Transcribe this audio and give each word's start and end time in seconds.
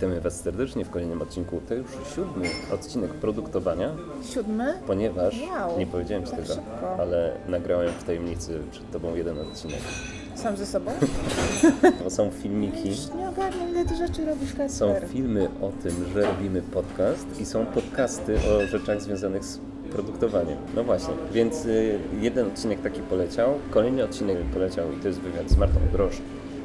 Witamy 0.00 0.20
Was 0.20 0.40
serdecznie 0.40 0.84
w 0.84 0.90
kolejnym 0.90 1.22
odcinku. 1.22 1.60
To 1.68 1.74
już 1.74 1.86
siódmy 2.14 2.48
odcinek 2.74 3.10
produktowania, 3.10 3.90
Siódmy? 4.34 4.74
ponieważ 4.86 5.40
Wow, 5.50 5.78
nie 5.78 5.86
powiedziałem 5.86 6.24
Ci 6.24 6.30
tak 6.30 6.40
tego, 6.40 6.54
szybko. 6.54 6.96
ale 6.98 7.32
nagrałem 7.48 7.88
w 7.92 8.04
tajemnicy 8.04 8.58
przed 8.70 8.90
Tobą 8.90 9.14
jeden 9.14 9.38
odcinek. 9.38 9.78
Sam 10.34 10.56
ze 10.56 10.66
sobą? 10.66 10.90
To 12.04 12.10
są 12.10 12.30
filmiki, 12.30 12.88
Już 12.88 12.98
nie 13.18 13.28
ogarniam, 13.28 13.68
ile 13.70 13.84
ty 13.84 13.96
rzeczy 13.96 14.26
robisz, 14.26 14.54
Kasper. 14.54 14.70
są 14.70 14.94
filmy 15.08 15.48
o 15.62 15.70
tym, 15.82 15.92
że 16.14 16.22
robimy 16.22 16.62
podcast 16.62 17.40
i 17.40 17.46
są 17.46 17.66
podcasty 17.66 18.36
o 18.36 18.66
rzeczach 18.66 19.02
związanych 19.02 19.44
z 19.44 19.60
produktowaniem. 19.92 20.58
No 20.76 20.84
właśnie, 20.84 21.14
więc 21.32 21.64
y, 21.66 21.98
jeden 22.20 22.46
odcinek 22.46 22.82
taki 22.82 23.00
poleciał, 23.00 23.54
kolejny 23.70 24.04
odcinek 24.04 24.36
poleciał 24.54 24.92
i 24.92 24.96
to 24.96 25.08
jest 25.08 25.20
wywiad 25.20 25.50
z 25.50 25.56
Martą 25.56 25.80
Grosz 25.92 26.16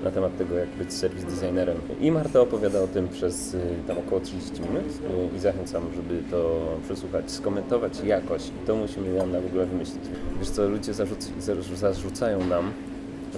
na 0.03 0.11
temat 0.11 0.37
tego, 0.37 0.55
jak 0.55 0.69
być 0.69 0.93
serwis 0.93 1.23
designerem. 1.25 1.77
I 2.01 2.11
Marta 2.11 2.39
opowiada 2.39 2.81
o 2.81 2.87
tym 2.87 3.07
przez 3.07 3.53
y, 3.53 3.59
tam 3.87 3.97
około 3.97 4.21
30 4.21 4.51
minut 4.61 4.85
y, 5.33 5.35
i 5.37 5.39
zachęcam, 5.39 5.83
żeby 5.95 6.23
to 6.31 6.61
przesłuchać, 6.85 7.31
skomentować 7.31 7.99
jakoś. 8.03 8.41
To 8.67 8.75
musimy 8.75 9.09
Joanna 9.09 9.41
w 9.41 9.45
ogóle 9.45 9.65
wymyślić. 9.65 10.03
Wiesz 10.39 10.49
co, 10.49 10.67
ludzie 10.69 10.91
zarzuc- 10.91 11.39
zarzu- 11.41 11.75
zarzucają 11.75 12.45
nam, 12.45 12.71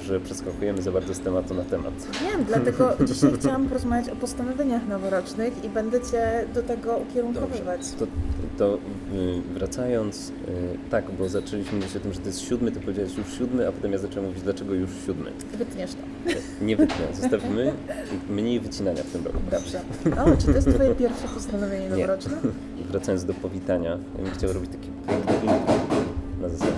że 0.01 0.19
przeskakujemy 0.19 0.81
za 0.81 0.91
bardzo 0.91 1.13
z 1.13 1.19
tematu 1.19 1.53
na 1.53 1.63
temat. 1.63 1.93
Wiem, 2.21 2.45
dlatego 2.45 2.93
dzisiaj 3.07 3.31
chciałam 3.39 3.67
porozmawiać 3.67 4.09
o 4.09 4.15
postanowieniach 4.15 4.87
noworocznych 4.87 5.63
i 5.65 5.69
będę 5.69 6.01
cię 6.01 6.45
do 6.53 6.63
tego 6.63 6.97
ukierunkowywać. 6.97 7.81
To, 7.99 8.05
to 8.57 8.75
y, 8.75 8.79
wracając, 9.53 10.29
y, 10.29 10.31
tak, 10.91 11.11
bo 11.11 11.29
zaczęliśmy 11.29 11.77
mówić 11.79 11.95
o 11.95 11.99
tym, 11.99 12.13
że 12.13 12.19
to 12.19 12.27
jest 12.27 12.41
siódmy, 12.41 12.71
to 12.71 12.79
powiedziałeś 12.79 13.17
już 13.17 13.37
siódmy, 13.37 13.67
a 13.67 13.71
potem 13.71 13.91
ja 13.91 13.97
zacząłem 13.97 14.29
mówić, 14.29 14.43
dlaczego 14.43 14.73
już 14.73 14.89
siódmy. 15.05 15.31
Wytniesz 15.57 15.91
to. 15.91 16.31
Nie 16.65 16.75
wytnę, 16.77 17.05
zostawimy 17.21 17.73
mniej 18.29 18.59
wycinania 18.59 19.03
w 19.03 19.11
tym 19.11 19.25
roku. 19.25 19.37
Dobrze. 19.51 19.81
O, 20.25 20.37
czy 20.37 20.45
to 20.45 20.51
jest 20.51 20.69
twoje 20.69 20.95
pierwsze 20.95 21.27
postanowienie 21.27 21.83
Nie. 21.83 21.89
noworoczne? 21.89 22.37
Wracając 22.89 23.25
do 23.25 23.33
powitania, 23.33 23.89
ja 24.17 24.23
bym 24.23 24.33
chciał 24.33 24.53
robić 24.53 24.71
taki 24.71 24.89
piękny 25.07 25.49
na 26.41 26.49
zasadzie 26.49 26.71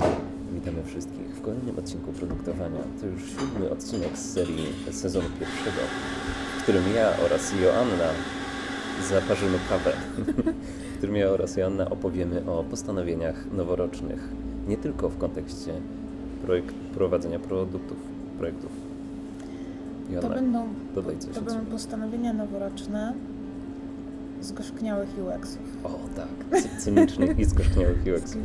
witamy 0.54 0.84
wszystkich 0.84 1.28
w 1.36 1.42
kolejnym 1.42 1.80
odcinku 1.80 2.12
produktowania. 2.12 2.80
To 3.02 3.08
już 3.08 3.22
siódmy 3.40 3.70
odcinek 3.70 4.18
z 4.18 4.34
serii 4.34 4.66
sezonu 4.92 5.28
pierwszego, 5.40 5.82
w 6.60 6.64
którym 6.64 6.84
ja 6.96 7.10
oraz 7.26 7.54
Joanna 7.64 8.10
zaparzymy 9.10 9.58
kawę, 9.70 9.94
którym 11.00 11.16
ja 11.16 11.30
oraz 11.30 11.58
Joanna 11.58 11.90
opowiemy 11.90 12.52
o 12.52 12.64
postanowieniach 12.64 13.36
noworocznych, 13.58 14.30
nie 14.68 14.78
tylko 14.78 15.10
w 15.10 15.18
kontekście 15.18 15.72
projekt, 16.46 16.76
prowadzenia 16.76 17.40
produktów, 17.40 17.98
projektów. 18.38 18.72
To 20.08 20.14
Joanna, 20.14 20.30
będą, 20.30 20.64
dodaj 20.96 21.18
coś 21.18 21.36
to 21.36 21.42
będą 21.42 21.66
postanowienia 21.66 22.34
noworoczne 22.34 23.14
zgorzkniałych 24.42 25.10
UX-ów. 25.10 25.86
O 25.86 26.00
tak, 26.16 26.62
cy- 26.62 26.70
cynicznych 26.78 27.40
i 27.40 27.46
zgorzkniałych 27.46 27.98
UX. 28.18 28.36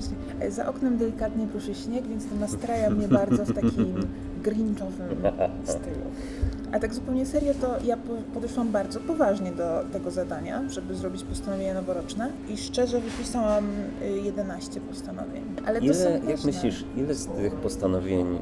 E, 0.40 0.50
Za 0.50 0.68
oknem 0.68 0.96
delikatnie 0.98 1.46
pruszy 1.46 1.74
śnieg, 1.74 2.06
więc 2.06 2.26
to 2.26 2.34
nastraja 2.36 2.90
mnie 2.90 3.08
bardzo 3.08 3.44
w 3.44 3.52
takim 3.54 3.94
grinchowym 4.44 5.08
stylu. 5.64 6.04
A 6.72 6.78
tak 6.78 6.94
zupełnie 6.94 7.26
serio, 7.26 7.52
to 7.60 7.66
ja 7.84 7.96
po- 7.96 8.34
podeszłam 8.34 8.72
bardzo 8.72 9.00
poważnie 9.00 9.52
do 9.52 9.84
tego 9.92 10.10
zadania, 10.10 10.68
żeby 10.68 10.94
zrobić 10.94 11.22
postanowienia 11.22 11.74
noworoczne 11.74 12.30
i 12.48 12.56
szczerze 12.56 13.00
wypisałam 13.00 13.64
y, 14.02 14.20
11 14.20 14.80
postanowień. 14.80 15.42
Ale 15.66 15.78
to 15.80 15.84
Ile, 15.86 16.10
jak 16.12 16.24
ważne. 16.24 16.52
myślisz, 16.52 16.84
ile 16.96 17.14
z 17.14 17.26
tych 17.26 17.54
postanowień 17.54 18.26
y, 18.36 18.40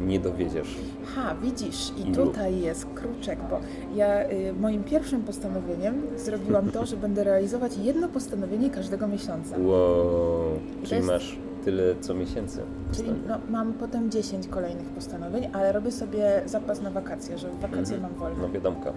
nie 0.00 0.20
dowiedziesz? 0.20 0.76
Ha, 1.14 1.34
widzisz, 1.42 1.92
i 1.98 2.00
Ilu? 2.00 2.26
tutaj 2.26 2.60
jest 2.60 2.86
kruczek, 2.94 3.38
bo 3.50 3.60
ja 3.96 4.30
y, 4.30 4.52
moim 4.60 4.84
pierwszym 4.84 5.22
postanowieniem 5.22 6.02
zrobiłam 6.16 6.70
to, 6.70 6.86
że 6.86 6.96
będę 6.96 7.24
realizować 7.24 7.76
jedno 7.76 8.08
postanowienie 8.08 8.70
każdego 8.70 9.08
miesiąca. 9.08 9.56
Wow, 9.58 10.44
czyli 10.82 10.96
jest- 10.96 11.08
masz 11.08 11.38
tyle 11.64 11.82
co 12.00 12.14
miesięcy. 12.14 12.60
Czyli 12.92 13.10
no, 13.28 13.38
mam 13.50 13.72
potem 13.72 14.10
10 14.10 14.48
kolejnych 14.48 14.86
postanowień, 14.86 15.48
ale 15.52 15.72
robię 15.72 15.92
sobie 15.92 16.42
zapas 16.46 16.82
na 16.82 16.90
wakacje, 16.90 17.38
że 17.38 17.48
w 17.50 17.58
wakacje 17.60 17.94
Mhm. 17.96 18.02
mam 18.02 18.14
wolne. 18.14 18.38
No 18.42 18.48
wiadomka. 18.52 18.92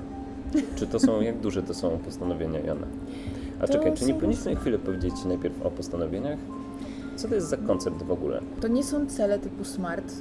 Czy 0.75 0.87
to 0.87 0.99
są, 0.99 1.21
jak 1.29 1.37
duże 1.39 1.63
to 1.63 1.73
są 1.73 1.97
postanowienia, 1.97 2.59
Jana? 2.59 2.87
A 3.59 3.67
To 3.67 3.73
czekaj, 3.73 3.93
czy 3.93 4.05
nie 4.05 4.13
powinniśmy 4.13 4.55
chwilę 4.55 4.79
powiedzieć 4.79 5.19
Ci 5.21 5.27
najpierw 5.27 5.61
o 5.65 5.71
postanowieniach? 5.71 6.39
Co 7.15 7.27
to 7.27 7.35
jest 7.35 7.47
za 7.47 7.57
koncept 7.57 8.03
w 8.03 8.11
ogóle? 8.11 8.41
To 8.61 8.67
nie 8.67 8.83
są 8.83 9.05
cele 9.05 9.39
typu 9.39 9.63
smart. 9.63 10.13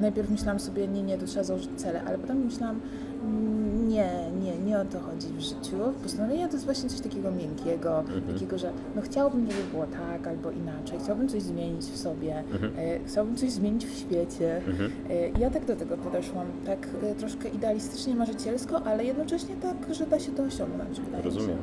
Najpierw 0.00 0.30
myślałam 0.30 0.60
sobie, 0.60 0.88
nie, 0.88 1.02
nie, 1.02 1.18
to 1.18 1.26
trzeba 1.26 1.44
założyć 1.44 1.70
cele, 1.76 2.02
ale 2.04 2.18
potem 2.18 2.44
myślałam, 2.44 2.80
mm, 3.24 3.55
nie, 3.96 4.10
nie, 4.44 4.58
nie 4.58 4.78
o 4.78 4.84
to 4.84 5.00
chodzi 5.00 5.26
w 5.26 5.40
życiu. 5.40 5.76
Postanowienia 6.02 6.46
to 6.48 6.52
jest 6.52 6.64
właśnie 6.64 6.88
coś 6.90 7.00
takiego 7.00 7.30
miękkiego, 7.32 7.98
Mhm. 8.00 8.22
takiego, 8.34 8.58
że 8.58 8.70
no 8.96 9.02
chciałabym, 9.02 9.50
żeby 9.50 9.62
było 9.72 9.86
tak 9.86 10.26
albo 10.26 10.50
inaczej, 10.50 10.98
chciałabym 11.02 11.28
coś 11.28 11.42
zmienić 11.42 11.84
w 11.84 11.96
sobie, 11.96 12.38
Mhm. 12.52 12.72
e, 12.78 12.98
chciałabym 13.06 13.36
coś 13.36 13.50
zmienić 13.50 13.86
w 13.86 13.98
świecie. 13.98 14.56
Mhm. 14.56 14.90
E, 15.10 15.28
Ja 15.40 15.50
tak 15.50 15.64
do 15.64 15.76
tego 15.76 15.96
podeszłam, 15.96 16.46
tak 16.66 16.88
e, 17.02 17.14
troszkę 17.14 17.48
idealistycznie, 17.48 18.14
marzycielsko, 18.14 18.82
ale 18.82 19.04
jednocześnie 19.04 19.54
tak, 19.62 19.94
że 19.94 20.06
da 20.06 20.18
się 20.18 20.32
to 20.32 20.42
osiągnąć. 20.42 21.00
Rozumiem. 21.24 21.58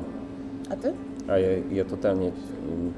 A 0.70 0.76
ty? 0.76 0.92
A 1.28 1.38
ja, 1.38 1.48
ja 1.72 1.84
totalnie 1.84 2.26
mm, 2.68 2.92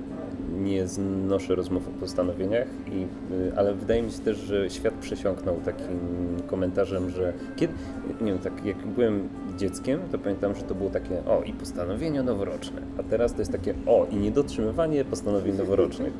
nie 0.64 0.86
znoszę 0.88 1.54
rozmów 1.54 1.88
o 1.88 2.00
postanowieniach, 2.00 2.66
i, 2.92 3.06
y, 3.34 3.52
ale 3.56 3.74
wydaje 3.74 4.02
mi 4.02 4.10
się 4.10 4.18
też, 4.18 4.36
że 4.36 4.70
świat 4.70 4.94
przesiąknął 4.94 5.56
takim 5.64 5.98
komentarzem, 6.46 7.10
że 7.10 7.32
kiedy, 7.56 7.74
nie 8.20 8.26
wiem, 8.32 8.38
tak 8.38 8.64
jak 8.64 8.75
byłem 8.96 9.28
dzieckiem, 9.58 10.00
to 10.12 10.18
pamiętam, 10.18 10.54
że 10.54 10.62
to 10.62 10.74
było 10.74 10.90
takie 10.90 11.24
o 11.24 11.42
i 11.42 11.52
postanowienia 11.52 12.22
noworoczne, 12.22 12.82
a 12.98 13.02
teraz 13.02 13.32
to 13.32 13.38
jest 13.38 13.52
takie 13.52 13.74
o 13.86 14.06
i 14.10 14.16
niedotrzymywanie 14.16 15.04
postanowień 15.04 15.56
noworocznych. 15.56 16.12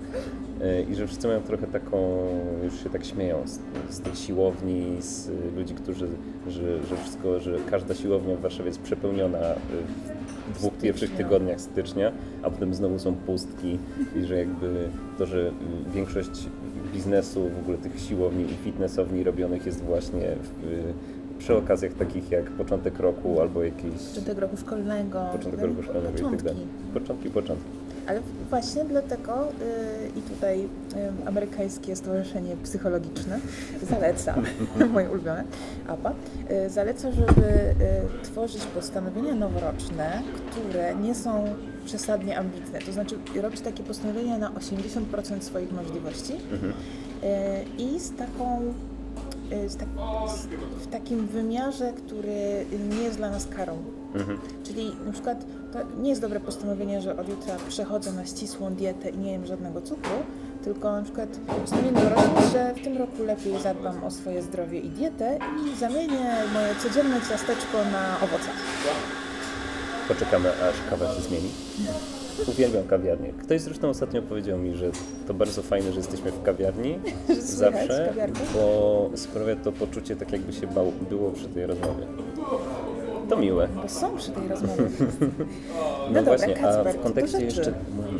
Y, 0.62 0.86
I 0.90 0.94
że 0.94 1.06
wszyscy 1.06 1.28
mają 1.28 1.40
trochę 1.42 1.66
taką, 1.66 2.28
już 2.64 2.82
się 2.82 2.90
tak 2.90 3.04
śmieją 3.04 3.42
z, 3.46 3.58
z 3.94 4.00
tych 4.00 4.18
siłowni, 4.18 4.96
z 5.00 5.30
ludzi, 5.56 5.74
którzy, 5.74 6.08
że, 6.48 6.84
że 6.84 6.96
wszystko, 6.96 7.40
że 7.40 7.56
każda 7.70 7.94
siłownia 7.94 8.36
w 8.36 8.40
Warszawie 8.40 8.68
jest 8.68 8.80
przepełniona 8.80 9.52
y, 9.52 9.56
w 10.52 10.58
dwóch 10.58 10.72
pierwszych 10.72 11.10
tygodniach 11.10 11.60
stycznia, 11.60 12.12
a 12.42 12.50
potem 12.50 12.74
znowu 12.74 12.98
są 12.98 13.14
pustki. 13.14 13.78
I 14.16 14.24
że 14.24 14.36
jakby 14.36 14.88
to, 15.18 15.26
że 15.26 15.52
większość 15.94 16.48
biznesu, 16.92 17.50
w 17.56 17.58
ogóle 17.58 17.78
tych 17.78 18.00
siłowni 18.00 18.44
i 18.44 18.54
fitnessowni 18.64 19.24
robionych 19.24 19.66
jest 19.66 19.84
właśnie 19.84 20.36
w, 20.42 20.92
przy 21.38 21.56
okazjach 21.56 21.92
takich 21.92 22.30
jak 22.30 22.44
początek 22.50 22.98
roku 22.98 23.40
albo 23.40 23.62
jakieś 23.64 24.02
Początek 24.08 24.38
roku 24.38 24.56
szkolnego. 24.56 25.24
początek 25.32 25.60
roku 25.60 25.82
szkolnego 25.82 26.08
i 26.08 26.12
tak 26.12 26.22
początki. 26.22 26.44
dalej. 26.46 26.66
Początki, 26.94 27.30
początki. 27.30 27.64
Ale 28.08 28.20
właśnie 28.50 28.84
dlatego 28.84 29.48
y, 29.48 30.18
i 30.18 30.22
tutaj 30.22 30.60
y, 30.62 30.68
amerykańskie 31.28 31.96
stowarzyszenie 31.96 32.56
psychologiczne 32.62 33.38
zaleca, 33.90 34.34
moje 34.92 35.10
ulubione, 35.10 35.44
APA, 35.88 36.12
y, 36.66 36.70
zaleca, 36.70 37.12
żeby 37.12 37.42
y, 37.42 37.74
tworzyć 38.22 38.64
postanowienia 38.66 39.34
noworoczne, 39.34 40.22
które 40.50 40.94
nie 40.94 41.14
są 41.14 41.44
przesadnie 41.84 42.38
ambitne. 42.38 42.78
To 42.78 42.92
znaczy 42.92 43.16
robić 43.42 43.60
takie 43.60 43.82
postanowienia 43.82 44.38
na 44.38 44.50
80% 44.50 45.40
swoich 45.40 45.72
możliwości 45.72 46.32
Mhm. 46.52 46.72
y, 46.72 46.74
i 47.82 48.00
z 48.00 48.12
taką 48.16 48.60
z 49.66 49.76
tak, 49.76 49.88
z, 50.28 50.46
w 50.84 50.86
takim 50.86 51.26
wymiarze, 51.26 51.92
który 51.92 52.66
nie 52.90 53.02
jest 53.02 53.16
dla 53.16 53.30
nas 53.30 53.46
karą. 53.46 53.76
Mhm. 54.14 54.38
Czyli 54.64 54.92
na 55.06 55.12
przykład 55.12 55.44
to 55.72 55.78
nie 56.02 56.10
jest 56.10 56.20
dobre 56.20 56.40
postanowienie, 56.40 57.00
że 57.00 57.16
od 57.16 57.28
jutra 57.28 57.56
przechodzę 57.68 58.12
na 58.12 58.26
ścisłą 58.26 58.74
dietę 58.74 59.08
i 59.08 59.18
nie 59.18 59.32
jem 59.32 59.46
żadnego 59.46 59.82
cukru, 59.82 60.16
tylko 60.64 60.92
na 60.92 61.02
przykład 61.02 61.28
postanowienie 61.60 61.92
noworoczne, 61.92 62.50
że 62.52 62.74
w 62.74 62.84
tym 62.84 62.96
roku 62.96 63.22
lepiej 63.22 63.62
zadbam 63.62 64.04
o 64.04 64.10
swoje 64.10 64.42
zdrowie 64.42 64.80
i 64.80 64.88
dietę 64.88 65.38
i 65.66 65.76
zamienię 65.76 66.34
moje 66.52 66.74
codzienne 66.74 67.20
ciasteczko 67.20 67.78
na 67.92 68.16
owoce. 68.16 68.48
Poczekamy, 70.08 70.48
aż 70.48 70.90
kawa 70.90 71.14
się 71.14 71.20
zmieni. 71.20 71.48
Uwielbiam 72.48 72.84
kawiarnię. 72.84 73.32
Ktoś 73.32 73.60
zresztą 73.60 73.88
ostatnio 73.88 74.22
powiedział 74.22 74.58
mi, 74.58 74.76
że 74.76 74.90
to 75.26 75.34
bardzo 75.34 75.62
fajne, 75.62 75.92
że 75.92 75.98
jesteśmy 75.98 76.32
w 76.32 76.42
kawiarni 76.42 76.98
zawsze, 77.40 78.12
bo 78.54 79.10
sprawia 79.14 79.56
to 79.56 79.72
poczucie 79.72 80.16
tak 80.16 80.32
jakby 80.32 80.52
się 80.52 80.66
bał, 80.66 80.92
było 81.10 81.30
przy 81.30 81.48
tej 81.48 81.66
rozmowie. 81.66 82.06
To 83.28 83.36
miłe. 83.36 83.68
Bo 83.82 83.88
są 83.88 84.16
przy 84.16 84.30
tej 84.30 84.48
rozmowie. 84.48 84.82
No, 86.08 86.14
dobra, 86.14 86.22
właśnie, 86.36 86.58
a 86.58 86.62
Kacper, 86.62 86.94
w 86.94 87.00
kontekście 87.02 87.40
jeszcze 87.44 87.72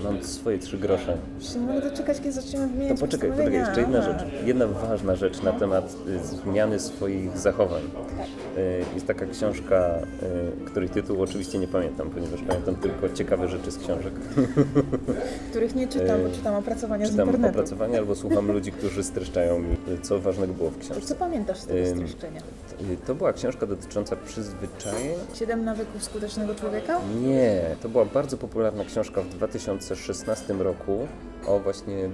mam, 0.05 0.23
swoje 0.23 0.59
trzy 0.59 0.79
grosze. 0.79 1.17
Się 1.41 1.59
nie 1.59 1.67
mogę 1.67 1.81
doczekać, 1.91 2.17
kiedy 2.19 2.33
zaczniemy 2.33 2.67
To 2.67 2.73
wymieniać 2.73 3.01
poczekaj, 3.01 3.31
poczekaj, 3.31 3.37
postanowienia. 3.61 3.67
jeszcze 3.67 3.81
jedna 3.81 4.03
rzecz. 4.03 4.45
Jedna 4.45 4.67
ważna 4.67 5.17
rzecz 5.17 5.43
na 5.43 5.53
temat 5.53 5.95
y, 6.09 6.19
zmiany 6.27 6.79
swoich 6.81 7.39
zachowań. 7.39 7.83
Y, 7.83 8.85
Jest 8.95 9.07
taka 9.07 9.27
książka, 9.27 9.99
y, 10.63 10.65
której 10.67 10.89
tytuł 10.89 11.23
oczywiście 11.23 11.59
nie 11.59 11.69
pamiętam, 11.69 12.11
ponieważ 12.11 12.41
pamiętam 12.49 12.77
tylko 12.77 13.09
ciekawe 13.09 13.49
rzeczy 13.49 13.71
z 13.71 13.79
książek. 13.79 14.13
Których 15.51 15.75
nie 15.75 15.89
czytam, 15.89 16.23
bo 16.23 16.31
czytam 16.37 16.55
opracowania 16.55 17.07
z 17.07 17.11
Czytam 17.11 17.27
internetu. 17.27 17.55
opracowania 17.59 17.99
albo 17.99 18.15
słucham 18.15 18.53
ludzi, 18.53 18.73
którzy 18.73 19.05
streszczają 19.05 19.59
mi, 19.59 19.77
co 20.03 20.19
ważnego 20.19 20.53
było 20.53 20.71
w 20.71 20.75
To 20.75 20.81
książce. 20.81 21.07
Co 21.09 21.15
pamiętasz 21.15 21.59
z 21.59 21.67
tego 21.67 21.87
streszczenia? 21.87 22.41
To 23.07 23.15
była 23.15 23.33
książka 23.33 23.67
dotycząca 23.67 24.17
przyzwyczajeń? 24.17 24.96
Siedem 25.35 25.65
nawyków 25.65 26.05
skutecznego 26.05 26.55
człowieka? 26.55 27.01
Nie, 27.23 27.61
to 27.83 27.89
była 27.89 28.05
bardzo 28.05 28.37
popularna 28.37 28.85
książka 28.85 29.21
w 29.23 29.29
2016 29.29 30.55
roku 30.55 31.07
o 31.47 31.59
właśnie 31.59 32.05
y, 32.05 32.11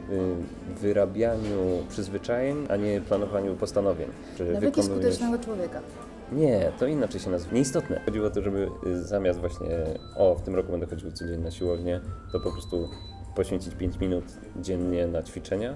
wyrabianiu 0.81 1.58
przyzwyczajeń, 1.88 2.67
a 2.70 2.76
nie 2.76 3.00
planowaniu 3.00 3.56
postanowień. 3.56 4.08
Nawyki 4.38 4.81
wykonujesz- 4.81 4.84
skutecznego 4.84 5.38
człowieka. 5.38 5.81
Nie, 6.32 6.73
to 6.79 6.87
inaczej 6.87 7.20
się 7.20 7.31
nazywa. 7.31 7.55
Nieistotne. 7.55 8.00
Chodziło 8.05 8.26
o 8.26 8.31
to, 8.31 8.43
żeby 8.43 8.69
y, 8.87 9.02
zamiast 9.05 9.40
właśnie 9.40 9.69
o, 10.17 10.35
w 10.35 10.43
tym 10.43 10.55
roku 10.55 10.70
będę 10.73 10.87
chodził 10.87 11.12
codziennie 11.12 11.44
na 11.44 11.50
siłownię, 11.50 12.00
to 12.32 12.40
po 12.40 12.52
prostu 12.52 12.88
poświęcić 13.35 13.75
5 13.75 13.99
minut 14.00 14.25
dziennie 14.61 15.06
na 15.06 15.23
ćwiczenia, 15.23 15.75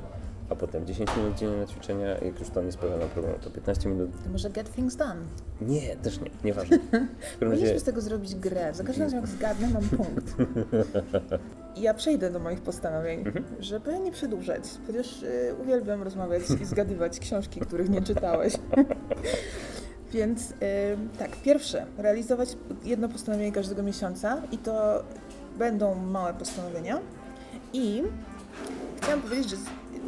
a 0.51 0.55
potem 0.55 0.87
10 0.87 1.17
minut 1.17 1.39
dziennie 1.39 1.57
na 1.57 1.67
ćwiczenia. 1.67 2.09
Jak 2.09 2.41
już 2.41 2.51
to 2.51 2.63
nie 2.63 2.73
sprawia 2.73 2.97
nam 2.97 3.09
problemu, 3.09 3.39
to 3.39 3.51
15 3.51 3.89
minut. 3.89 4.11
To 4.25 4.31
może 4.31 4.51
get 4.51 4.75
things 4.75 4.97
done. 4.97 5.21
Nie, 5.61 5.97
też 5.97 6.21
nie, 6.21 6.31
nieważne. 6.45 6.79
Każdym 6.79 7.01
razie 7.01 7.39
Powinniśmy 7.41 7.81
z 7.81 7.85
tego 7.85 8.01
zrobić 8.01 8.35
grę. 8.35 8.75
Za 8.75 8.85
każdym 8.85 9.05
razem 9.05 9.21
jak 9.21 9.29
zgadnę, 9.29 9.69
mam 9.69 9.83
punkt. 9.83 10.35
I 11.77 11.83
Ja 11.87 11.95
przejdę 11.95 12.31
do 12.31 12.39
moich 12.39 12.61
postanowień, 12.61 13.25
żeby 13.61 13.99
nie 13.99 14.13
przedłużać, 14.13 14.63
chociaż 14.87 15.23
y, 15.23 15.55
uwielbiam 15.63 16.03
rozmawiać 16.03 16.43
i 16.63 16.65
zgadywać 16.65 17.19
książki, 17.27 17.61
których 17.61 17.89
nie 17.89 18.03
czytałeś. 18.03 18.55
Więc 20.13 20.51
y, 20.51 20.55
tak, 21.19 21.37
pierwsze, 21.37 21.87
realizować 21.99 22.57
jedno 22.85 23.09
postanowienie 23.09 23.53
każdego 23.53 23.83
miesiąca 23.83 24.43
i 24.53 24.59
to 24.59 25.03
będą 25.59 25.95
małe 25.95 26.35
postanowienia. 26.35 26.99
I 27.73 28.03
chciałam 29.03 29.23
powiedzieć, 29.23 29.51
że 29.51 29.57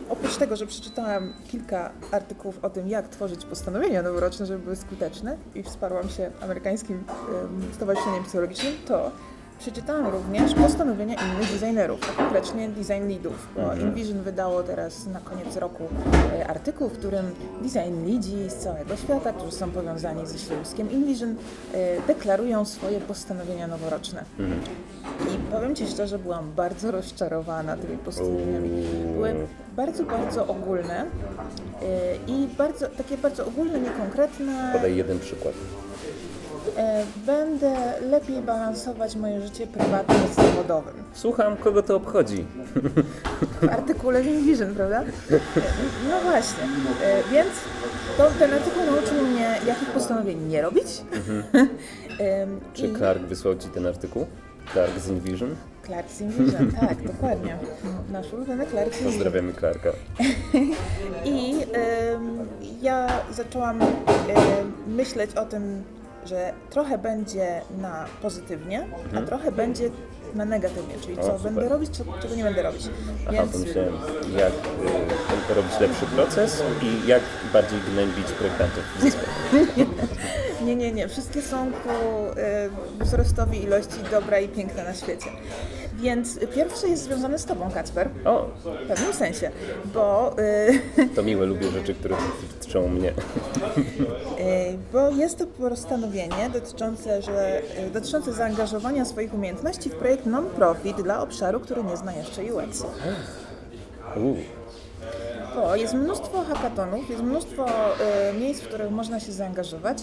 oprócz 0.09 0.37
tego, 0.37 0.57
że 0.57 0.67
przeczytałam 0.67 1.33
kilka 1.49 1.91
artykułów 2.13 2.65
o 2.65 2.71
tym, 2.71 2.89
jak 2.89 3.09
tworzyć 3.09 3.45
postanowienia 3.45 4.03
noworoczne, 4.03 4.47
żeby 4.47 4.59
były 4.65 4.77
skuteczne 4.77 5.37
i 5.55 5.63
wsparłam 5.63 6.09
się 6.09 6.31
amerykańskim 6.41 6.97
em, 6.97 7.63
stowarzyszeniem 7.75 8.25
psychologicznym, 8.25 8.73
to 8.87 9.11
przeczytałam 9.59 10.07
również 10.07 10.55
postanowienia 10.55 11.15
innych 11.15 11.53
designerów, 11.53 12.01
a 12.11 12.23
konkretnie 12.23 12.69
design 12.69 13.09
leadów, 13.09 13.49
bo 13.57 13.75
InVision 13.75 14.23
wydało 14.23 14.63
teraz 14.63 15.07
na 15.07 15.21
koniec 15.21 15.57
roku 15.57 15.85
e, 16.33 16.47
artykuł, 16.49 16.89
w 16.89 16.99
którym 16.99 17.35
design 17.63 18.07
lidzi 18.07 18.51
z 18.51 18.55
całego 18.55 18.97
świata, 18.97 19.33
którzy 19.33 19.53
są 19.53 19.71
powiązani 19.71 20.27
ze 20.27 20.39
środowiskiem 20.39 20.91
InVision, 20.91 21.35
e, 21.75 22.01
deklarują 22.07 22.65
swoje 22.65 23.01
postanowienia 23.01 23.67
noworoczne. 23.67 24.25
I 25.35 25.53
powiem 25.53 25.75
Ci 25.75 25.87
szczerze, 25.87 26.19
byłam 26.19 26.53
bardzo 26.57 26.91
rozczarowana 26.91 27.77
tymi 27.77 27.99
postanowieniami. 27.99 28.69
Były 29.15 29.35
bardzo, 29.77 30.05
bardzo 30.05 30.47
ogólne 30.47 31.07
yy, 31.81 31.89
i 32.35 32.47
bardzo, 32.47 32.89
takie 32.89 33.19
bardzo 33.19 33.47
ogólne, 33.47 33.81
niekonkretne. 33.81 34.71
podaj 34.73 34.97
jeden 34.97 35.19
przykład. 35.19 35.55
E, 36.79 37.05
Będę 37.27 37.73
lepiej 38.11 38.43
balansować 38.43 39.17
moje 39.17 39.41
życie 39.41 39.67
prywatne 39.67 40.15
z 40.33 40.37
zawodowym. 40.37 40.95
Słucham, 41.13 41.57
kogo 41.57 41.83
to 41.83 41.97
obchodzi. 41.97 42.45
W 43.63 43.69
artykule 43.69 44.23
Vision, 44.23 44.75
prawda? 44.75 45.05
No 46.11 46.21
właśnie. 46.31 46.65
E, 47.05 47.23
Więc 47.33 47.49
to, 48.17 48.27
ten 48.39 48.55
artykuł 48.55 48.83
nauczył 48.87 49.27
mnie, 49.27 49.59
jakich 49.67 49.89
postanowień 49.91 50.49
nie 50.49 50.63
robić. 50.63 50.87
Em, 52.19 52.61
Czy 52.75 52.87
i- 52.87 52.95
Clark 52.97 53.23
wysłał 53.23 53.57
Ci 53.57 53.69
ten 53.69 53.87
artykuł? 53.87 54.27
Clark 54.73 54.99
z 54.99 55.09
InVision? 55.09 55.57
Clark 55.87 56.09
Vision, 56.09 56.73
tak, 56.81 57.03
dokładnie. 57.03 57.57
Nasz 58.13 58.33
ulubiony 58.33 58.67
Clark 58.67 58.91
Vision. 58.91 59.13
Pozdrawiamy 59.13 59.53
Clarka. 59.55 59.91
I 61.25 61.55
em, 61.73 62.39
ja 62.83 63.09
zaczęłam 63.33 63.81
em, 63.83 63.87
myśleć 64.97 65.35
o 65.35 65.45
tym, 65.45 65.83
że 66.29 66.53
trochę 66.71 66.99
będzie 66.99 67.61
na 67.81 68.05
pozytywnie, 68.23 68.87
a 69.17 69.21
trochę 69.23 69.53
będzie 69.53 69.91
na 70.35 70.45
negatywnie, 70.45 70.95
czyli 71.01 71.13
Mhm. 71.19 71.35
O, 71.35 71.39
co 71.39 71.45
będę 71.45 71.69
robić, 71.69 71.97
co, 71.97 72.05
czego 72.23 72.35
nie 72.35 72.45
będę 72.45 72.63
robić. 72.63 72.83
Aha, 73.23 73.33
Więc 73.33 73.53
pomyślałem, 73.53 73.95
jak 74.37 74.53
y, 75.51 75.55
robić 75.55 75.81
lepszy 75.81 76.07
proces 76.07 76.63
i 76.83 77.09
jak 77.09 77.23
bardziej 77.53 77.81
gnębić 77.81 78.27
projektantów 78.27 78.85
nie, 80.67 80.77
nie, 80.77 80.93
nie, 80.93 81.09
wszystkie 81.09 81.43
są 81.43 81.73
ku 81.73 81.91
e, 82.41 82.69
wzrostowi 83.05 83.63
ilości 83.63 83.97
dobra 84.11 84.39
i 84.39 84.49
piękna 84.49 84.85
na 84.85 84.95
świecie. 84.95 85.27
Więc 85.99 86.39
pierwszy 86.55 86.89
jest 86.89 87.03
związany 87.03 87.39
z 87.39 87.45
Tobą, 87.45 87.71
Kacper, 87.71 88.09
O, 88.25 88.47
w 88.65 88.89
pewnym 88.89 89.13
sensie, 89.15 89.51
bo 89.95 90.37
e, 90.99 91.09
to 91.15 91.23
miłe, 91.23 91.47
lubię 91.47 91.71
rzeczy, 91.71 91.95
które 91.95 92.17
dotyczą 92.59 92.89
mnie. 92.89 93.09
E, 94.39 94.73
Bo 94.93 95.11
jest 95.11 95.39
to 95.39 95.47
postanowienie 95.47 96.51
dotyczące, 96.53 97.23
że, 97.23 97.63
e, 97.77 97.91
dotyczące 97.91 98.33
zaangażowania 98.33 99.05
swoich 99.05 99.35
umiejętności 99.35 99.91
w 99.91 99.95
projekt 99.95 100.27
non-profit 100.27 101.03
dla 101.03 101.21
obszaru, 101.23 101.61
który 101.61 101.85
nie 101.85 101.97
zna 101.97 102.13
jeszcze 102.13 102.43
UX. 102.43 102.85
Uuu, 104.17 104.37
Bo 105.55 105.77
jest 105.77 105.95
mnóstwo 105.95 106.45
hackathonów, 106.45 107.11
jest 107.11 107.23
mnóstwo 107.23 107.67
e, 108.01 108.33
miejsc, 108.33 108.61
w 108.61 108.69
których 108.69 108.91
można 108.91 109.21
się 109.21 109.33
zaangażować. 109.33 109.99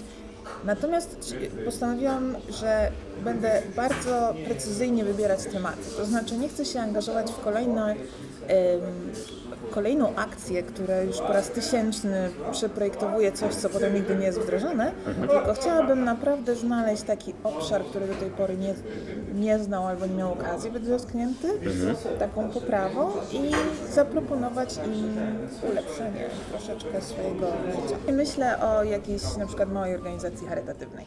Natomiast 0.63 1.35
postanowiłam, 1.65 2.35
że 2.49 2.91
będę 3.23 3.61
bardzo 3.75 4.33
precyzyjnie 4.45 5.03
wybierać 5.03 5.43
tematy. 5.43 5.83
To 5.97 6.05
znaczy 6.05 6.37
nie 6.37 6.49
chcę 6.49 6.65
się 6.65 6.79
angażować 6.79 7.31
w 7.31 7.39
kolejne, 7.39 7.95
kolejną 9.75 10.15
akcję, 10.15 10.63
która 10.63 11.01
już 11.01 11.17
po 11.17 11.33
raz 11.33 11.49
tysięczny 11.49 12.29
przeprojektowuje 12.51 13.31
coś, 13.31 13.55
co 13.55 13.69
potem 13.69 13.93
nigdy 13.93 14.15
nie 14.15 14.25
jest 14.25 14.39
wdrożone, 14.39 14.91
tylko 15.29 15.53
chciałabym 15.53 16.03
naprawdę 16.03 16.55
znaleźć 16.55 17.03
taki 17.03 17.33
obszar, 17.43 17.83
który 17.83 18.07
do 18.07 18.13
tej 18.13 18.29
pory 18.29 18.57
nie, 18.57 18.73
nie 19.33 19.59
znał 19.59 19.87
albo 19.87 20.05
nie 20.05 20.13
miał 20.13 20.33
okazji 20.33 20.71
być 20.71 20.87
dotknięty, 20.87 21.47
taką 22.19 22.49
poprawą 22.49 23.11
i 23.31 23.51
zaproponować 23.91 24.77
im 24.77 25.17
ulepszenie 25.71 26.29
troszeczkę 26.51 27.01
swojego 27.01 27.47
życia. 27.65 27.97
Myślę 28.11 28.61
o 28.61 28.83
jakiejś 28.83 29.37
na 29.37 29.45
przykład 29.45 29.71
małej 29.71 29.95
organizacji 29.95 30.47
charytatywnej. 30.47 31.05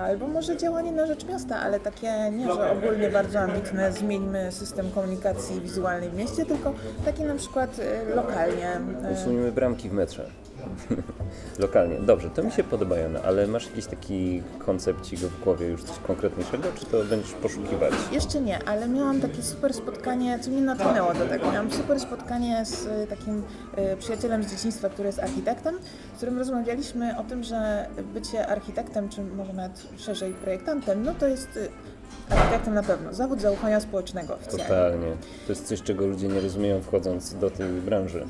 Albo 0.00 0.26
może 0.28 0.56
działanie 0.56 0.92
na 0.92 1.06
rzecz 1.06 1.24
miasta, 1.24 1.60
ale 1.60 1.80
takie 1.80 2.30
nie, 2.30 2.52
że 2.54 2.70
ogólnie 2.72 3.08
bardzo 3.10 3.40
ambitne, 3.40 3.92
zmieńmy 3.92 4.52
system 4.52 4.90
komunikacji 4.90 5.60
wizualnej 5.60 6.10
w 6.10 6.14
mieście, 6.14 6.46
tylko 6.46 6.72
takie 7.04 7.24
na 7.24 7.34
przykład 7.34 7.78
y, 7.78 8.14
lokalnie. 8.14 8.70
y, 9.10 9.12
usuniemy 9.12 9.52
bramki 9.52 9.88
w 9.88 9.92
metrze. 9.92 10.41
Lokalnie. 11.58 11.98
Dobrze, 11.98 12.30
to 12.30 12.42
mi 12.42 12.52
się 12.52 12.64
podoba, 12.64 12.96
Jana, 12.96 13.22
ale 13.22 13.46
masz 13.46 13.66
jakiś 13.66 13.86
taki 13.86 14.42
koncepcik 14.58 15.20
w 15.20 15.44
głowie 15.44 15.66
już 15.66 15.82
coś 15.82 15.98
konkretniejszego, 15.98 16.68
czy 16.78 16.86
to 16.86 17.04
będziesz 17.04 17.32
poszukiwać? 17.32 17.92
Jeszcze 18.12 18.40
nie, 18.40 18.64
ale 18.64 18.88
miałam 18.88 19.20
takie 19.20 19.42
super 19.42 19.74
spotkanie, 19.74 20.38
co 20.38 20.50
mnie 20.50 20.60
natchnęło 20.60 21.14
do 21.14 21.26
tego. 21.26 21.52
Miałam 21.52 21.72
super 21.72 22.00
spotkanie 22.00 22.64
z 22.64 22.86
y, 22.86 23.06
takim 23.06 23.42
y, 23.92 23.96
przyjacielem 23.96 24.42
z 24.42 24.50
dzieciństwa, 24.50 24.88
który 24.88 25.06
jest 25.06 25.18
architektem, 25.18 25.74
z 26.14 26.16
którym 26.16 26.38
rozmawialiśmy 26.38 27.18
o 27.18 27.22
tym, 27.22 27.42
że 27.42 27.86
bycie 28.14 28.46
architektem, 28.46 29.08
czy 29.08 29.22
może 29.22 29.52
nawet 29.52 29.82
szerzej 29.96 30.32
projektantem, 30.32 31.02
no 31.02 31.14
to 31.14 31.28
jest 31.28 31.58
y, 32.30 32.34
architektem 32.34 32.74
na 32.74 32.82
pewno, 32.82 33.14
zawód 33.14 33.40
zaufania 33.40 33.80
społecznego 33.80 34.34
oficjalnie. 34.34 34.64
Totalnie. 34.64 35.16
To 35.46 35.52
jest 35.52 35.66
coś, 35.66 35.82
czego 35.82 36.06
ludzie 36.06 36.28
nie 36.28 36.40
rozumieją 36.40 36.82
wchodząc 36.82 37.34
do 37.34 37.50
tej 37.50 37.68
branży. 37.70 38.26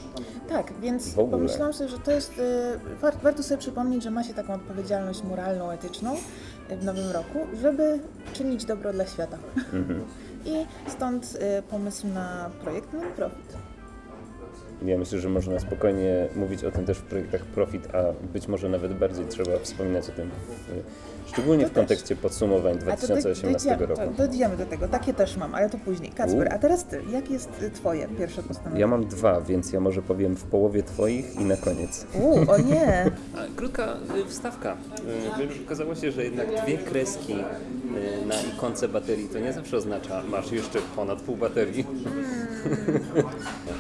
Tak, 0.49 0.73
więc 0.81 1.11
pomyślałam 1.11 1.73
sobie, 1.73 1.91
że 1.91 1.99
to 1.99 2.11
jest, 2.11 2.39
y, 2.39 2.99
war, 3.01 3.15
warto 3.23 3.43
sobie 3.43 3.59
przypomnieć, 3.59 4.03
że 4.03 4.11
ma 4.11 4.25
się 4.25 4.35
taką 4.35 4.55
odpowiedzialność 4.55 5.23
moralną, 5.23 5.71
etyczną 5.71 6.15
y, 6.71 6.77
w 6.77 6.85
nowym 6.85 7.11
roku, 7.11 7.39
żeby 7.61 8.01
czynić 8.33 8.65
dobro 8.65 8.93
dla 8.93 9.07
świata. 9.07 9.39
Mhm. 9.73 10.05
I 10.45 10.67
stąd 10.91 11.39
y, 11.59 11.62
pomysł 11.62 12.07
na 12.07 12.51
projekt 12.62 12.93
non-profit. 12.93 13.57
Ja 14.85 14.99
myślę, 14.99 15.19
że 15.19 15.29
można 15.29 15.61
spokojnie 15.61 16.29
mówić 16.37 16.65
o 16.65 16.71
tym 16.71 16.85
też 16.85 16.99
w 16.99 17.03
projektach 17.03 17.41
Profit, 17.41 17.95
a 17.95 18.12
być 18.33 18.49
może 18.49 18.69
nawet 18.69 18.95
bardziej 18.95 19.27
trzeba 19.27 19.59
wspominać 19.59 20.09
o 20.09 20.12
tym, 20.12 20.31
w, 20.31 21.12
szczególnie 21.33 21.65
To 21.65 21.71
w 21.71 21.73
też. 21.73 21.81
kontekście 21.81 22.17
podsumowań 22.17 22.77
A 22.77 22.79
to 22.79 22.85
2018 23.07 23.69
dojdziemy, 23.69 23.87
roku. 23.87 24.03
to 24.03 24.11
dojdziemy 24.27 24.57
do 24.57 24.67
tego, 24.67 24.89
takie 24.89 25.15
też 25.15 25.37
mam, 25.37 25.55
ale 25.55 25.71
to 25.71 25.79
później. 25.79 26.11
Kacper, 26.11 26.49
U. 26.49 26.55
a 26.55 26.59
teraz 26.59 26.85
ty, 26.85 27.01
jak 27.12 27.31
jest 27.31 27.49
y, 27.62 27.71
twoje 27.71 28.09
pierwsze 28.19 28.43
postanowienie? 28.43 28.81
Ja 28.81 28.87
mam 28.87 29.07
dwa, 29.07 29.41
więc 29.41 29.73
ja 29.73 29.81
może 29.81 30.03
powiem 30.03 30.37
w 30.37 30.45
połowie 30.45 30.83
twoich 30.83 31.37
i 31.41 31.45
na 31.45 31.57
koniec. 31.57 32.07
U, 32.21 32.51
o 32.51 32.59
nie! 32.59 33.11
Krótka 33.57 33.97
y, 34.27 34.29
wstawka. 34.29 34.77
Y, 35.41 35.65
Okazało 35.67 35.95
się, 35.95 36.12
że 36.12 36.25
jednak 36.25 36.62
dwie 36.62 36.79
kreski 36.79 37.35
na 38.27 38.35
ikonce 38.55 38.89
baterii 38.89 39.29
to 39.29 39.39
nie 39.39 39.53
zawsze 39.53 39.77
oznacza 39.77 40.23
masz 40.31 40.53
jeszcze 40.53 40.79
ponad 40.97 41.21
pół 41.21 41.37
baterii. 41.37 41.87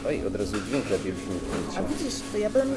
Oj, 0.08 0.26
od 0.26 0.36
razu 0.36 0.56
dźwięk 0.68 0.90
lepiej 0.90 1.12
brzmi. 1.12 1.34
A 1.78 1.82
widzisz, 1.82 2.14
to 2.32 2.38
ja 2.38 2.50
bym, 2.50 2.68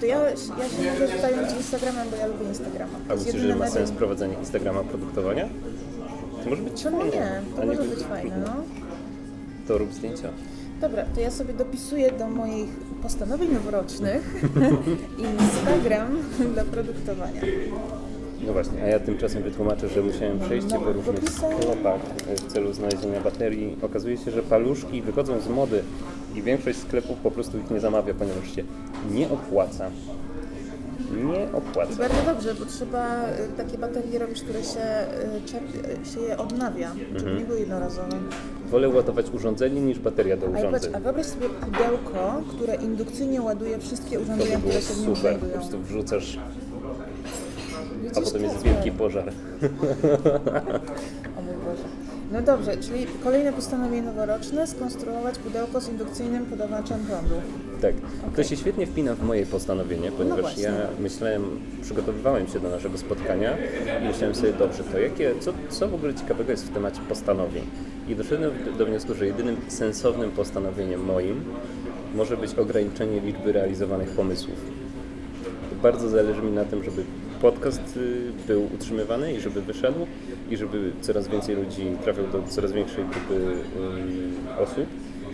to 0.00 0.06
ja, 0.06 0.30
ja 0.30 0.36
się 0.36 1.00
mogę 1.00 1.18
zająć 1.20 1.52
Instagramem, 1.52 2.08
bo 2.10 2.16
ja 2.16 2.26
lubię 2.26 2.44
Instagrama. 2.48 2.98
A 3.08 3.14
myślisz, 3.14 3.36
że 3.42 3.56
ma 3.56 3.64
sens 3.66 3.74
medium. 3.76 3.96
Prowadzenie 4.16 4.40
Instagrama 4.40 4.82
produktowania? 4.84 5.48
To 6.44 6.50
może 6.50 6.62
być 6.62 6.82
fajne. 6.82 7.04
nie? 7.04 7.56
To 7.56 7.66
może 7.66 7.82
być 7.82 7.98
fajne, 7.98 8.38
no. 8.38 8.52
To 9.68 9.78
rób 9.78 9.92
zdjęcia. 9.92 10.28
Dobra, 10.80 11.04
to 11.14 11.20
ja 11.20 11.30
sobie 11.30 11.54
dopisuję 11.54 12.12
do 12.12 12.28
moich 12.28 12.68
postanowień 13.02 13.52
noworocznych 13.52 14.44
Instagram 15.40 16.18
dla 16.54 16.64
produktowania. 16.64 17.40
No 18.46 18.52
właśnie, 18.52 18.82
a 18.82 18.86
ja 18.86 19.00
tymczasem 19.00 19.42
wytłumaczę, 19.42 19.88
że 19.88 20.02
musiałem 20.02 20.38
przejść 20.38 20.66
No, 20.70 20.80
po 20.80 20.92
różnych 20.92 21.30
sklepach 21.30 22.00
w 22.28 22.52
celu 22.52 22.72
znalezienia 22.72 23.20
baterii. 23.20 23.76
Okazuje 23.82 24.16
się, 24.16 24.30
że 24.30 24.42
paluszki 24.42 25.02
wychodzą 25.02 25.40
z 25.40 25.48
mody 25.48 25.82
i 26.34 26.42
większość 26.42 26.78
sklepów 26.78 27.18
po 27.18 27.30
prostu 27.30 27.58
ich 27.58 27.70
nie 27.70 27.80
zamawia, 27.80 28.14
ponieważ 28.14 28.54
się 28.56 28.64
nie 29.10 29.30
opłaca. 29.30 29.90
Nie 31.14 31.44
I 31.44 31.52
opłaca. 31.52 31.96
bardzo 31.98 32.22
dobrze, 32.26 32.54
bo 32.54 32.64
trzeba 32.64 33.24
y, 33.28 33.28
takie 33.56 33.78
baterie 33.78 34.18
robić, 34.18 34.42
które 34.42 34.62
się, 34.64 34.80
y, 34.80 35.40
czerp- 35.50 36.02
y, 36.08 36.14
się 36.14 36.20
je 36.20 36.36
odnawia, 36.38 36.90
żeby 36.98 37.16
Mhm. 37.18 37.38
nie 37.38 37.44
były 37.44 37.60
jednorazowe. 37.60 38.16
Wolę 38.70 38.88
ładować 38.88 39.26
urządzenie 39.34 39.80
niż 39.80 39.98
bateria 39.98 40.36
do 40.36 40.46
A, 40.46 40.50
patrz, 40.50 40.64
urządzeń. 40.64 40.94
a 40.94 41.00
wyobraź 41.00 41.26
sobie 41.26 41.48
pudełko, 41.48 42.42
które 42.56 42.74
indukcyjnie 42.74 43.42
ładuje 43.42 43.78
wszystkie 43.78 44.16
To 44.16 44.22
urządzenia, 44.22 44.58
było 44.58 44.70
które 44.72 44.82
się 44.82 44.94
w 44.94 44.98
nim 45.06 45.16
super. 45.16 45.16
Po 45.16 45.20
znajdują. 45.38 45.52
prostu 45.52 45.78
wrzucasz, 45.82 46.38
a 46.38 48.02
Widzisz, 48.02 48.24
potem 48.24 48.42
jest 48.42 48.62
wielki 48.62 48.90
pożar. 48.92 49.32
No 52.32 52.42
dobrze, 52.42 52.76
czyli 52.76 53.06
kolejne 53.24 53.52
postanowienie 53.52 54.02
noworoczne, 54.02 54.66
skonstruować 54.66 55.38
pudełko 55.38 55.80
z 55.80 55.88
indukcyjnym 55.88 56.46
podawaczem 56.46 57.00
prądu. 57.00 57.34
Tak. 57.82 57.94
To 58.36 58.44
się 58.44 58.56
świetnie 58.56 58.86
wpina 58.86 59.14
w 59.14 59.22
moje 59.22 59.46
postanowienie, 59.46 60.12
ponieważ 60.12 60.56
No 60.56 60.62
ja 60.62 60.72
myślałem, 61.00 61.60
przygotowywałem 61.82 62.48
się 62.48 62.60
do 62.60 62.68
naszego 62.68 62.98
spotkania 62.98 63.56
i 64.02 64.08
myślałem 64.08 64.34
sobie, 64.34 64.52
dobrze, 64.52 64.84
to 64.84 64.98
jakie, 64.98 65.34
co, 65.40 65.52
co 65.68 65.88
w 65.88 65.94
ogóle 65.94 66.14
ciekawego 66.14 66.50
jest 66.50 66.66
w 66.66 66.74
temacie 66.74 67.00
postanowień? 67.08 67.64
I 68.08 68.16
doszedłem 68.16 68.50
do 68.78 68.86
wniosku, 68.86 69.14
że 69.14 69.26
jedynym 69.26 69.56
sensownym 69.68 70.30
postanowieniem 70.30 71.04
moim 71.04 71.44
może 72.14 72.36
być 72.36 72.54
ograniczenie 72.54 73.20
liczby 73.20 73.52
realizowanych 73.52 74.08
pomysłów. 74.08 74.56
Bardzo 75.82 76.08
zależy 76.08 76.42
mi 76.42 76.52
na 76.52 76.64
tym, 76.64 76.84
żeby 76.84 77.04
podcast 77.42 77.96
y, 77.96 78.32
był 78.46 78.68
utrzymywany 78.74 79.32
i 79.32 79.40
żeby 79.40 79.62
wyszedł 79.62 80.06
i 80.50 80.56
żeby 80.56 80.92
coraz 81.00 81.28
więcej 81.28 81.56
ludzi 81.56 81.86
trafiał 82.04 82.26
do 82.26 82.42
coraz 82.42 82.72
większej 82.72 83.04
grupy 83.04 83.56
osób. 84.58 84.86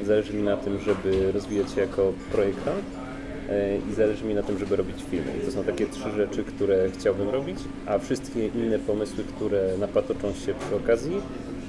Zależy 0.02 0.34
mi 0.34 0.42
na 0.42 0.56
tym, 0.56 0.80
żeby 0.80 1.32
rozwijać 1.32 1.70
się 1.70 1.80
jako 1.80 2.12
projektant 2.32 2.78
y, 2.78 3.90
i 3.90 3.94
zależy 3.94 4.24
mi 4.24 4.34
na 4.34 4.42
tym, 4.42 4.58
żeby 4.58 4.76
robić 4.76 4.96
filmy. 5.10 5.32
I 5.42 5.46
to 5.46 5.52
są 5.52 5.64
takie 5.64 5.86
trzy 5.86 6.10
rzeczy, 6.10 6.44
które 6.44 6.90
chciałbym 6.90 7.28
robić, 7.28 7.58
a 7.86 7.98
wszystkie 7.98 8.46
inne 8.46 8.78
pomysły, 8.78 9.24
które 9.36 9.78
napatoczą 9.78 10.32
się 10.32 10.54
przy 10.54 10.76
okazji, 10.76 11.16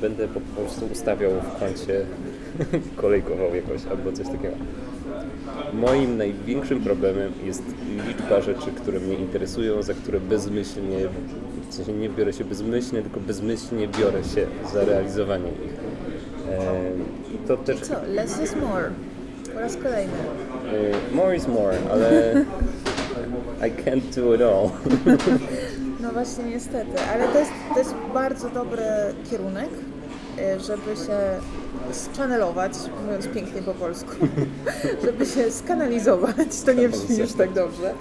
będę 0.01 0.27
po 0.27 0.39
prostu 0.39 0.85
ustawiał 0.91 1.31
w 1.31 1.59
kącie 1.59 2.05
kolejkował 3.01 3.55
jakoś 3.55 3.85
albo 3.85 4.11
coś 4.11 4.27
takiego. 4.27 4.55
Moim 5.73 6.17
największym 6.17 6.81
problemem 6.81 7.31
jest 7.45 7.63
liczba 8.07 8.41
rzeczy, 8.41 8.71
które 8.81 8.99
mnie 8.99 9.15
interesują, 9.15 9.83
za 9.83 9.93
które 9.93 10.19
bezmyślnie, 10.19 10.99
w 11.73 11.75
sensie 11.75 11.93
nie 11.93 12.09
biorę 12.09 12.33
się 12.33 12.43
bezmyślnie, 12.43 13.01
tylko 13.01 13.19
bezmyślnie 13.19 13.87
biorę 13.87 14.23
się 14.23 14.47
za 14.73 14.85
realizowanie 14.85 15.49
ich. 15.49 15.73
Ehm, 16.51 17.03
I 17.35 17.47
to 17.47 17.57
też 17.57 17.79
Co? 17.81 17.93
Less 18.07 18.41
is 18.41 18.55
more. 18.55 18.89
Po 19.53 19.59
raz 19.59 19.77
kolejny. 19.77 20.13
e, 21.11 21.15
more 21.15 21.35
is 21.35 21.47
more, 21.47 21.77
ale 21.91 22.33
I 23.67 23.71
can't 23.71 24.15
do 24.15 24.35
it 24.35 24.41
all. 24.41 24.69
No 26.01 26.11
właśnie 26.11 26.43
niestety, 26.43 27.01
ale 27.13 27.27
to 27.27 27.39
jest, 27.39 27.51
to 27.73 27.79
jest 27.79 27.95
bardzo 28.13 28.49
dobry 28.49 28.83
kierunek, 29.31 29.69
y, 30.39 30.59
żeby 30.59 30.95
się 31.07 31.17
schannelować, 31.91 32.73
mówiąc 33.05 33.27
pięknie 33.27 33.61
po 33.61 33.73
polsku, 33.73 34.11
żeby 35.05 35.25
się 35.25 35.51
skanalizować, 35.51 36.61
to 36.65 36.73
nie 36.73 36.89
brzmi 36.89 37.17
już 37.17 37.33
tak 37.33 37.53
dobrze, 37.53 37.93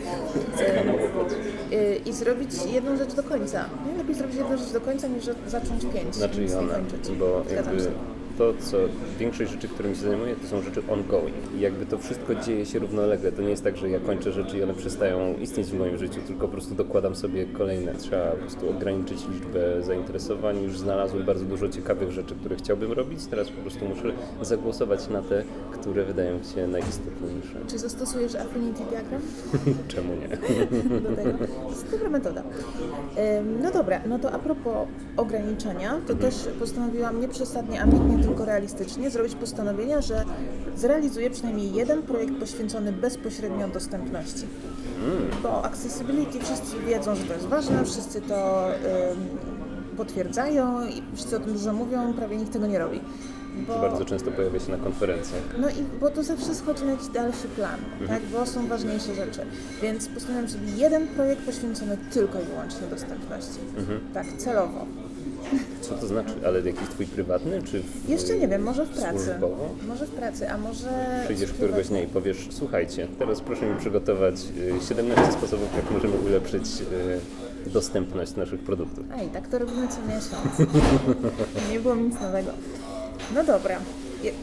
y, 1.72 2.00
i 2.06 2.12
zrobić 2.12 2.50
jedną 2.72 2.96
rzecz 2.96 3.14
do 3.14 3.22
końca. 3.22 3.64
Najlepiej 3.86 4.14
zrobić 4.14 4.36
jedną 4.36 4.56
rzecz 4.56 4.72
do 4.72 4.80
końca, 4.80 5.08
niż 5.08 5.24
zacząć 5.46 5.82
pięć 5.94 6.14
Znaczy 6.14 6.46
kończyć. 6.46 7.16
bo 7.18 7.42
jakby. 7.54 7.90
To, 8.38 8.54
co 8.58 8.76
większość 9.18 9.50
rzeczy, 9.50 9.68
którymi 9.68 9.96
się 9.96 10.02
zajmuję, 10.02 10.36
to 10.36 10.46
są 10.46 10.62
rzeczy 10.62 10.82
ongoing. 10.88 11.36
I 11.56 11.60
jakby 11.60 11.86
to 11.86 11.98
wszystko 11.98 12.34
dzieje 12.34 12.66
się 12.66 12.78
równolegle. 12.78 13.32
To 13.32 13.42
nie 13.42 13.50
jest 13.50 13.64
tak, 13.64 13.76
że 13.76 13.90
ja 13.90 14.00
kończę 14.00 14.32
rzeczy 14.32 14.58
i 14.58 14.62
one 14.62 14.74
przestają 14.74 15.34
istnieć 15.38 15.66
w 15.66 15.78
moim 15.78 15.98
życiu, 15.98 16.20
tylko 16.26 16.46
po 16.46 16.52
prostu 16.52 16.74
dokładam 16.74 17.14
sobie 17.14 17.46
kolejne. 17.46 17.94
Trzeba 17.94 18.30
po 18.30 18.36
prostu 18.36 18.70
ograniczyć 18.70 19.28
liczbę 19.28 19.82
zainteresowań. 19.82 20.62
Już 20.62 20.78
znalazłem 20.78 21.26
bardzo 21.26 21.44
dużo 21.44 21.68
ciekawych 21.68 22.10
rzeczy, 22.10 22.34
które 22.34 22.56
chciałbym 22.56 22.92
robić. 22.92 23.26
Teraz 23.26 23.50
po 23.50 23.60
prostu 23.60 23.84
muszę 23.84 24.12
zagłosować 24.42 25.08
na 25.08 25.22
te, 25.22 25.42
które 25.72 26.04
wydają 26.04 26.38
mi 26.38 26.44
się 26.44 26.66
najistotniejsze. 26.66 27.58
Czy 27.68 27.78
zastosujesz 27.78 28.34
Affinity 28.34 28.84
Diagram? 28.90 29.22
Czemu 29.88 30.12
nie? 30.14 30.28
do 31.00 31.16
tego. 31.16 31.30
To 31.38 31.70
jest 31.70 31.90
dobra 31.90 32.10
metoda. 32.10 32.42
No 33.62 33.70
dobra, 33.70 34.00
no 34.06 34.18
to 34.18 34.32
a 34.32 34.38
propos 34.38 34.88
ograniczenia, 35.16 36.00
to 36.06 36.14
też 36.14 36.34
postanowiłam 36.58 37.20
nie 37.20 37.28
przesadnie 37.28 37.82
ambitnie, 37.82 38.21
tylko 38.22 38.44
realistycznie 38.44 39.10
zrobić 39.10 39.34
postanowienia, 39.34 40.00
że 40.00 40.24
zrealizuję 40.76 41.30
przynajmniej 41.30 41.74
jeden 41.74 42.02
projekt 42.02 42.34
poświęcony 42.34 42.92
bezpośrednio 42.92 43.68
dostępności. 43.68 44.46
Bo 45.42 45.64
accessibility 45.64 46.40
wszyscy 46.40 46.76
wiedzą, 46.86 47.14
że 47.14 47.24
to 47.24 47.34
jest 47.34 47.46
ważne, 47.46 47.84
wszyscy 47.84 48.20
to 48.20 48.68
potwierdzają 49.96 50.86
i 50.86 51.02
wszyscy 51.14 51.36
o 51.36 51.40
tym 51.40 51.52
dużo 51.52 51.72
mówią, 51.72 52.12
prawie 52.12 52.36
nikt 52.36 52.52
tego 52.52 52.66
nie 52.66 52.78
robi. 52.78 53.00
Bo... 53.66 53.78
Bardzo 53.78 54.04
często 54.04 54.30
pojawia 54.30 54.60
się 54.60 54.72
na 54.72 54.78
konferencjach. 54.78 55.42
No 55.58 55.70
i 55.70 56.00
bo 56.00 56.10
to 56.10 56.22
zawsze 56.22 56.54
schodzi 56.54 56.84
na 56.84 56.90
jakiś 56.90 57.08
dalszy 57.08 57.48
plan, 57.48 57.80
tak? 58.08 58.22
Bo 58.32 58.46
są 58.46 58.68
ważniejsze 58.68 59.14
rzeczy. 59.14 59.40
Więc 59.82 60.08
postanowiłam 60.08 60.48
sobie 60.50 60.72
jeden 60.76 61.08
projekt 61.08 61.42
poświęcony 61.42 61.96
tylko 62.12 62.40
i 62.40 62.44
wyłącznie 62.44 62.86
dostępności. 62.90 63.58
Tak, 64.14 64.26
celowo. 64.38 64.86
Co 65.80 65.94
to 65.94 66.06
znaczy? 66.06 66.32
Ale 66.46 66.60
jakiś 66.60 66.88
twój 66.88 67.06
prywatny, 67.06 67.62
czy 67.62 67.80
w, 67.82 68.08
Jeszcze 68.08 68.38
nie 68.38 68.48
wiem, 68.48 68.62
może 68.62 68.84
w 68.84 68.88
pracy. 68.88 69.24
Służbowo? 69.24 69.68
Może 69.88 70.06
w 70.06 70.10
pracy, 70.10 70.50
a 70.50 70.58
może. 70.58 70.88
Przyjdziesz 71.24 71.52
któregoś 71.52 71.88
dnia 71.88 72.02
i 72.02 72.06
powiesz, 72.06 72.48
słuchajcie, 72.50 73.08
teraz 73.18 73.40
proszę 73.40 73.66
mi 73.66 73.78
przygotować 73.80 74.34
y, 74.82 74.86
17 74.88 75.32
sposobów, 75.32 75.68
jak 75.76 75.90
możemy 75.90 76.14
ulepszyć 76.14 76.64
y, 77.66 77.70
dostępność 77.70 78.36
naszych 78.36 78.60
produktów. 78.60 79.04
Ej, 79.18 79.28
tak 79.28 79.48
to 79.48 79.58
robimy 79.58 79.88
co 79.88 79.96
miesiąc. 80.02 80.72
nie 81.72 81.80
było 81.80 81.94
nic 81.94 82.20
nowego. 82.20 82.50
No 83.34 83.44
dobra. 83.44 83.78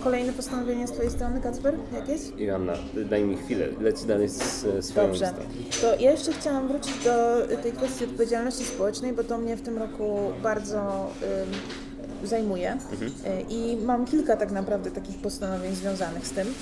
Kolejne 0.04 0.34
postanowienie 0.34 0.88
z 0.88 0.92
Twojej 0.92 1.12
strony, 1.12 1.42
Kacper? 1.42 1.74
Jakieś? 1.94 2.22
Joanna, 2.38 2.74
daj 3.10 3.24
mi 3.24 3.38
chwilę, 3.38 3.68
leć 3.82 4.04
dalej 4.04 4.30
z 4.30 4.42
swoją 4.86 5.08
Dobrze. 5.08 5.34
listą. 5.60 5.82
To 5.82 5.96
ja 6.00 6.12
jeszcze 6.12 6.34
chciałam 6.34 6.68
wrócić 6.68 6.94
do 7.04 7.48
tej 7.64 7.72
kwestii 7.72 8.04
odpowiedzialności 8.06 8.66
społecznej, 8.66 9.14
bo 9.14 9.24
to 9.24 9.38
mnie 9.38 9.56
w 9.58 9.62
tym 9.62 9.78
roku 9.78 10.20
bardzo 10.44 11.08
zajmuje. 12.24 12.72
Mhm. 12.72 13.12
Y, 13.12 13.46
I 13.50 13.78
mam 13.86 14.06
kilka 14.06 14.38
tak 14.38 14.52
naprawdę 14.52 14.92
takich 14.92 15.18
postanowień 15.18 15.76
związanych 15.76 16.28
z 16.28 16.32
tym. 16.32 16.48
Ym, 16.48 16.54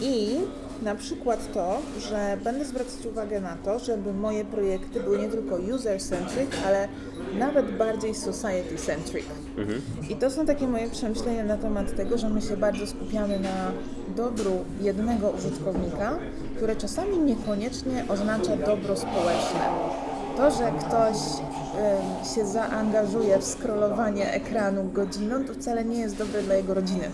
I 0.00 0.36
na 0.82 0.94
przykład 0.94 1.52
to, 1.52 1.78
że 1.98 2.38
będę 2.44 2.64
zwracać 2.64 3.06
uwagę 3.06 3.40
na 3.40 3.56
to, 3.56 3.78
żeby 3.78 4.12
moje 4.12 4.44
projekty 4.44 5.00
były 5.00 5.18
nie 5.18 5.28
tylko 5.28 5.56
user-centric, 5.56 6.50
ale 6.66 6.88
nawet 7.38 7.76
bardziej 7.76 8.14
society-centric. 8.14 9.26
I 10.10 10.16
to 10.16 10.30
są 10.30 10.46
takie 10.46 10.66
moje 10.68 10.90
przemyślenia 10.90 11.44
na 11.44 11.56
temat 11.56 11.96
tego, 11.96 12.18
że 12.18 12.28
my 12.28 12.42
się 12.42 12.56
bardzo 12.56 12.86
skupiamy 12.86 13.40
na 13.40 13.72
dobru 14.16 14.64
jednego 14.80 15.30
użytkownika, 15.30 16.18
które 16.56 16.76
czasami 16.76 17.18
niekoniecznie 17.18 18.04
oznacza 18.08 18.56
dobro 18.56 18.96
społeczne. 18.96 19.60
To, 20.36 20.50
że 20.50 20.72
ktoś 20.80 21.16
się 22.34 22.46
zaangażuje 22.46 23.38
w 23.38 23.44
scrollowanie 23.44 24.32
ekranu 24.32 24.84
godziną, 24.94 25.44
to 25.44 25.54
wcale 25.54 25.84
nie 25.84 25.98
jest 26.00 26.16
dobre 26.16 26.42
dla 26.42 26.54
jego 26.54 26.74
rodziny. 26.74 27.10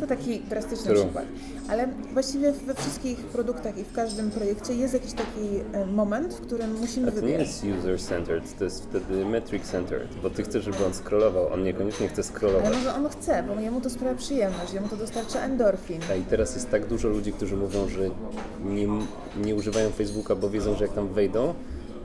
To 0.00 0.06
taki 0.06 0.40
drastyczny 0.40 0.86
True. 0.92 1.04
przykład. 1.04 1.24
Ale 1.68 1.88
właściwie 2.12 2.52
we 2.52 2.74
wszystkich 2.74 3.18
produktach 3.18 3.78
i 3.78 3.84
w 3.84 3.92
każdym 3.92 4.30
projekcie 4.30 4.74
jest 4.74 4.94
jakiś 4.94 5.12
taki 5.12 5.60
e, 5.72 5.86
moment, 5.86 6.34
w 6.34 6.40
którym 6.40 6.78
musimy 6.80 7.08
A 7.08 7.10
to 7.10 7.16
nie 7.16 7.22
wybierać. 7.22 7.46
jest 7.48 7.64
user-centered, 7.64 8.58
to 8.58 8.64
jest 8.64 8.82
wtedy 8.84 9.24
metric-centered, 9.24 10.08
bo 10.22 10.30
ty 10.30 10.42
chcesz, 10.42 10.64
żeby 10.64 10.84
on 10.86 10.94
scrollował, 10.94 11.52
on 11.52 11.62
niekoniecznie 11.62 12.08
chce 12.08 12.22
Ale 12.22 12.24
scrollować. 12.24 12.74
może 12.74 12.94
on 12.94 13.08
chce, 13.08 13.42
bo 13.42 13.60
jemu 13.60 13.80
to 13.80 13.90
sprawia 13.90 14.14
przyjemność, 14.14 14.72
jemu 14.72 14.88
to 14.88 14.96
dostarcza 14.96 15.40
endorfin. 15.40 16.00
A 16.10 16.14
i 16.14 16.22
teraz 16.22 16.54
jest 16.54 16.70
tak 16.70 16.86
dużo 16.86 17.08
ludzi, 17.08 17.32
którzy 17.32 17.56
mówią, 17.56 17.88
że 17.88 18.00
nie, 18.64 18.86
nie 19.44 19.54
używają 19.54 19.90
Facebooka, 19.90 20.34
bo 20.34 20.50
wiedzą, 20.50 20.74
że 20.76 20.84
jak 20.84 20.94
tam 20.94 21.08
wejdą, 21.08 21.54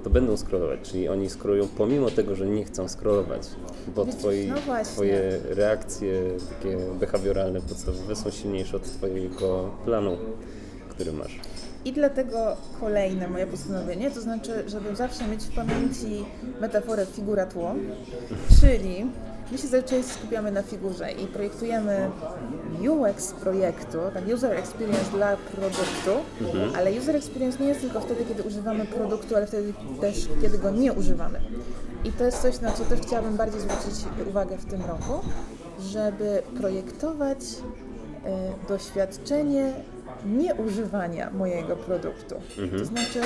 to 0.03 0.09
będą 0.09 0.37
scrollować, 0.37 0.79
czyli 0.83 1.09
oni 1.09 1.29
scrollują 1.29 1.67
pomimo 1.67 2.09
tego, 2.09 2.35
że 2.35 2.45
nie 2.45 2.65
chcą 2.65 2.87
scrollować, 2.87 3.41
bo 3.95 4.05
twoi, 4.05 4.47
no 4.47 4.83
twoje 4.83 5.39
reakcje 5.49 6.21
takie 6.49 6.77
behawioralne, 6.99 7.61
podstawowe 7.61 8.15
są 8.15 8.29
silniejsze 8.31 8.77
od 8.77 8.83
twojego 8.83 9.69
planu, 9.85 10.17
który 10.89 11.13
masz. 11.13 11.39
I 11.85 11.93
dlatego 11.93 12.57
kolejne 12.79 13.27
moje 13.27 13.47
postanowienie, 13.47 14.11
to 14.11 14.21
znaczy, 14.21 14.51
żeby 14.67 14.95
zawsze 14.95 15.27
mieć 15.27 15.43
w 15.43 15.55
pamięci 15.55 16.25
metaforę 16.61 17.05
figura 17.05 17.45
tło, 17.45 17.75
czyli 18.61 19.05
my 19.51 19.57
się 19.57 19.67
zazwyczaj 19.67 20.03
skupiamy 20.03 20.51
na 20.51 20.63
figurze 20.63 21.11
i 21.11 21.27
projektujemy 21.27 22.11
UX 22.89 23.31
projektu, 23.31 23.97
tak, 24.13 24.23
user 24.35 24.51
experience 24.51 25.11
dla 25.11 25.37
produktu, 25.37 26.11
ale 26.77 26.91
user 26.91 27.15
experience 27.15 27.63
nie 27.63 27.69
jest 27.69 27.81
tylko 27.81 27.99
wtedy, 27.99 28.25
kiedy 28.25 28.43
używamy 28.43 28.85
produktu, 28.85 29.35
ale 29.35 29.47
wtedy 29.47 29.73
też, 30.01 30.27
kiedy 30.41 30.57
go 30.57 30.71
nie 30.71 30.93
używamy. 30.93 31.41
I 32.05 32.11
to 32.11 32.23
jest 32.23 32.41
coś, 32.41 32.61
na 32.61 32.71
co 32.71 32.85
też 32.85 32.99
chciałabym 32.99 33.37
bardziej 33.37 33.61
zwrócić 33.61 34.05
uwagę 34.29 34.57
w 34.57 34.65
tym 34.65 34.81
roku, 34.81 35.27
żeby 35.79 36.41
projektować 36.57 37.39
e, 38.25 38.67
doświadczenie 38.67 39.73
nieużywania 40.25 41.29
mojego 41.29 41.75
produktu. 41.75 42.35
To 42.79 42.85
znaczy, 42.85 43.19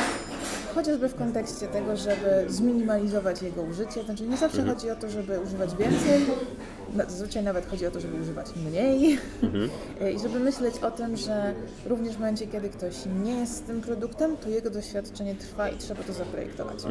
chociażby 0.75 1.09
w 1.09 1.15
kontekście 1.15 1.67
tego, 1.67 1.97
żeby 1.97 2.45
zminimalizować 2.47 3.41
jego 3.41 3.61
użycie, 3.61 4.03
znaczy 4.03 4.23
nie 4.27 4.37
zawsze 4.37 4.63
chodzi 4.63 4.89
o 4.89 4.95
to, 4.95 5.09
żeby 5.09 5.39
używać 5.39 5.75
więcej, 5.75 6.21
na- 6.95 7.05
zazwyczaj 7.05 7.43
nawet 7.43 7.65
chodzi 7.69 7.85
o 7.85 7.91
to, 7.91 7.99
żeby 7.99 8.21
używać 8.21 8.47
mniej. 8.55 9.17
E, 10.01 10.11
i 10.13 10.19
żeby 10.19 10.39
myśleć 10.39 10.77
o 10.79 10.91
tym, 10.91 11.17
że 11.17 11.53
również 11.85 12.15
w 12.15 12.19
momencie, 12.19 12.47
kiedy 12.47 12.69
ktoś 12.69 12.93
nie 13.23 13.39
jest 13.39 13.55
z 13.55 13.61
tym 13.61 13.81
produktem, 13.81 14.37
to 14.37 14.49
jego 14.49 14.69
doświadczenie 14.69 15.35
trwa 15.35 15.69
i 15.69 15.77
trzeba 15.77 16.03
to 16.03 16.13
zaprojektować. 16.13 16.83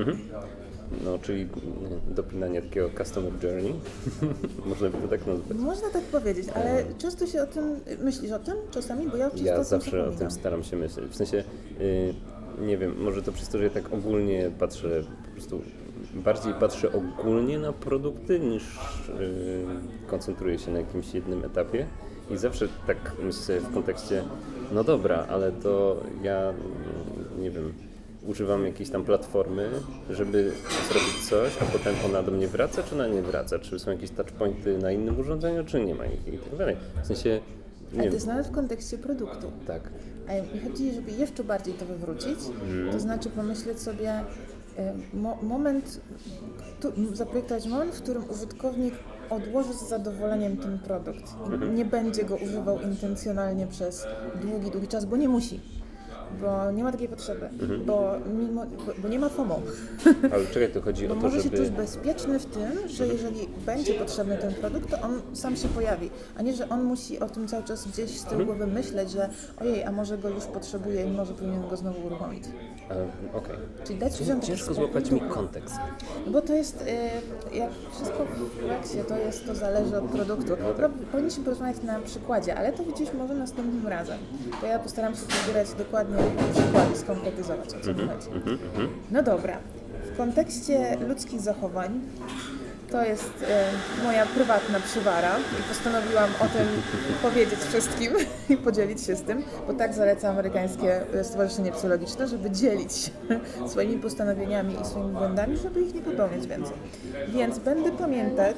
No, 1.05 1.19
czyli 1.19 1.43
mm, 1.43 2.00
dopinanie 2.14 2.62
takiego 2.62 2.91
customer 2.99 3.33
journey, 3.43 3.75
można 4.71 4.91
by 4.91 4.99
to 4.99 5.09
tak 5.09 5.26
nazwać. 5.26 5.59
Można 5.59 5.91
tak 5.91 6.03
powiedzieć, 6.03 6.49
ale 6.55 6.85
często 6.99 7.26
się 7.26 7.43
o 7.43 7.47
tym, 7.47 7.81
myślisz 8.03 8.33
o 8.33 8.38
tym 8.38 8.55
czasami, 8.71 9.09
bo 9.09 9.17
ja 9.17 9.31
często 9.31 9.45
o 9.45 9.47
Ja 9.47 9.55
tym 9.55 9.64
zawsze 9.64 10.09
o 10.09 10.11
tym 10.11 10.31
staram 10.31 10.64
się 10.64 10.76
myśleć. 10.76 11.07
W 11.11 11.17
sensie, 11.17 11.45
y, 11.81 12.14
nie 12.61 12.79
wiem, 12.79 13.03
może 13.03 13.23
to 13.23 13.33
przez 13.33 13.49
to, 13.49 13.59
że 13.59 13.64
ja 13.64 13.71
tak 13.71 13.93
ogólnie 13.93 14.50
patrzę, 14.59 15.05
po 15.25 15.31
prostu 15.33 15.62
bardziej 16.14 16.55
patrzę 16.55 16.88
ogólnie 16.93 17.59
na 17.59 17.73
produkty 17.73 18.41
niż 18.41 18.62
y, 19.09 19.64
koncentruję 20.07 20.59
się 20.59 20.73
na 20.73 20.79
jakimś 20.79 21.14
jednym 21.14 21.45
etapie. 21.45 21.87
I 22.31 22.37
zawsze 22.37 22.69
tak 22.87 23.12
myślę 23.19 23.33
sobie 23.33 23.61
w 23.61 23.75
kontekście, 23.75 24.25
no 24.73 24.85
dobra, 24.85 25.26
ale 25.29 25.53
to 25.53 25.97
ja, 26.23 26.41
mm, 26.41 27.43
nie 27.43 27.50
wiem, 27.50 27.73
używam 28.26 28.66
jakiejś 28.66 28.90
tam 28.90 29.04
platformy, 29.04 29.71
żeby 30.11 30.52
zrobić 30.88 31.28
coś, 31.28 31.62
a 31.62 31.64
potem 31.64 31.95
ona 32.07 32.23
do 32.23 32.33
mnie 32.33 32.49
wraca, 32.49 32.83
czy 32.83 32.95
ona 32.95 33.09
nie 33.09 33.23
wraca? 33.23 33.59
Czy 33.59 33.78
są 33.78 33.90
jakieś 33.90 34.11
touchpointy 34.11 34.78
na 34.78 34.93
innym 34.93 35.21
urządzeniu, 35.21 35.64
czy 35.64 35.85
nie 35.85 35.95
ma 35.95 36.07
i 36.07 36.38
tak 36.50 36.59
dalej. 36.59 36.76
W 37.02 37.07
sensie, 37.07 37.40
nie 37.93 38.00
Ale 38.00 38.09
to 38.09 38.14
jest 38.14 38.26
nawet 38.26 38.47
w 38.47 38.50
kontekście 38.50 38.99
produktu. 38.99 39.52
tak. 39.66 39.90
A 40.28 40.54
mi 40.54 40.61
chodzi, 40.61 40.93
żeby 40.93 41.11
jeszcze 41.11 41.45
bardziej 41.45 41.75
to 41.75 41.87
wywrócić, 41.87 42.38
to 42.93 43.00
znaczy 43.00 43.31
pomyśleć 43.31 43.81
sobie 43.81 44.11
e, 44.78 44.95
mo 45.14 45.38
moment, 45.43 46.00
tu, 46.81 46.93
zaprojektować 47.12 47.66
moment, 47.66 47.95
w 47.95 48.02
którym 48.02 48.31
użytkownik 48.31 48.95
odłoży 49.31 49.75
z 49.75 49.88
zadowoleniem 49.88 50.57
ten 50.57 50.78
produkt 50.78 51.25
i 51.66 51.71
nie 51.71 51.85
będzie 51.85 52.25
go 52.25 52.37
używał 52.37 52.81
intencjonalnie 52.81 53.66
przez 53.66 54.07
długi, 54.43 54.71
długi 54.71 54.88
czas, 54.88 55.04
bo 55.04 55.16
nie 55.16 55.28
musi. 55.28 55.61
Bo 56.41 56.71
nie 56.71 56.85
ma 56.85 56.93
takiej 56.93 57.09
potrzeby, 57.09 57.49
bo, 57.87 58.12
mimo, 58.38 58.67
bo, 58.87 58.93
bo 58.99 59.09
nie 59.09 59.19
ma 59.19 59.29
FOMO. 59.29 59.61
Ale 60.33 60.47
czekaj, 60.47 60.73
to 60.73 60.81
chodzi 60.83 61.07
Bo 61.09 61.14
o 61.14 61.17
to, 61.17 61.23
może 61.23 61.43
się 61.43 61.50
czuć 61.50 61.69
bezpieczny 61.71 62.38
w 62.38 62.47
tym, 62.47 62.88
że 62.88 63.07
jeżeli 63.07 63.49
będzie 63.67 63.95
potrzebny 63.95 64.37
ten 64.38 64.55
produkt, 64.55 64.91
to 64.91 65.00
on 65.00 65.21
sam 65.33 65.57
się 65.57 65.69
pojawi, 65.69 66.11
a 66.37 66.43
nie, 66.43 66.53
że 66.53 66.69
on 66.69 66.83
musi 66.83 67.21
o 67.21 67.29
tym 67.29 67.49
cały 67.49 67.62
czas 67.64 67.88
gdzieś 67.88 68.11
z 68.21 68.25
tyłu 68.25 68.45
głowy 68.45 68.67
myśleć, 68.67 69.11
że 69.11 69.29
ojej, 69.61 69.85
a 69.85 69.93
może 69.93 70.19
go 70.19 70.29
już 70.29 70.45
potrzebuje 70.45 71.05
i 71.05 71.11
może 71.11 71.33
powinien 71.35 71.69
go 71.69 71.76
znowu 71.76 72.07
uruchomić. 72.07 72.45
E, 72.91 73.37
Okej. 73.37 73.57
Czyli 73.85 73.99
dać 73.99 74.21
ludziom 74.21 74.41
Ciężko 74.41 74.75
złapać 74.75 75.11
mi 75.11 75.21
kontekst. 75.21 75.76
Bo 76.26 76.41
to 76.41 76.53
jest, 76.55 76.83
y, 77.53 77.57
jak 77.57 77.71
wszystko 77.95 78.19
w 78.25 78.64
UX-ie, 78.64 79.05
to 79.05 79.19
jest, 79.19 79.47
to 79.47 79.55
zależy 79.55 79.99
od 79.99 80.05
produktu. 80.05 80.53
Pro- 80.76 80.88
Powinniśmy 81.12 81.45
porozmawiać 81.45 81.83
na 81.83 81.99
przykładzie, 82.00 82.55
ale 82.57 82.73
to 82.73 82.85
widzisz 82.85 83.12
może 83.12 83.35
następnym 83.35 83.88
razem. 83.88 84.19
To 84.61 84.67
ja 84.67 84.79
postaram 84.79 85.14
się 85.14 85.21
wybierać 85.47 85.69
dokładnie 85.79 86.17
przykłady, 86.52 86.97
skonkretyzować, 86.97 87.69
o 87.69 87.81
co 87.85 87.95
mi 87.95 88.09
chodzi. 88.09 88.28
No 89.11 89.23
dobra. 89.23 89.59
W 90.12 90.16
kontekście 90.16 90.97
ludzkich 91.09 91.40
zachowań 91.40 92.00
to 92.90 93.04
jest 93.04 93.45
e, 93.49 94.04
moja 94.04 94.26
prywatna 94.26 94.81
przywara 94.81 95.37
i 95.61 95.62
postanowiłam 95.62 96.31
o 96.40 96.45
tym 96.45 96.66
powiedzieć 97.23 97.61
wszystkim 97.61 98.12
i 98.51 98.57
podzielić 98.57 99.01
się 99.01 99.16
z 99.16 99.22
tym, 99.22 99.42
bo 99.66 99.72
tak 99.72 99.94
zaleca 99.94 100.29
amerykańskie 100.29 101.14
e, 101.14 101.25
Stowarzyszenie 101.25 101.72
Psychologiczne, 101.72 102.29
żeby 102.29 102.51
dzielić 102.51 102.92
się 102.92 103.11
swoimi 103.70 103.98
postanowieniami 103.98 104.77
i 104.83 104.85
swoimi 104.85 105.12
błędami, 105.12 105.57
żeby 105.57 105.83
ich 105.83 105.94
nie 105.94 106.03
popełniać 106.03 106.46
więcej. 106.46 106.77
Więc 107.29 107.59
będę 107.59 107.92
pamiętać, 107.92 108.57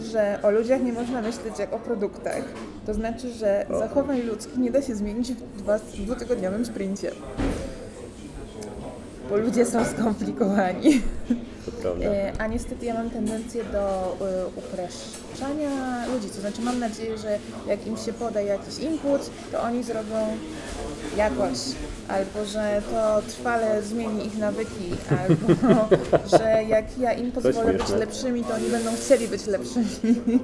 że 0.00 0.38
o 0.42 0.50
ludziach 0.50 0.82
nie 0.82 0.92
można 0.92 1.22
myśleć 1.22 1.58
jak 1.58 1.72
o 1.72 1.78
produktach. 1.78 2.42
To 2.86 2.94
znaczy, 2.94 3.30
że 3.32 3.66
zachowań 3.78 4.20
ludzkich 4.20 4.56
nie 4.58 4.70
da 4.70 4.82
się 4.82 4.94
zmienić 4.94 5.32
w 5.32 5.62
dwa- 5.62 5.78
dwutygodniowym 6.04 6.66
sprincie. 6.66 7.10
Bo 9.30 9.36
ludzie 9.36 9.66
są 9.66 9.84
skomplikowani. 9.84 11.02
To 11.66 11.72
prawda. 11.82 12.04
E, 12.06 12.32
A 12.38 12.46
niestety 12.46 12.86
ja 12.86 12.94
mam 12.94 13.10
tendencję 13.10 13.64
do 13.64 14.16
e, 14.20 14.46
upraszczania 14.46 15.21
ludzi. 16.14 16.28
To 16.28 16.40
znaczy 16.40 16.62
mam 16.62 16.78
nadzieję, 16.78 17.18
że 17.18 17.38
jak 17.66 17.86
im 17.86 17.96
się 17.96 18.12
poda 18.12 18.40
jakiś 18.40 18.78
input, 18.78 19.30
to 19.52 19.62
oni 19.62 19.82
zrobią 19.82 20.36
jakoś. 21.16 21.58
Albo 22.08 22.44
że 22.44 22.82
to 22.90 23.22
trwale 23.28 23.82
zmieni 23.82 24.26
ich 24.26 24.38
nawyki, 24.38 24.90
albo 25.20 25.88
że 26.38 26.64
jak 26.68 26.98
ja 26.98 27.12
im 27.12 27.32
pozwolę 27.32 27.72
być 27.72 27.88
lepszymi, 27.88 28.44
to 28.44 28.54
oni 28.54 28.68
będą 28.70 28.90
chcieli 28.96 29.28
być 29.28 29.46
lepszymi. 29.46 29.86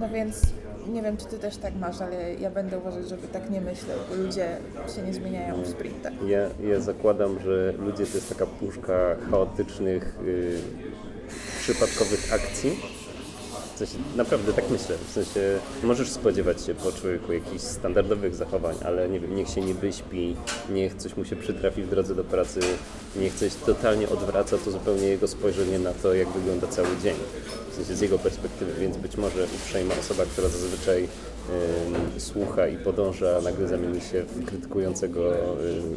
No 0.00 0.08
więc 0.08 0.42
nie 0.88 1.02
wiem, 1.02 1.16
czy 1.16 1.26
ty 1.26 1.38
też 1.38 1.56
tak 1.56 1.74
masz, 1.74 2.00
ale 2.00 2.34
ja 2.34 2.50
będę 2.50 2.78
uważać, 2.78 3.08
żeby 3.08 3.28
tak 3.28 3.50
nie 3.50 3.60
myśleć, 3.60 3.98
bo 4.10 4.14
ludzie 4.16 4.56
się 4.96 5.02
nie 5.02 5.14
zmieniają 5.14 5.62
w 5.62 5.68
sprintach. 5.68 6.12
Ja, 6.26 6.38
ja 6.68 6.80
zakładam, 6.80 7.38
że 7.44 7.72
ludzie 7.78 8.06
to 8.06 8.14
jest 8.14 8.28
taka 8.28 8.46
puszka 8.46 9.16
chaotycznych, 9.30 10.18
y, 10.26 10.60
przypadkowych 11.60 12.34
akcji. 12.34 12.78
W 13.74 13.78
sensie, 13.78 13.98
naprawdę 14.16 14.52
tak 14.52 14.70
myślę. 14.70 14.96
W 15.08 15.12
sensie 15.12 15.40
możesz 15.82 16.10
spodziewać 16.10 16.62
się 16.62 16.74
po 16.74 16.92
człowieku 16.92 17.32
jakichś 17.32 17.62
standardowych 17.62 18.34
zachowań, 18.34 18.76
ale 18.84 19.08
nie 19.08 19.20
wiem, 19.20 19.36
niech 19.36 19.48
się 19.48 19.60
nie 19.60 19.74
wyśpi, 19.74 20.36
niech 20.70 20.94
coś 20.94 21.16
mu 21.16 21.24
się 21.24 21.36
przytrafi 21.36 21.82
w 21.82 21.90
drodze 21.90 22.14
do 22.14 22.24
pracy, 22.24 22.60
niech 23.16 23.34
coś 23.34 23.54
totalnie 23.54 24.08
odwraca 24.08 24.58
to 24.58 24.70
zupełnie 24.70 25.06
jego 25.06 25.28
spojrzenie 25.28 25.78
na 25.78 25.92
to, 25.92 26.14
jak 26.14 26.28
wygląda 26.28 26.66
cały 26.66 26.88
dzień. 27.02 27.16
W 27.70 27.74
sensie 27.74 27.94
z 27.94 28.00
jego 28.00 28.18
perspektywy, 28.18 28.72
więc 28.80 28.96
być 28.96 29.16
może 29.16 29.44
uprzejma 29.44 29.94
osoba, 30.00 30.24
która 30.24 30.48
zazwyczaj 30.48 31.08
słucha 32.18 32.68
i 32.68 32.76
podąża, 32.76 33.40
nagle 33.40 33.68
zamieni 33.68 34.00
się 34.00 34.22
w 34.22 34.44
krytykującego 34.44 35.34
ym, 35.34 35.96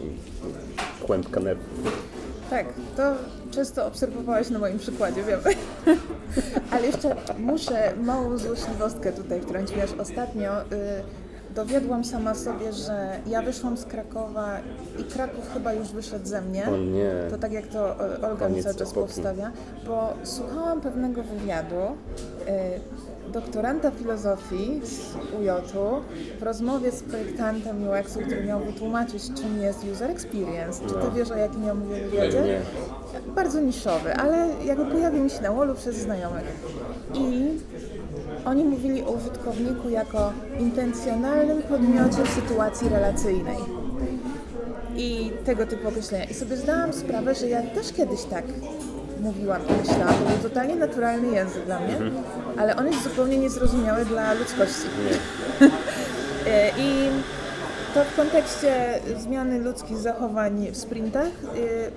kłębka 1.06 1.40
nerwów. 1.40 2.14
Tak, 2.50 2.66
to 2.98 3.04
często 3.52 3.86
obserwowałeś 3.86 4.50
na 4.50 4.60
moim 4.60 4.80
przykładzie, 4.80 5.24
wiem. 5.24 5.40
Ale 6.72 6.86
jeszcze 6.88 7.16
muszę 7.40 7.94
małą 8.04 8.38
złośliwostkę 8.38 9.12
tutaj 9.12 9.42
wtrącić. 9.42 9.78
Ostatnio 10.00 10.62
y, 10.62 10.66
dowiodłam 11.56 12.06
sama 12.06 12.36
sobie, 12.36 12.74
że 12.74 13.20
ja 13.28 13.42
wyszłam 13.42 13.78
z 13.78 13.86
Krakowa 13.86 14.58
i 15.00 15.04
Kraków 15.04 15.54
chyba 15.54 15.74
już 15.74 15.88
wyszedł 15.88 16.26
ze 16.26 16.42
mnie. 16.42 16.68
O 16.68 16.78
nie. 16.78 17.12
To 17.30 17.38
tak 17.38 17.52
jak 17.52 17.68
to 17.68 18.06
y, 18.16 18.28
Olga 18.28 18.50
mi 18.50 18.64
cały 18.64 18.76
czas 18.76 18.92
epoki. 18.92 19.08
powstawia, 19.08 19.52
bo 19.86 20.14
słuchałam 20.24 20.82
pewnego 20.82 21.24
wywiadu 21.24 21.76
y, 21.76 22.46
doktoranta 23.34 23.92
filozofii 23.92 24.82
z 24.84 25.16
UJ-u 25.40 26.02
w 26.40 26.44
rozmowie 26.44 26.92
z 26.92 27.04
projektantem 27.04 27.88
UX-u, 27.88 28.20
który 28.20 28.44
miał 28.44 28.60
wytłumaczyć, 28.60 29.24
czym 29.42 29.62
jest 29.62 29.80
user 29.94 30.12
experience. 30.12 30.82
Czy 30.88 30.94
ty 30.94 31.00
No. 31.04 31.12
wiesz, 31.12 31.32
o 31.32 31.36
jakim 31.38 31.64
ja 31.66 31.74
mówię? 31.74 31.98
Nie. 32.46 32.62
Bardzo 33.36 33.60
niszowy, 33.60 34.16
ale 34.16 34.48
jakby 34.66 34.86
pojawił 34.86 35.24
mi 35.24 35.30
się 35.30 35.42
na 35.42 35.52
wallu 35.52 35.76
przez 35.76 35.96
znajomych. 35.96 36.66
I 37.14 37.50
oni 38.46 38.64
mówili 38.66 39.04
o 39.04 39.12
użytkowniku 39.12 39.90
jako 39.90 40.32
intencjonalnym 40.60 41.62
podmiocie 41.62 42.24
w 42.24 42.30
sytuacji 42.30 42.90
relacyjnej. 42.90 43.58
I 44.98 45.32
tego 45.46 45.66
typu 45.66 45.88
określenia. 45.88 46.26
I 46.26 46.34
sobie 46.34 46.58
zdałam 46.58 46.94
sprawę, 46.94 47.36
że 47.36 47.50
ja 47.50 47.62
też 47.62 47.94
kiedyś 47.94 48.24
tak 48.24 48.44
mówiłam 49.21 49.62
i 49.67 49.88
myślałam. 49.88 50.13
To 50.13 50.30
był 50.30 50.49
totalnie 50.49 50.75
naturalny 50.75 51.36
język 51.36 51.65
dla 51.65 51.80
mnie, 51.80 51.97
ale 52.58 52.75
on 52.75 52.88
jest 52.88 53.04
zupełnie 53.04 53.38
niezrozumiały 53.38 54.06
dla 54.06 54.34
ludzkości. 54.34 54.88
E, 56.47 56.69
I 56.78 57.10
to 57.95 58.04
w 58.04 58.15
kontekście 58.15 58.99
zmiany 59.17 59.60
ludzkich 59.60 59.97
zachowań 59.97 60.67
w 60.71 60.78
sprintach, 60.78 61.28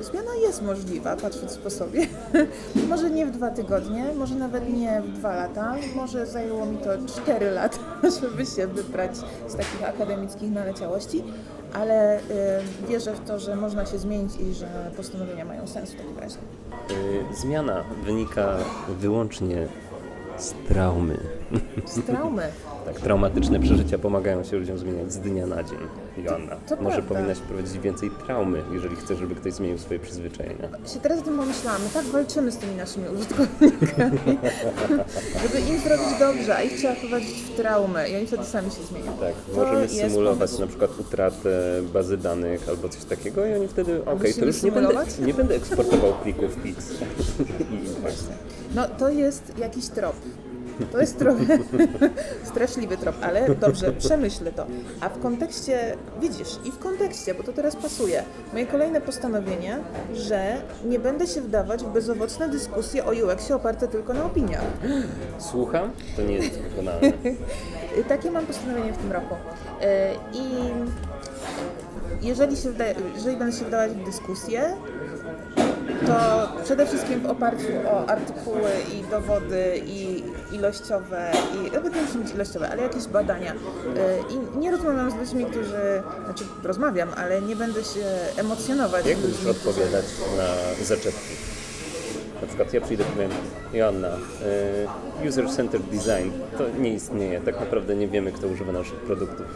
y, 0.01 0.05
zmiana 0.05 0.31
jest 0.43 0.63
możliwa, 0.63 1.17
patrząc 1.17 1.57
po 1.57 1.71
sobie. 1.71 2.07
może 2.91 3.11
nie 3.11 3.27
w 3.27 3.31
dwa 3.31 3.51
tygodnie, 3.51 4.05
może 4.17 4.35
nawet 4.35 4.69
nie 4.69 5.03
w 5.03 5.13
dwa 5.13 5.37
lata, 5.37 5.75
może 5.95 6.27
zajęło 6.27 6.67
mi 6.67 6.79
to 6.79 6.91
cztery 7.07 7.51
lata, 7.51 7.79
żeby 8.21 8.47
się 8.47 8.67
wybrać 8.67 9.17
z 9.49 9.53
takich 9.57 9.89
akademickich 9.89 10.51
naleciałości, 10.51 11.25
ale 11.75 12.19
y, 12.19 12.23
wierzę 12.89 13.15
w 13.15 13.21
to, 13.29 13.39
że 13.39 13.57
można 13.57 13.87
się 13.87 13.99
zmienić 13.99 14.33
i 14.41 14.55
że 14.55 14.91
postanowienia 14.97 15.45
mają 15.45 15.67
sens 15.67 15.91
w 15.91 15.97
takim 15.97 16.19
razie. 16.19 16.37
Y, 16.91 17.37
Zmiana 17.37 17.85
wynika 18.05 18.57
wyłącznie 18.89 19.67
Z 20.39 20.55
traumy. 20.69 21.19
Z 21.87 22.07
traumy. 22.07 22.43
Tak, 22.85 23.01
traumatyczne 23.01 23.61
przeżycia 23.61 23.99
pomagają 23.99 24.45
się 24.45 24.57
ludziom 24.57 24.79
zmieniać 24.79 25.13
z 25.13 25.19
dnia 25.19 25.47
na 25.47 25.63
dzień. 25.63 25.79
Joanna, 26.25 26.57
To 26.57 26.77
może 26.77 26.97
prawda. 26.97 27.15
powinnaś 27.15 27.39
wprowadzić 27.39 27.79
więcej 27.79 28.11
traumy, 28.27 28.63
jeżeli 28.73 28.97
chcesz, 28.97 29.19
żeby 29.19 29.35
ktoś 29.35 29.53
zmienił 29.53 29.79
swoje 29.79 30.01
przyzwyczajenia. 30.01 30.69
Się 30.95 31.01
teraz 31.01 31.19
o 31.19 31.23
tym 31.23 31.37
pomyślałam, 31.39 31.83
my 31.83 31.89
tak 31.95 32.05
walczymy 32.05 32.53
z 32.53 32.57
tymi 32.57 32.75
naszymi 32.77 33.05
użytkownikami, 33.09 34.39
żeby 35.43 35.61
im 35.61 35.79
zrobić 35.81 36.19
dobrze, 36.21 36.57
a 36.57 36.63
ich 36.63 36.77
trzeba 36.79 36.95
wprowadzić 36.95 37.31
w 37.43 37.57
traumę 37.57 38.11
i 38.11 38.17
oni 38.17 38.27
wtedy 38.27 38.45
sami 38.45 38.71
się 38.71 38.83
zmienią. 38.83 39.13
Tak, 39.21 39.35
To 39.55 39.57
możemy 39.57 39.89
symulować 39.89 40.39
pomysł. 40.51 40.61
na 40.61 40.67
przykład 40.67 41.01
utratę 41.01 41.51
bazy 41.93 42.17
danych 42.17 42.69
albo 42.69 42.89
coś 42.89 43.05
takiego 43.05 43.47
i 43.47 43.55
oni 43.55 43.69
wtedy, 43.69 44.05
okej, 44.05 44.15
musimy 44.19 44.41
to 44.41 44.47
już 44.47 44.63
nie 44.63 44.73
będę, 44.73 44.95
nie 45.27 45.35
będę 45.35 45.55
eksportował 45.55 46.13
plików 46.23 46.57
PIX. 46.63 46.91
I 47.75 48.01
Właśnie. 48.01 48.35
No 48.75 48.89
to 48.99 49.09
jest 49.09 49.59
jakiś 49.59 49.89
trop. 49.89 50.17
To 50.93 51.01
jest 51.01 51.19
trochę 51.19 51.59
straszliwy 52.51 52.97
trop, 52.97 53.17
ale 53.23 53.55
dobrze, 53.55 53.93
przemyślę 53.93 54.53
to. 54.53 54.67
A 55.01 55.09
w 55.09 55.21
kontekście, 55.21 55.97
widzisz, 56.21 56.59
i 56.65 56.73
w 56.73 56.79
kontekście, 56.79 57.35
bo 57.35 57.43
to 57.43 57.53
teraz 57.53 57.77
pasuje, 57.77 58.23
moje 58.53 58.67
kolejne 58.67 59.01
postanowienie, 59.01 59.79
że 60.15 60.57
nie 60.85 60.99
będę 60.99 61.27
się 61.27 61.41
wdawać 61.41 61.85
w 61.85 61.89
bezowocne 61.89 62.49
dyskusje 62.49 63.05
o 63.05 63.11
UX-ie 63.11 63.57
oparte 63.57 63.89
tylko 63.89 64.15
na 64.15 64.25
opiniach. 64.25 64.65
Słucham? 65.39 65.91
To 66.17 66.23
nie 66.23 66.35
jest 66.35 66.59
wykonalne. 66.59 67.13
Takie 68.09 68.31
mam 68.31 68.47
postanowienie 68.47 68.93
w 68.93 68.99
tym 68.99 69.13
roku. 69.13 69.35
Y, 69.35 69.87
I 70.33 70.45
jeżeli, 72.23 72.57
się 72.57 72.71
wda, 72.71 72.85
jeżeli 73.15 73.37
będę 73.37 73.59
się 73.59 73.65
wdawać 73.65 73.91
w 73.91 74.05
dyskusję, 74.05 74.77
to 76.07 76.49
przede 76.65 76.87
wszystkim 76.87 77.21
w 77.21 77.27
oparciu 77.27 77.67
o 77.91 78.09
artykuły 78.09 78.71
i 78.95 79.11
dowody 79.11 79.81
i 79.87 80.18
ilościowe, 80.53 81.33
i 81.55 81.71
nawet 81.73 81.95
nie 81.95 82.03
muszą 82.03 82.23
być 82.23 82.35
ilościowe, 82.35 82.71
ale 82.71 82.83
jakieś 82.83 83.07
badania. 83.07 83.53
Y, 83.53 83.57
I 84.57 84.59
nie 84.59 84.71
rozmawiam 84.71 85.11
z 85.11 85.15
ludźmi, 85.15 85.45
którzy, 85.45 86.03
znaczy 86.25 86.45
rozmawiam, 86.63 87.09
ale 87.17 87.43
nie 87.43 87.57
będę 87.57 87.85
się 87.85 88.05
emocjonować 88.37 89.07
Jak 89.07 89.19
będziesz 89.19 89.47
odpowiadać 89.47 90.05
na 90.37 90.85
zaczepki? 90.85 91.35
Na 92.41 92.47
przykład 92.47 92.73
ja 92.73 92.81
przyjdę 92.81 93.05
i 93.05 93.07
powiem, 93.07 93.31
Joanna, 93.73 94.09
y, 94.09 95.29
user-centered 95.29 95.87
design 95.91 96.31
to 96.59 96.65
nie 96.79 96.95
istnieje. 96.95 97.41
Tak 97.41 97.61
naprawdę 97.61 97.97
nie 97.97 98.09
wiemy, 98.09 98.33
kto 98.33 98.47
używa 98.47 98.73
naszych 98.73 98.99
produktów. 99.01 99.47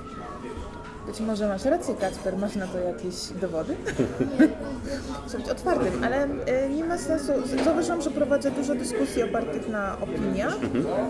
Być 1.07 1.21
może 1.21 1.49
masz 1.49 1.65
rację, 1.65 1.95
Kacper, 1.95 2.37
masz 2.38 2.57
na 2.57 2.67
to 2.67 2.79
jakieś 2.79 3.15
dowody? 3.41 3.77
Trzeba 5.29 5.43
być 5.43 5.53
otwartym, 5.53 6.05
ale 6.05 6.29
e, 6.47 6.69
nie 6.69 6.85
ma 6.85 6.99
sensu. 6.99 7.33
Zauważyłam, 7.65 8.03
że 8.03 8.11
prowadzę 8.11 8.51
dużo 8.51 8.75
dyskusji 8.75 9.23
opartych 9.23 9.69
na 9.69 9.97
opiniach. 10.01 10.57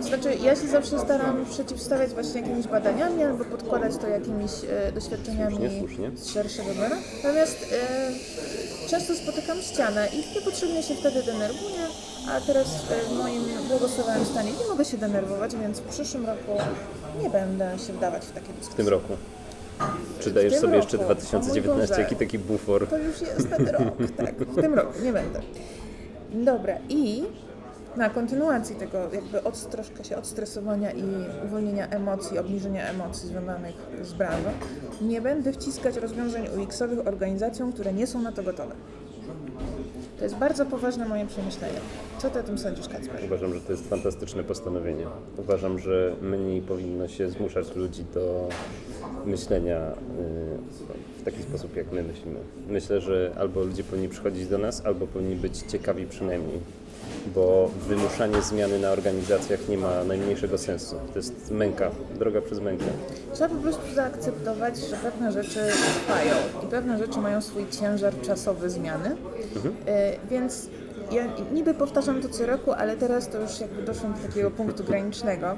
Znaczy, 0.00 0.35
ja 0.42 0.57
się 0.57 0.68
zawsze 0.68 0.98
staram 0.98 1.44
przeciwstawiać 1.50 2.11
właśnie 2.11 2.40
jakimiś 2.40 2.66
badaniami 2.66 3.22
albo 3.22 3.44
podkładać 3.44 3.96
to 3.96 4.09
jakimiś 4.09 4.52
e, 4.88 4.92
doświadczeniami 4.92 5.57
Słusznie, 5.57 5.78
słusznie. 5.78 6.11
z 6.14 6.31
szerszego 6.31 6.74
grona. 6.74 6.96
Natomiast 7.24 7.72
e, 7.72 8.88
często 8.88 9.14
spotykam 9.14 9.59
ścianę 9.62 10.09
i 10.12 10.35
niepotrzebnie 10.35 10.83
się 10.83 10.94
wtedy 10.94 11.22
denerwuję, 11.22 11.87
a 12.31 12.40
teraz 12.40 12.66
w 13.11 13.18
moim 13.18 13.42
błogosławionym 13.68 14.24
stanie 14.26 14.50
nie 14.52 14.68
mogę 14.68 14.85
się 14.85 14.98
denerwować, 14.98 15.57
więc 15.57 15.78
w 15.78 15.83
przyszłym 15.83 16.26
roku 16.26 16.52
nie 17.22 17.31
będę 17.31 17.78
się 17.87 17.92
wdawać 17.92 18.24
w 18.24 18.33
takie 18.33 18.48
dyskusje. 18.52 18.72
W 18.72 18.76
tym 18.76 18.88
roku. 18.88 19.16
Czy 20.20 20.30
dajesz 20.30 20.54
sobie 20.54 20.76
jeszcze 20.76 20.96
roku, 20.96 21.08
mój 21.08 21.16
2019 21.16 21.88
Boże. 21.88 22.02
jaki 22.02 22.16
taki 22.16 22.38
bufor? 22.38 22.87
To 22.88 22.98
już 22.98 23.20
jest 23.20 23.50
ten 23.50 23.68
rok, 23.68 23.94
tak, 24.16 24.35
w 24.35 24.61
tym 24.61 24.74
roku, 24.74 24.92
nie 25.02 25.12
będę. 25.12 25.40
Dobra, 26.35 26.74
i 26.88 27.24
na 27.96 28.11
kontynuacji 28.11 28.76
tego 28.76 28.98
jakby 29.12 29.42
od, 29.42 29.70
troszkę 29.70 30.04
się 30.04 30.16
odstresowania 30.16 30.90
i 30.90 31.04
uwolnienia 31.44 31.88
emocji, 31.88 32.38
obniżenia 32.38 32.87
emocji 32.87 33.28
związanych 33.28 33.74
z 34.02 34.12
branżą, 34.12 34.50
nie 35.00 35.20
będę 35.20 35.52
wciskać 35.52 35.96
rozwiązań 35.96 36.48
UX-owych 36.58 37.06
organizacjom, 37.06 37.72
które 37.72 37.92
nie 37.92 38.06
są 38.06 38.22
na 38.22 38.32
to 38.32 38.42
gotowe. 38.42 38.74
To 40.22 40.26
jest 40.26 40.37
bardzo 40.37 40.66
poważne 40.66 41.08
moje 41.08 41.26
przemyślenie. 41.26 41.78
Co 42.18 42.30
ty 42.30 42.38
o 42.38 42.42
tym 42.42 42.58
sądzisz, 42.58 42.88
Kacper? 42.88 43.24
Uważam, 43.24 43.54
że 43.54 43.61
to 43.61 43.72
jest 43.72 43.88
fantastyczne 43.88 44.44
postanowienie. 44.44 45.06
Uważam, 45.37 45.78
że 45.78 46.16
mniej 46.20 46.61
powinno 46.61 47.08
się 47.08 47.30
zmuszać 47.30 47.76
ludzi 47.76 48.04
do 48.14 48.48
myślenia 49.24 49.90
y, 49.90 51.20
w 51.20 51.24
taki 51.24 51.42
sposób, 51.42 51.76
jak 51.76 51.92
my 51.92 52.02
myślimy. 52.02 52.38
Myślę, 52.68 53.00
że 53.00 53.32
albo 53.38 53.61
ludzie 53.61 53.85
powinni 53.85 54.08
przychodzić 54.08 54.46
do 54.46 54.58
nas, 54.58 54.87
albo 54.87 55.06
powinni 55.06 55.37
być 55.37 55.58
ciekawi 55.58 56.06
przynajmniej, 56.06 56.61
bo 57.34 57.70
wymuszanie 57.88 58.42
zmiany 58.42 58.78
na 58.78 58.90
organizacjach 58.90 59.68
nie 59.68 59.78
ma 59.78 60.04
najmniejszego 60.04 60.58
sensu. 60.58 60.96
To 61.12 61.18
jest 61.18 61.50
męka, 61.50 61.90
droga 62.18 62.40
przez 62.40 62.60
mękę. 62.60 62.84
Trzeba 63.34 63.54
po 63.54 63.62
prostu 63.62 63.94
zaakceptować, 63.94 64.76
że 64.78 64.96
pewne 64.96 65.32
rzeczy 65.32 65.60
trwają 65.94 66.34
i 66.64 66.66
pewne 66.66 66.98
rzeczy 66.98 67.18
mają 67.18 67.40
swój 67.40 67.68
ciężar 67.80 68.12
czasowy 68.20 68.70
zmiany. 68.70 69.16
E, 69.86 70.12
więc 70.30 70.68
ja 71.12 71.25
niby 71.53 71.75
powtarzam 71.75 72.22
to 72.22 72.29
co 72.29 72.46
roku, 72.46 72.72
ale 72.72 72.96
teraz 72.96 73.29
to 73.29 73.40
już 73.40 73.61
jakby 73.61 73.83
doszłam 73.83 74.12
do 74.14 74.29
takiego 74.29 74.51
punktu 74.51 74.85
granicznego. 74.85 75.57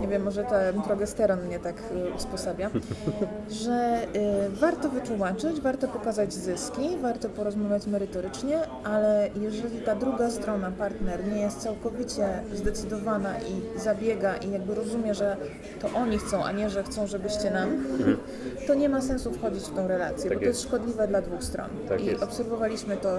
Nie 0.00 0.08
wiem, 0.08 0.22
może 0.22 0.44
ten 0.44 0.82
progesteron 0.82 1.42
mnie 1.46 1.58
tak 1.58 1.74
e, 2.12 2.14
usposabia, 2.16 2.70
że 3.64 3.72
e, 3.72 4.50
warto 4.50 4.88
wytłumaczyć, 4.88 5.60
warto 5.60 5.88
pokazać 5.88 6.32
zyski, 6.34 6.96
warto 7.02 7.28
porozmawiać 7.28 7.86
merytorycznie, 7.86 8.58
ale 8.84 9.28
jeżeli 9.40 9.80
ta 9.80 9.94
druga 9.94 10.30
strona, 10.30 10.70
partner, 10.70 11.26
nie 11.32 11.40
jest 11.40 11.58
całkowicie 11.58 12.28
zdecydowana 12.54 13.34
i 13.38 13.80
zabiega 13.80 14.36
i 14.36 14.50
jakby 14.50 14.74
rozumie, 14.74 15.14
że 15.14 15.36
to 15.80 15.88
oni 15.96 16.18
chcą, 16.18 16.44
a 16.44 16.52
nie, 16.52 16.70
że 16.70 16.82
chcą, 16.82 17.06
żebyście 17.06 17.50
nam, 17.50 17.84
to 18.66 18.74
nie 18.74 18.88
ma 18.88 19.00
sensu 19.00 19.32
wchodzić 19.32 19.64
w 19.64 19.74
tą 19.74 19.88
relację, 19.88 20.30
Tak 20.30 20.38
bo 20.38 20.42
to 20.44 20.48
jest. 20.48 20.60
jest 20.60 20.68
szkodliwe 20.68 21.08
dla 21.08 21.22
dwóch 21.22 21.44
stron. 21.44 21.68
Tak 21.88 22.00
I 22.00 22.06
jest. 22.06 22.22
obserwowaliśmy 22.22 22.96
to 22.96 23.18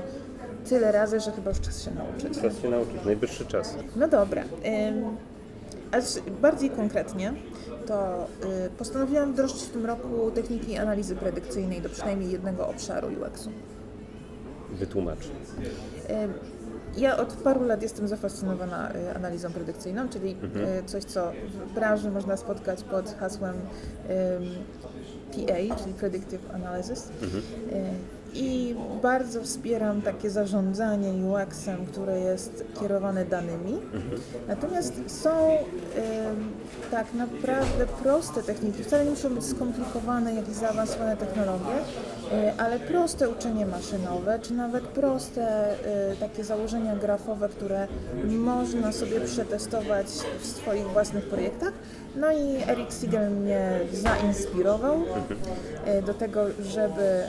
tyle 0.65 0.91
razy, 0.91 1.19
że 1.19 1.31
chyba 1.31 1.49
już 1.49 1.59
czas 1.59 1.83
się 1.83 1.91
nauczyć. 1.91 2.41
Czas 2.41 2.59
się 2.61 2.69
nauczyć, 2.69 3.05
najwyższy 3.05 3.45
czas. 3.45 3.75
No 3.95 4.07
dobra. 4.07 4.41
Ym, 4.43 5.17
a 5.91 5.97
s- 5.97 6.19
bardziej 6.41 6.69
konkretnie, 6.69 7.33
to 7.87 8.27
y, 8.65 8.69
postanowiłam 8.69 9.33
wdrożyć 9.33 9.57
w 9.61 9.69
tym 9.69 9.85
roku 9.85 10.31
techniki 10.35 10.77
analizy 10.77 11.15
predykcyjnej 11.15 11.81
do 11.81 11.89
przynajmniej 11.89 12.31
jednego 12.31 12.67
obszaru 12.67 13.07
UX-u. 13.07 13.49
Wytłumacz. 14.75 15.27
Ja 16.97 17.17
od 17.17 17.33
paru 17.33 17.63
lat 17.65 17.81
jestem 17.81 18.07
zafascynowana 18.07 18.91
y, 18.95 19.15
analizą 19.15 19.51
predykcyjną, 19.51 20.09
czyli 20.09 20.35
Mhm. 20.43 20.65
y, 20.65 20.83
coś, 20.85 21.03
co 21.03 21.31
w 21.69 21.73
branży 21.73 22.11
można 22.11 22.37
spotkać 22.37 22.83
pod 22.83 23.15
hasłem 23.19 23.55
PA, 25.31 25.75
czyli 25.83 25.93
Predictive 25.93 26.41
Analysis. 26.53 27.09
Mhm. 27.23 27.43
Y, 28.35 28.39
I 28.39 28.75
bardzo 29.01 29.43
wspieram 29.43 30.01
takie 30.01 30.29
zarządzanie 30.29 31.09
UX-em, 31.25 31.85
które 31.85 32.19
jest 32.19 32.63
kierowane 32.79 33.25
danymi. 33.25 33.79
Natomiast 34.47 34.93
są 35.07 35.29
ym, 35.49 36.51
tak 36.91 37.13
naprawdę 37.13 37.85
proste 38.03 38.43
techniki, 38.43 38.83
wcale 38.83 39.05
nie 39.05 39.11
muszą 39.11 39.35
być 39.35 39.45
skomplikowane, 39.45 40.33
jakieś 40.33 40.55
zaawansowane 40.55 41.17
technologie, 41.17 41.75
y, 42.31 42.53
ale 42.57 42.79
proste 42.79 43.29
uczenie 43.29 43.65
maszynowe, 43.65 44.39
czy 44.41 44.53
nawet 44.53 44.83
proste 44.83 45.73
y, 46.13 46.17
takie 46.19 46.43
założenia 46.43 46.95
grafowe, 46.95 47.49
które 47.49 47.87
można 48.23 48.91
sobie 48.91 49.21
przetestować 49.21 50.07
w 50.39 50.45
swoich 50.45 50.87
własnych 50.87 51.25
projektach. 51.25 51.73
No 52.19 52.31
i 52.31 52.63
Eric 52.67 52.91
Siegel 53.01 53.31
mnie 53.31 53.79
zainspirował 53.93 54.97
y, 55.99 56.01
do 56.01 56.13
tego, 56.13 56.41
żeby, 56.63 57.23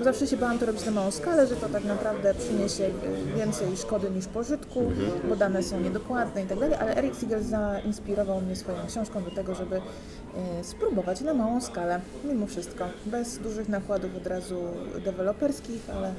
y, 0.00 0.04
zawsze 0.04 0.26
się 0.26 0.36
bałam 0.36 0.58
to 0.58 0.66
robić 0.66 0.86
na 0.86 0.92
małą 0.92 1.10
skalę, 1.10 1.46
że 1.46 1.56
to 1.56 1.68
tak 1.68 1.84
naprawdę 1.84 2.34
przyniesie 2.34 2.84
y, 2.84 2.92
więcej 3.36 3.76
szkody 3.76 4.10
niż 4.10 4.26
pożytku, 4.26 4.82
bo 5.28 5.36
dane 5.36 5.62
są 5.62 5.80
niedokładne 5.80 6.42
i 6.42 6.46
tak 6.46 6.58
dalej, 6.58 6.74
ale 6.80 6.96
Eric 6.96 7.20
Siegel 7.20 7.42
zainspirował 7.42 8.40
mnie 8.40 8.56
swoją 8.56 8.78
książką 8.86 9.24
do 9.24 9.30
tego, 9.30 9.54
żeby 9.54 9.80
spróbować 10.62 11.20
na 11.20 11.34
małą 11.34 11.60
skalę, 11.60 12.00
mimo 12.24 12.46
wszystko, 12.46 12.84
bez 13.06 13.38
dużych 13.38 13.68
nakładów 13.68 14.16
od 14.16 14.26
razu 14.26 14.56
deweloperskich, 15.04 15.80
ale 15.96 16.12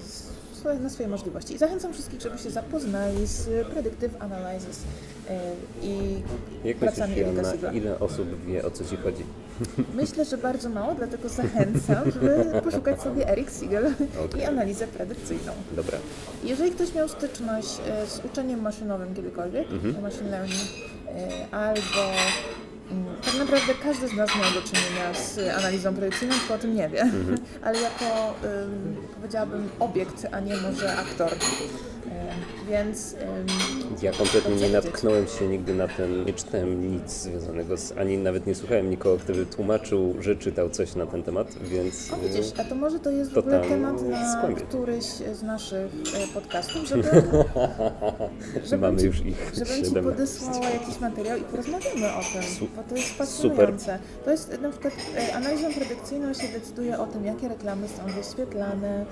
z- 0.00 0.39
na 0.80 0.90
swoje 0.90 1.08
możliwości. 1.08 1.54
I 1.54 1.58
zachęcam 1.58 1.92
wszystkich, 1.92 2.20
żeby 2.20 2.38
się 2.38 2.50
zapoznali 2.50 3.26
z 3.26 3.66
Predictive 3.66 4.16
Analysis 4.18 4.78
y, 4.78 5.32
i 5.82 6.22
Jak 6.64 6.76
pracami 6.76 7.16
myślisz, 7.16 7.48
Erika 7.48 7.72
ile 7.72 7.98
osób 7.98 8.44
wie, 8.46 8.64
o 8.64 8.70
co 8.70 8.84
Ci 8.84 8.96
chodzi? 8.96 9.24
Myślę, 9.94 10.24
że 10.24 10.38
bardzo 10.38 10.68
mało, 10.68 10.94
dlatego 10.94 11.28
zachęcam, 11.28 12.10
żeby 12.10 12.44
poszukać 12.64 13.02
sobie 13.02 13.28
Eric 13.28 13.50
Siegel 13.60 13.94
Okej. 14.24 14.40
i 14.40 14.44
analizę 14.44 14.86
predykcyjną. 14.86 15.52
Dobra. 15.76 15.98
Jeżeli 16.44 16.70
ktoś 16.70 16.94
miał 16.94 17.08
styczność 17.08 17.78
e, 17.88 18.06
z 18.06 18.24
uczeniem 18.24 18.62
maszynowym 18.62 19.14
kiedykolwiek, 19.14 19.68
machine 20.02 20.30
learning, 20.30 20.60
e, 21.08 21.54
albo 21.54 22.12
tak 23.24 23.34
naprawdę 23.34 23.74
każdy 23.82 24.08
z 24.08 24.12
nas 24.12 24.30
miał 24.36 24.62
do 24.62 24.62
czynienia 24.62 25.14
z 25.14 25.58
analizą 25.58 25.94
predykcyjną, 25.94 26.34
tylko 26.38 26.54
o 26.54 26.58
tym 26.58 26.74
nie 26.74 26.88
wie, 26.88 27.10
ale 27.64 27.80
jako 27.80 28.34
ym, 28.44 28.96
powiedziałabym 29.14 29.68
obiekt, 29.80 30.26
a 30.32 30.40
nie 30.40 30.56
może 30.56 30.96
aktor. 30.96 31.30
E, 32.06 32.70
Więc 32.70 33.14
Ja 34.02 34.12
kompletnie 34.12 34.54
nie 34.56 34.68
natknąłem 34.68 35.26
się 35.26 35.46
nigdy 35.48 35.74
na 35.74 35.88
ten, 35.88 36.24
nie 36.24 36.32
czytałem 36.32 36.92
nic 36.92 37.10
związanego 37.12 37.76
z, 37.76 37.92
ani 37.98 38.18
nawet 38.18 38.46
nie 38.46 38.54
słuchałem 38.54 38.90
nikogo, 38.90 39.16
kto 39.18 39.32
by 39.32 39.46
tłumaczył, 39.46 40.14
że 40.20 40.36
czytał 40.36 40.70
coś 40.70 40.94
na 40.94 41.06
ten 41.06 41.22
temat, 41.22 41.54
więc 41.62 42.12
O 42.12 42.16
widzisz, 42.16 42.46
a 42.60 42.64
to 42.64 42.74
może 42.74 43.00
to 43.00 43.10
jest 43.10 43.30
w 43.30 43.34
To 43.34 43.40
ogóle 43.40 43.60
tam 43.60 43.68
temat 43.68 44.02
na 44.02 44.38
skłębię. 44.38 44.60
któryś 44.60 45.04
z 45.04 45.42
naszych 45.42 45.92
e, 46.14 46.34
podcastów, 46.34 46.84
żeby, 46.88 47.08
y, 47.08 47.22
żebym 48.64 48.80
mamy 48.80 48.98
ci- 49.00 49.06
już 49.06 49.20
ich 49.20 49.50
żebym 49.54 49.66
Ci 49.66 49.84
17. 49.84 50.02
podesłała 50.02 50.70
jakiś 50.70 51.00
materiał 51.00 51.38
i 51.38 51.42
porozmawiamy 51.42 52.06
o 52.06 52.20
tym, 52.32 52.68
bo 52.76 52.82
to 52.82 52.94
jest 52.96 53.06
super. 53.08 53.26
fascynujące. 53.26 53.98
To 54.24 54.30
jest 54.30 54.60
na 54.62 54.70
przykład 54.70 54.94
e, 55.16 55.34
analizą 55.34 55.74
predykcyjną 55.74 56.34
się 56.34 56.48
decyduje 56.48 56.98
o 56.98 57.06
tym, 57.06 57.24
jakie 57.24 57.48
reklamy 57.48 57.88
są 57.88 58.12
wyświetlane 58.22 59.06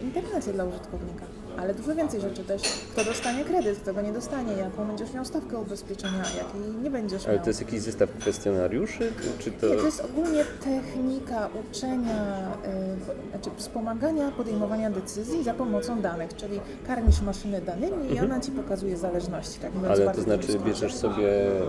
w 0.00 0.04
internecie 0.04 0.52
dla 0.52 0.64
użytkownika. 0.64 1.24
Ale 1.58 1.74
dużo 1.74 1.94
więcej 1.94 2.20
rzeczy 2.20 2.44
też, 2.44 2.62
kto 2.92 3.04
dostanie 3.04 3.44
kredyt, 3.44 3.78
kto 3.78 3.94
go 3.94 4.02
nie 4.02 4.12
dostanie, 4.12 4.52
jaką 4.52 4.86
będziesz 4.86 5.12
miał 5.12 5.24
stawkę 5.24 5.58
ubezpieczenia, 5.58 6.18
jakiej 6.18 6.82
nie 6.82 6.90
będziesz 6.90 7.24
Ale 7.26 7.34
miał. 7.34 7.44
to 7.44 7.50
jest 7.50 7.60
jakiś 7.60 7.80
zestaw 7.80 8.10
kwestionariuszy, 8.10 9.12
czy 9.38 9.50
to... 9.50 9.68
Nie, 9.68 9.76
to 9.76 9.84
jest 9.86 10.04
ogólnie 10.04 10.44
technika 10.64 11.48
uczenia, 11.70 12.48
y, 13.26 13.30
znaczy 13.30 13.50
wspomagania 13.56 14.30
podejmowania 14.30 14.90
decyzji 14.90 15.44
za 15.44 15.54
pomocą 15.54 16.00
danych, 16.00 16.36
czyli 16.36 16.60
karmisz 16.86 17.20
maszynę 17.20 17.60
danymi 17.60 18.14
i 18.14 18.20
ona 18.20 18.40
ci 18.40 18.50
pokazuje 18.50 18.96
zależności. 18.96 19.60
Tak 19.60 19.74
mówiąc 19.74 19.94
Ale 19.94 20.04
bardzo 20.04 20.20
to 20.20 20.24
znaczy 20.24 20.58
bierzesz 20.66 20.94
sobie 20.94 21.46
y, 21.46 21.62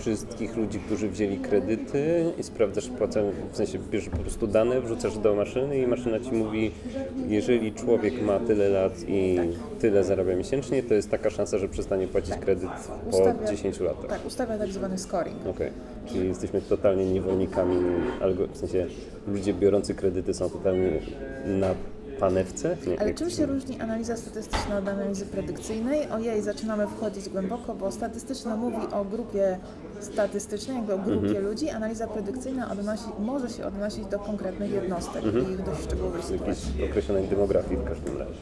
wszystkich 0.00 0.56
ludzi, 0.56 0.78
którzy 0.78 1.08
wzięli 1.08 1.38
kredyty 1.38 2.32
i 2.38 2.42
sprawdzasz 2.42 2.88
płacę, 2.88 3.32
w 3.52 3.56
sensie 3.56 3.78
bierzesz 3.78 4.08
po 4.08 4.16
prostu 4.16 4.46
dane, 4.46 4.80
wrzucasz 4.80 5.18
do 5.18 5.34
maszyny 5.34 5.78
i 5.78 5.86
maszyna 5.86 6.20
ci 6.20 6.32
mówi, 6.32 6.72
jeżeli 7.28 7.72
człowiek 7.72 8.22
ma 8.22 8.38
tyle 8.38 8.68
lat 8.68 9.08
i 9.08 9.15
tyle 9.80 10.04
zarabia 10.04 10.36
miesięcznie, 10.36 10.82
to 10.82 10.94
jest 10.94 11.10
taka 11.10 11.30
szansa, 11.30 11.58
że 11.58 11.68
przestanie 11.68 12.08
płacić 12.08 12.34
kredyt 12.34 12.68
po 13.10 13.16
Ustawia- 13.16 13.50
10 13.50 13.80
latach. 13.80 14.06
Tak, 14.10 14.26
ustawia 14.26 14.58
tak 14.58 14.68
zwany 14.72 14.98
scoring. 14.98 15.46
Okej, 15.46 15.70
czyli 16.06 16.28
jesteśmy 16.28 16.60
totalnie 16.60 17.04
niewolnikami, 17.12 17.76
algo, 18.20 18.46
w 18.46 18.56
sensie 18.56 18.86
ludzie 19.28 19.54
biorący 19.54 19.94
kredyty 19.94 20.34
są 20.34 20.50
totalnie 20.50 20.90
na 21.46 21.68
panewce. 22.20 22.76
Nie, 22.86 23.00
Ale 23.00 23.14
czym 23.14 23.30
się 23.30 23.46
różni 23.46 23.80
analiza 23.80 24.16
statystyczna 24.16 24.78
od 24.78 24.88
analizy 24.88 25.26
predykcyjnej? 25.26 26.00
Ojej, 26.10 26.42
zaczynamy 26.42 26.86
wchodzić 26.86 27.28
głęboko, 27.28 27.74
bo 27.74 27.92
statystyczna 27.92 28.56
mówi 28.56 28.76
o 28.92 29.04
grupie 29.04 29.58
statystycznej, 30.00 30.76
jakby 30.76 30.94
o 30.94 30.98
grupie 30.98 31.26
Mhm. 31.26 31.44
ludzi. 31.46 31.70
Analiza 31.70 32.06
predykcyjna 32.06 32.70
odnosi, 32.72 33.04
może 33.18 33.48
się 33.50 33.66
odnosić 33.66 34.06
do 34.06 34.18
konkretnych 34.18 34.70
jednostek 34.72 35.24
i 35.24 35.52
ich 35.52 35.62
dość 35.62 35.82
szczegółowych 35.84 36.24
sytuacji. 36.24 36.68
jakiejś 36.72 36.90
określonej 36.90 37.24
demografii 37.28 37.76
w 37.80 37.84
każdym 37.84 38.18
razie. 38.18 38.32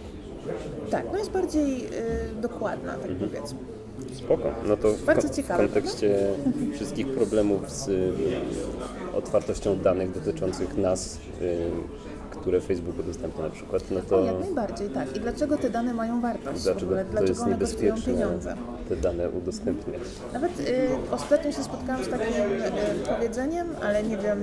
Tak, 0.91 1.05
no 1.13 1.19
jest 1.19 1.31
bardziej 1.31 1.87
y, 1.87 2.41
dokładna, 2.41 2.93
tak 2.93 3.11
powiedzmy. 3.11 3.59
Spoko. 4.15 4.53
No 4.67 4.77
to 4.77 4.93
w, 4.93 5.05
Bardzo 5.05 5.29
w 5.29 5.31
ciekawe, 5.31 5.65
kontekście 5.65 6.19
wszystkich 6.75 7.07
problemów 7.09 7.71
z 7.71 7.89
y, 7.89 8.13
otwartością 9.15 9.79
danych 9.79 10.13
dotyczących 10.13 10.77
nas, 10.77 11.19
y, 11.43 11.71
które 12.45 12.61
Facebook 12.61 12.99
udostępnia 12.99 13.45
na 13.45 13.51
przykład, 13.51 13.83
no 13.91 14.01
O, 14.01 14.03
to 14.03 14.25
jak 14.25 14.41
najbardziej, 14.41 14.91
tak. 14.91 15.17
I 15.17 15.21
dlaczego 15.21 15.57
te 15.57 15.71
dane 15.71 15.95
mają 15.95 16.21
wartość? 16.21 16.61
w 16.61 16.65
dlaczego 16.65 16.87
ogóle? 16.87 17.05
to 17.05 17.11
Dlaczego 17.11 17.29
jest 17.31 17.43
one 17.43 17.59
kosztują 17.59 17.95
pieniądze? 18.03 18.57
te 18.89 18.97
dane 18.97 19.31
udostępniać. 19.31 20.03
Nawet 20.33 20.61
y, 20.61 20.89
ostatnio 21.11 21.53
się 21.53 21.63
spotkałam 21.63 22.05
z 22.05 22.09
takim 22.09 22.27
y, 22.27 23.09
powiedzeniem, 23.09 23.67
ale 23.83 24.03
nie 24.03 24.17
wiem 24.17 24.43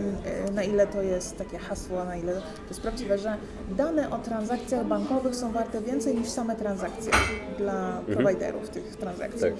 y, 0.50 0.52
na 0.52 0.64
ile 0.64 0.88
to 0.88 1.02
jest 1.02 1.38
takie 1.38 1.58
hasło, 1.58 2.04
na 2.04 2.16
ile 2.16 2.34
to 2.34 2.68
jest 2.70 2.82
prawdziwe, 2.82 3.18
że 3.18 3.36
dane 3.78 4.10
o 4.10 4.18
transakcjach 4.18 4.86
bankowych 4.86 5.36
są 5.36 5.52
warte 5.52 5.82
więcej 5.82 6.16
niż 6.16 6.30
same 6.30 6.56
transakcje 6.56 7.12
dla 7.58 8.02
prowajderów 8.08 8.70
tych 8.70 8.96
transakcji. 8.96 9.42
Tak. 9.42 9.54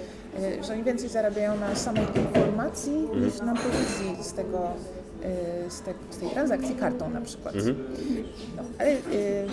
Y, 0.44 0.64
że 0.64 0.74
oni 0.74 0.84
więcej 0.84 1.10
zarabiają 1.10 1.58
na 1.58 1.76
samej 1.76 2.04
informacji 2.16 2.94
niż 2.94 3.40
na 3.40 3.54
prowizji 3.54 4.24
z 4.24 4.34
tego 4.34 4.70
z, 5.70 5.82
te, 5.82 5.94
z 6.10 6.18
tej 6.18 6.30
transakcji 6.30 6.76
kartą 6.76 7.10
na 7.10 7.22
przykład. 7.22 7.56
No, 8.58 8.64
ale, 8.80 8.92
y, 8.92 9.00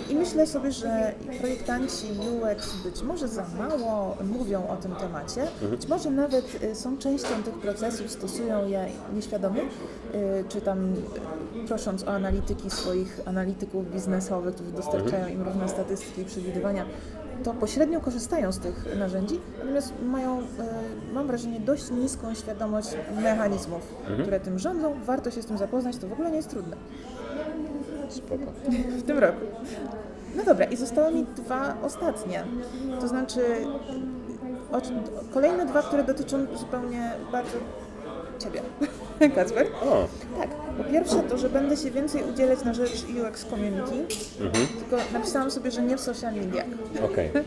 I 0.09 0.15
myślę 0.15 0.47
sobie, 0.47 0.71
że 0.71 1.13
projektanci 1.39 2.05
UX 2.07 2.75
być 2.83 3.01
może 3.01 3.27
za 3.27 3.45
mało 3.57 4.17
mówią 4.23 4.67
o 4.67 4.75
tym 4.75 4.95
temacie, 4.95 5.47
być 5.69 5.87
może 5.87 6.11
nawet 6.11 6.63
y, 6.63 6.75
są 6.75 6.97
częścią 6.97 7.43
tych 7.45 7.53
procesów, 7.53 8.11
stosują 8.11 8.67
je 8.67 8.85
nieświadomie, 9.13 9.61
y, 9.61 9.65
czy 10.49 10.61
tam 10.61 10.93
y, 10.93 11.67
prosząc 11.67 12.03
o 12.03 12.07
analityki 12.07 12.69
swoich 12.69 13.19
analityków 13.25 13.93
biznesowych, 13.93 14.55
którzy 14.55 14.71
dostarczają 14.71 15.27
im 15.27 15.41
różne 15.41 15.69
statystyki 15.69 16.21
i 16.21 16.25
przewidywania, 16.25 16.85
to 17.43 17.53
pośrednio 17.53 18.01
korzystają 18.01 18.51
z 18.51 18.59
tych 18.59 18.97
narzędzi, 18.99 19.39
natomiast 19.59 19.93
mają, 20.05 20.39
y, 20.39 20.43
mam 21.13 21.27
wrażenie, 21.27 21.59
dość 21.59 21.91
niską 21.91 22.33
świadomość 22.33 22.89
mechanizmów, 23.21 23.81
które 24.21 24.39
tym 24.39 24.59
rządzą. 24.59 24.93
Warto 25.05 25.31
się 25.31 25.41
z 25.41 25.45
tym 25.45 25.57
zapoznać, 25.57 25.97
to 25.97 26.07
w 26.07 26.13
ogóle 26.13 26.31
nie 26.31 26.37
jest 26.37 26.49
trudne 26.49 26.77
Spoko. 28.09 28.51
w 28.99 29.03
tym 29.03 29.19
roku. 29.19 29.45
No 30.35 30.43
dobra, 30.43 30.65
i 30.65 30.75
zostały 30.75 31.13
mi 31.13 31.25
dwa 31.35 31.77
ostatnie. 31.83 32.43
To 32.99 33.07
znaczy 33.07 33.41
kolejne 35.33 35.65
dwa, 35.65 35.81
które 35.81 36.03
dotyczą 36.03 36.37
zupełnie 36.55 37.11
bardzo 37.31 37.57
Ciebie, 38.39 38.61
Kacper. 39.35 39.67
O, 39.81 40.07
Tak, 40.39 40.49
po 40.77 40.83
pierwsze 40.83 41.15
to, 41.29 41.37
że 41.37 41.49
będę 41.49 41.77
się 41.77 41.91
więcej 41.91 42.23
udzielać 42.33 42.63
na 42.65 42.73
rzecz 42.73 43.05
UX 43.29 43.45
community, 43.45 44.15
tylko 44.79 45.03
napisałam 45.13 45.51
sobie, 45.51 45.71
że 45.71 45.81
nie 45.81 45.97
w 45.97 46.01
social 46.01 46.33
mediach. 46.35 46.65
okej. 47.11 47.29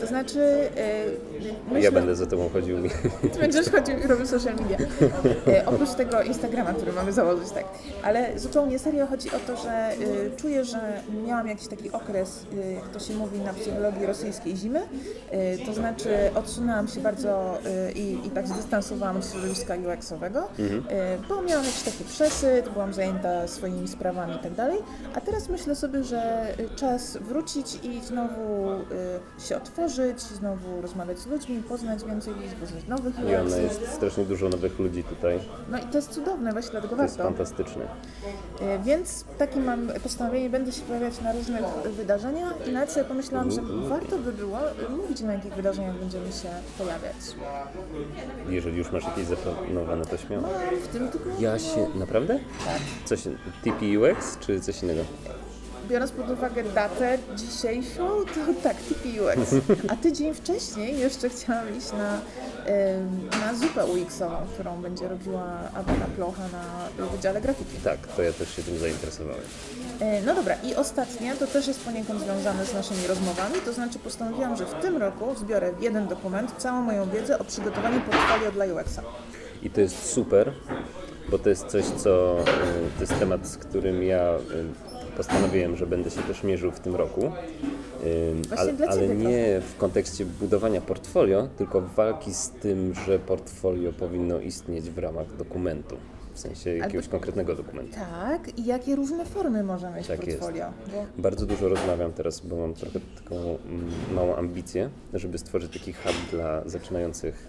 To 0.00 0.06
znaczy, 0.06 0.38
yy, 0.38 1.52
myślę, 1.64 1.80
Ja 1.80 1.92
będę 1.92 2.16
za 2.16 2.26
tobą 2.26 2.48
chodził. 2.48 2.76
ty 3.32 3.38
będziesz 3.38 3.70
chodził 3.70 3.98
i 3.98 4.06
robił 4.06 4.26
social 4.26 4.54
media. 4.56 4.78
E, 5.48 5.66
oprócz 5.66 5.90
tego 5.90 6.22
Instagrama, 6.22 6.72
który 6.72 6.92
mamy 6.92 7.12
założyć, 7.12 7.50
tak. 7.50 7.64
Ale 8.02 8.38
zupełnie 8.38 8.78
serio 8.78 9.06
chodzi 9.06 9.28
o 9.30 9.38
to, 9.46 9.56
że 9.56 9.70
e, 9.70 9.94
czuję, 10.36 10.64
że 10.64 11.02
miałam 11.26 11.48
jakiś 11.48 11.68
taki 11.68 11.92
okres, 11.92 12.46
jak 12.74 12.88
to 12.88 12.98
się 13.00 13.14
mówi 13.14 13.38
na 13.38 13.52
psychologii 13.52 14.06
rosyjskiej 14.06 14.56
zimy. 14.56 14.80
To 15.66 15.72
znaczy 15.74 16.10
odsunęłam 16.34 16.88
się 16.88 17.00
bardzo 17.00 17.58
i, 17.94 18.18
i 18.24 18.30
tak 18.30 18.48
zdystansowałam 18.48 19.16
od 19.16 19.26
środowiska 19.32 19.74
UX-owego, 19.74 20.27
e, 20.36 21.18
bo 21.28 21.42
miałam 21.42 21.64
jakiś 21.64 21.82
taki 21.82 22.04
przesyt, 22.04 22.68
byłam 22.68 22.92
zajęta 22.92 23.48
swoimi 23.48 23.88
sprawami 23.88 24.34
i 24.34 24.38
tak 24.38 24.54
dalej. 24.54 24.78
A 25.14 25.20
teraz 25.20 25.48
myślę 25.48 25.76
sobie, 25.76 26.04
że 26.04 26.18
e, 26.58 26.76
czas 26.76 27.16
wrócić 27.16 27.78
i 27.82 28.00
znowu 28.00 28.70
e, 29.38 29.40
się 29.40 29.56
otworzyć, 29.56 30.20
znowu 30.20 30.80
rozmawiać 30.80 31.18
z 31.18 31.26
ludźmi, 31.26 31.62
poznać 31.68 32.04
więcej 32.04 32.34
ludzi, 32.34 32.48
poznać 32.60 32.86
nowych 32.88 33.14
I 33.18 33.34
ona 33.36 33.56
jest 33.56 33.88
strasznie 33.94 34.24
dużo 34.24 34.48
nowych 34.48 34.78
ludzi 34.78 35.04
tutaj. 35.04 35.38
No 35.70 35.78
i 35.78 35.82
to 35.82 35.96
jest 35.98 36.10
cudowne, 36.10 36.52
właśnie 36.52 36.70
dlatego 36.70 36.96
To 36.96 37.02
jest 37.02 37.16
warto. 37.16 37.30
fantastyczne. 37.32 37.84
E, 38.60 38.78
Więc 38.78 39.24
takie 39.38 39.60
mam 39.60 39.88
postanowienie, 40.02 40.50
będę 40.50 40.72
się 40.72 40.82
pojawiać 40.82 41.20
na 41.20 41.32
różnych 41.32 41.64
wydarzeniach 41.96 42.54
i 42.68 42.72
nawet 42.72 42.90
sobie 42.92 43.04
pomyślałam, 43.06 43.50
że 43.50 43.60
warto 43.88 44.18
by 44.18 44.32
było 44.32 44.58
mówić 44.96 45.20
na 45.20 45.32
jakich 45.32 45.54
wydarzeniach 45.54 45.96
będziemy 45.98 46.32
się 46.32 46.48
pojawiać. 46.78 47.16
Jeżeli 48.48 48.78
już 48.78 48.92
masz 48.92 49.04
jakieś 49.04 49.24
zaplanowane, 49.26 50.04
to 50.04 50.16
śmiało. 50.26 50.42
Mam 50.42 50.76
w 50.80 50.88
tym 50.88 51.08
tygodniu, 51.08 51.32
Ja 51.40 51.58
się... 51.58 51.86
Naprawdę? 51.94 52.38
Tak. 52.64 52.78
Coś... 53.04 53.22
TP 53.64 53.86
UX 53.98 54.38
czy 54.38 54.60
coś 54.60 54.82
innego? 54.82 55.04
biorąc 55.88 56.10
pod 56.12 56.30
uwagę 56.30 56.62
datę 56.64 57.18
dzisiejszą, 57.36 58.08
to 58.08 58.62
tak, 58.62 58.76
TPUX. 58.76 59.54
A 59.88 59.96
tydzień 59.96 60.34
wcześniej 60.34 60.98
jeszcze 60.98 61.28
chciałam 61.28 61.76
iść 61.78 61.92
na, 61.92 62.20
na 63.40 63.54
zupę 63.54 63.84
UX-ową, 63.86 64.36
którą 64.54 64.82
będzie 64.82 65.08
robiła 65.08 65.44
Abela 65.74 66.06
Plocha 66.16 66.42
na 66.98 67.06
Wydziale 67.06 67.40
Grafiki. 67.40 67.76
Tak, 67.84 67.98
to 68.16 68.22
ja 68.22 68.32
też 68.32 68.56
się 68.56 68.62
tym 68.62 68.78
zainteresowałem. 68.78 69.40
E, 70.00 70.22
No 70.22 70.34
dobra, 70.34 70.54
i 70.64 70.74
ostatnie, 70.74 71.36
to 71.36 71.46
też 71.46 71.66
jest 71.68 71.80
poniekąd 71.84 72.20
związane 72.20 72.64
z 72.66 72.74
naszymi 72.74 73.06
rozmowami, 73.06 73.54
to 73.64 73.72
znaczy 73.72 73.98
postanowiłam, 73.98 74.56
że 74.56 74.66
w 74.66 74.74
tym 74.74 74.96
roku 74.96 75.34
zbiorę 75.34 75.72
w 75.72 75.82
jeden 75.82 76.08
dokument 76.08 76.52
całą 76.58 76.82
moją 76.82 77.10
wiedzę 77.10 77.38
o 77.38 77.44
przygotowaniu 77.44 78.00
portfolio 78.00 78.52
dla 78.52 78.64
UX-a. 78.64 79.02
I 79.62 79.70
to 79.70 79.80
jest 79.80 80.10
super, 80.12 80.52
bo 81.30 81.38
to 81.38 81.48
jest 81.48 81.66
coś, 81.66 81.84
co 81.84 82.40
y, 82.40 82.44
to 82.94 83.00
jest 83.00 83.18
temat, 83.18 83.46
z 83.46 83.56
którym 83.56 84.02
ja 84.02 84.34
y, 84.34 85.16
postanowiłem, 85.16 85.76
że 85.76 85.86
będę 85.86 86.10
się 86.10 86.22
też 86.22 86.42
mierzył 86.42 86.70
w 86.70 86.80
tym 86.80 86.96
roku. 86.96 87.32
Y, 88.04 88.34
Ale, 88.56 88.72
ale 88.88 89.08
nie 89.08 89.60
w 89.60 89.76
kontekście 89.76 90.24
budowania 90.24 90.80
portfolio, 90.80 91.48
tylko 91.58 91.80
walki 91.80 92.34
z 92.34 92.50
tym, 92.50 92.94
że 93.06 93.18
portfolio 93.18 93.92
powinno 93.92 94.40
istnieć 94.40 94.90
w 94.90 94.98
ramach 94.98 95.36
dokumentu. 95.36 95.96
W 96.38 96.40
sensie 96.40 96.76
jakiegoś 96.76 97.08
konkretnego 97.08 97.54
dokumentu. 97.54 97.94
Tak, 97.94 98.58
i 98.58 98.64
jakie 98.64 98.96
różne 98.96 99.24
formy 99.24 99.62
może 99.62 99.90
mieć 99.90 100.06
Tak 100.06 100.20
portfolio. 100.20 100.64
Bo 100.92 101.22
Bardzo 101.22 101.46
dużo 101.46 101.68
rozmawiam 101.68 102.12
teraz, 102.12 102.40
bo 102.40 102.56
mam 102.56 102.74
trochę 102.74 103.00
taką 103.24 103.36
mm, 103.36 103.90
małą 104.14 104.36
ambicję, 104.36 104.90
żeby 105.14 105.38
stworzyć 105.38 105.72
taki 105.72 105.92
hub 105.92 106.30
dla 106.30 106.68
zaczynających 106.68 107.48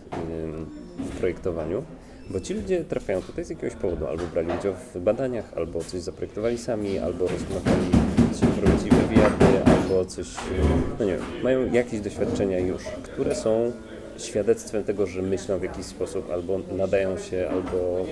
w 0.97 1.17
projektowaniu. 1.17 1.83
Bo 2.29 2.39
ci 2.39 2.53
ludzie 2.53 2.83
trafiają 2.83 3.21
tutaj 3.21 3.45
z 3.45 3.49
jakiegoś 3.49 3.75
powodu, 3.75 4.07
albo 4.07 4.23
brali 4.23 4.47
udział 4.59 4.73
w 4.73 4.99
badaniach, 4.99 5.53
albo 5.55 5.83
coś 5.83 6.01
zaprojektowali 6.01 6.57
sami, 6.57 6.99
albo 6.99 7.27
rozmawiali, 7.27 7.91
prowadzili 8.61 8.91
wywiady, 8.91 9.63
albo 9.65 10.05
coś, 10.05 10.27
no 10.99 11.05
nie 11.05 11.11
wiem, 11.11 11.25
mają 11.43 11.71
jakieś 11.73 12.01
doświadczenia 12.01 12.59
już, 12.59 12.83
które 12.83 13.35
są 13.35 13.71
świadectwem 14.25 14.83
tego, 14.83 15.05
że 15.05 15.21
myślą 15.21 15.59
w 15.59 15.63
jakiś 15.63 15.85
sposób, 15.85 16.31
albo 16.31 16.59
nadają 16.77 17.17
się, 17.17 17.49
albo 17.49 18.05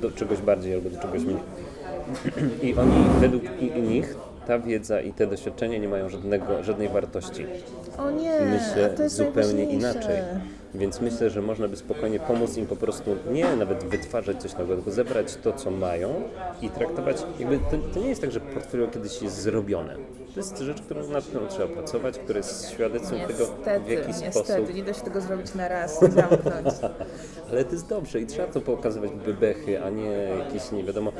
do 0.00 0.10
czegoś 0.10 0.38
bardziej, 0.38 0.74
albo 0.74 0.90
do 0.90 1.00
czegoś 1.00 1.22
mniej. 1.22 1.38
I 2.70 2.74
oni 2.74 3.04
według 3.20 3.42
nich 3.82 4.16
ta 4.48 4.58
wiedza 4.58 5.00
i 5.00 5.12
te 5.12 5.26
doświadczenia 5.26 5.78
nie 5.78 5.88
mają 5.88 6.08
żadnego, 6.08 6.62
żadnej 6.62 6.88
wartości. 6.88 7.46
O 7.98 8.10
nie, 8.10 8.40
Myślę 8.40 8.90
to 8.96 9.02
jest 9.02 9.16
zupełnie 9.16 9.64
inaczej. 9.64 10.16
Więc 10.74 11.00
myślę, 11.00 11.30
że 11.30 11.42
można 11.42 11.68
by 11.68 11.76
spokojnie 11.76 12.20
pomóc 12.20 12.56
im 12.56 12.66
po 12.66 12.76
prostu 12.76 13.16
nie 13.32 13.56
nawet 13.56 13.84
wytwarzać 13.84 14.42
coś 14.42 14.52
nowego, 14.52 14.74
tylko 14.74 14.90
zebrać 14.90 15.36
to, 15.36 15.52
co 15.52 15.70
mają 15.70 16.22
i 16.62 16.70
traktować. 16.70 17.16
Jakby 17.38 17.58
to, 17.58 17.76
to 17.94 18.00
nie 18.00 18.08
jest 18.08 18.20
tak, 18.20 18.30
że 18.30 18.40
portfolio 18.40 18.88
kiedyś 18.88 19.22
jest 19.22 19.42
zrobione. 19.42 19.96
To 20.34 20.40
jest 20.40 20.58
rzecz, 20.58 20.82
którą, 20.82 21.08
nad 21.08 21.24
którą 21.24 21.46
trzeba 21.46 21.68
pracować, 21.74 22.18
która 22.18 22.36
jest 22.36 22.70
świadectwem 22.70 23.18
tego, 23.20 23.44
Niestety, 23.58 23.80
w 23.84 23.90
jaki 23.90 24.08
niestety, 24.08 24.32
sposób. 24.32 24.74
nie 24.74 24.82
da 24.82 24.92
się 24.92 25.00
tego 25.00 25.20
zrobić 25.20 25.54
na 25.54 25.68
raz 25.68 26.00
zamknąć. 26.00 26.74
Ale 27.50 27.64
to 27.64 27.72
jest 27.72 27.88
dobrze 27.88 28.20
i 28.20 28.26
trzeba 28.26 28.48
to 28.52 28.60
pokazywać 28.60 29.10
bebechy, 29.10 29.82
a 29.82 29.90
nie 29.90 30.10
jakieś 30.38 30.72
nie 30.72 30.84
wiadomo. 30.84 31.12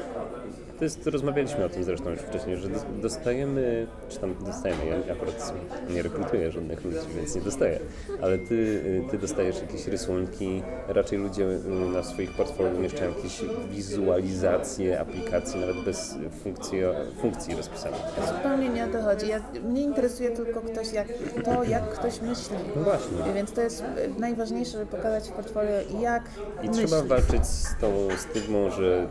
To 0.79 0.85
jest, 0.85 1.07
rozmawialiśmy 1.07 1.65
o 1.65 1.69
tym 1.69 1.85
zresztą 1.85 2.11
już 2.11 2.21
wcześniej, 2.21 2.57
że 2.57 2.69
dos- 2.69 2.85
dostajemy, 3.03 3.87
czy 4.09 4.19
tam 4.19 4.35
dostajemy, 4.47 4.83
ja 5.07 5.13
akurat 5.13 5.53
nie 5.91 6.03
rekrutuję 6.03 6.53
żadnych 6.53 6.85
ludzi, 6.85 6.97
więc 7.17 7.35
nie 7.35 7.41
dostaję, 7.41 7.81
ale 8.23 8.39
ty, 8.39 8.55
y, 8.55 9.03
ty 9.11 9.19
dostajesz 9.19 9.61
jakieś 9.61 9.87
rysunki, 9.87 10.63
raczej 10.89 11.19
ludzie 11.19 11.45
y, 11.45 11.59
na 11.95 12.03
swoich 12.03 12.31
portfolio 12.31 12.71
umieszczają 12.79 13.15
jakieś 13.17 13.41
wizualizacje 13.71 15.01
aplikacji, 15.01 15.61
nawet 15.61 15.85
bez 15.85 16.15
funkcji, 16.43 16.79
funkcji 17.21 17.57
rozpisanych. 17.57 18.01
Zupełnie 18.37 18.69
nie 18.69 18.85
o 18.85 18.89
to 18.89 19.03
chodzi. 19.03 19.29
Ja, 19.29 19.41
mnie 19.65 19.83
interesuje 19.83 20.31
tylko 20.31 20.61
ktoś, 20.61 20.93
jak, 20.93 21.09
to, 21.45 21.65
jak 21.65 21.91
ktoś 21.91 22.21
myśli. 22.21 22.57
No 22.77 22.83
właśnie. 22.83 23.19
Więc 23.35 23.53
to 23.53 23.61
jest 23.61 23.83
e, 23.83 24.21
najważniejsze, 24.21 24.73
żeby 24.73 24.87
pokazać 24.87 25.29
w 25.29 25.33
portfolio, 25.33 25.71
jak 26.01 26.23
I 26.63 26.69
myśli. 26.69 26.87
trzeba 26.87 27.03
walczyć 27.03 27.47
z 27.47 27.77
tą 27.81 28.09
stygmą, 28.19 28.71
że 28.71 29.07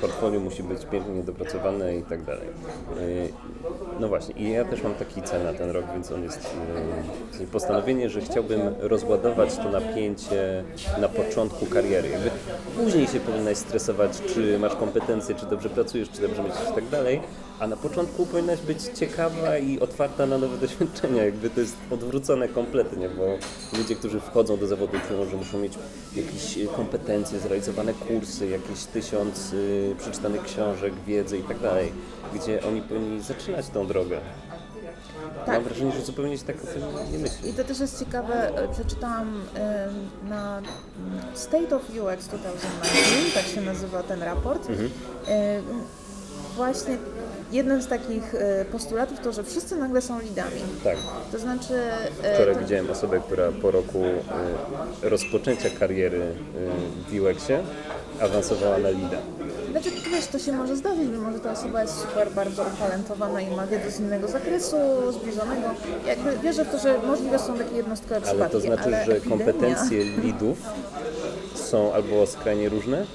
portfolio 0.00 0.40
musi 0.40 0.62
być 0.62 0.84
pięknie 1.12 1.22
dopracowane 1.32 1.96
i 1.96 2.02
tak 2.02 2.22
dalej. 2.22 2.48
Yy, 3.00 3.28
No 4.00 4.08
właśnie, 4.08 4.34
i 4.34 4.52
ja 4.52 4.64
też 4.64 4.82
mam 4.82 4.94
taki 4.94 5.22
cel 5.22 5.44
na 5.44 5.52
ten 5.52 5.70
rok, 5.70 5.84
więc 5.92 6.12
on 6.12 6.22
jest 6.22 6.56
yy, 7.40 7.46
postanowienie, 7.46 8.10
że 8.10 8.20
chciałbym 8.20 8.60
rozładować 8.78 9.56
to 9.56 9.70
napięcie 9.70 10.64
na 11.00 11.08
początku 11.08 11.66
kariery. 11.66 12.08
Jakby 12.08 12.30
później 12.76 13.06
się 13.06 13.20
powinnaś 13.20 13.56
stresować, 13.56 14.22
czy 14.34 14.58
masz 14.58 14.76
kompetencje, 14.76 15.34
czy 15.34 15.46
dobrze 15.46 15.68
pracujesz, 15.68 16.10
czy 16.10 16.22
dobrze 16.22 16.42
myślisz 16.42 16.70
i 16.70 16.74
tak 16.74 16.88
dalej, 16.88 17.20
a 17.60 17.66
na 17.66 17.76
początku 17.76 18.26
powinnaś 18.26 18.60
być 18.60 18.82
ciekawa 18.82 19.58
i 19.58 19.80
otwarta 19.80 20.26
na 20.26 20.38
nowe 20.38 20.58
doświadczenia. 20.66 21.24
Jakby 21.24 21.50
to 21.50 21.60
jest 21.60 21.76
odwrócone 21.90 22.48
kompletnie, 22.48 23.08
bo 23.08 23.38
ludzie, 23.78 23.96
którzy 23.96 24.20
wchodzą 24.20 24.56
do 24.56 24.66
zawodu, 24.66 24.98
czują, 25.08 25.30
że 25.30 25.36
muszą 25.36 25.58
mieć 25.58 25.72
jakieś 26.16 26.58
y, 26.58 26.66
kompetencje, 26.66 27.38
zrealizowane 27.38 27.94
kursy, 27.94 28.48
jakieś 28.48 28.84
tysiąc 28.84 29.52
y, 29.52 29.94
przeczytanych 29.98 30.42
książek, 30.42 30.92
wiedzy 31.06 31.38
i 31.38 31.42
tak 31.42 31.58
dalej, 31.58 31.92
gdzie 32.34 32.62
oni 32.62 32.82
powinni 32.82 33.22
zaczynać 33.22 33.68
tą 33.68 33.86
drogę. 33.86 34.20
Tak. 35.46 35.54
Mam 35.54 35.64
wrażenie, 35.64 35.92
że 35.92 36.02
zupełnie 36.02 36.38
się 36.38 36.44
tak 36.44 36.56
o 36.64 36.66
tym 36.66 36.82
nie 37.12 37.18
myśli. 37.18 37.50
I 37.50 37.52
to 37.52 37.64
też 37.64 37.80
jest 37.80 37.98
ciekawe, 37.98 38.56
e, 38.56 38.68
przeczytałam 38.68 39.42
em, 39.54 39.90
na 40.28 40.58
mm, 40.58 40.66
State 41.34 41.76
of 41.76 41.82
UX 41.82 42.28
2019, 42.28 43.34
tak 43.34 43.44
się 43.44 43.60
nazywa 43.60 44.02
ten 44.02 44.22
raport. 44.22 44.70
Mhm. 44.70 44.90
Em, 45.26 45.64
Właśnie 46.56 46.98
jeden 47.52 47.82
z 47.82 47.88
takich 47.88 48.34
e, 48.34 48.64
postulatów 48.64 49.20
to, 49.20 49.32
że 49.32 49.44
wszyscy 49.44 49.76
nagle 49.76 50.00
są 50.02 50.20
lidami. 50.20 50.60
Tak. 50.84 50.96
To 51.32 51.38
znaczy... 51.38 51.74
e, 52.22 52.34
Wczoraj 52.34 52.54
to- 52.54 52.60
widziałem 52.60 52.90
osobę, 52.90 53.20
która 53.26 53.52
po 53.62 53.70
roku 53.70 54.04
y, 55.04 55.08
rozpoczęcia 55.08 55.70
kariery 55.80 56.20
w 57.08 57.14
UX-ie 57.20 57.60
awansowała 58.20 58.78
na 58.78 58.90
lida. 58.90 59.18
Znaczy, 59.70 59.90
wiesz, 60.10 60.26
to 60.26 60.38
się 60.38 60.52
może 60.52 60.76
zdarzyć, 60.76 61.08
mimo 61.12 61.32
że 61.32 61.40
ta 61.40 61.52
osoba 61.52 61.82
jest 61.82 62.00
super 62.00 62.30
bardzo 62.30 62.64
utalentowana 62.76 63.40
i 63.40 63.56
ma 63.56 63.66
wiedzę 63.66 63.90
z 63.90 64.00
innego 64.00 64.28
zakresu, 64.28 64.76
zbliżonego. 65.12 65.68
Jakby 66.06 66.38
wierzę 66.38 66.64
w 66.64 66.70
to, 66.70 66.78
że 66.78 66.98
możliwe 67.06 67.38
są 67.38 67.58
takie 67.58 67.76
jednostkowe 67.76 68.14
Ale 68.16 68.24
przypadki. 68.24 68.52
to 68.52 68.60
znaczy, 68.60 68.82
ale 68.84 69.04
że 69.04 69.12
epidemia- 69.20 69.28
kompetencje 69.28 70.04
lidów 70.04 70.58
są 71.54 71.92
albo 71.94 72.26
skrajnie 72.26 72.68
różne, 72.68 73.06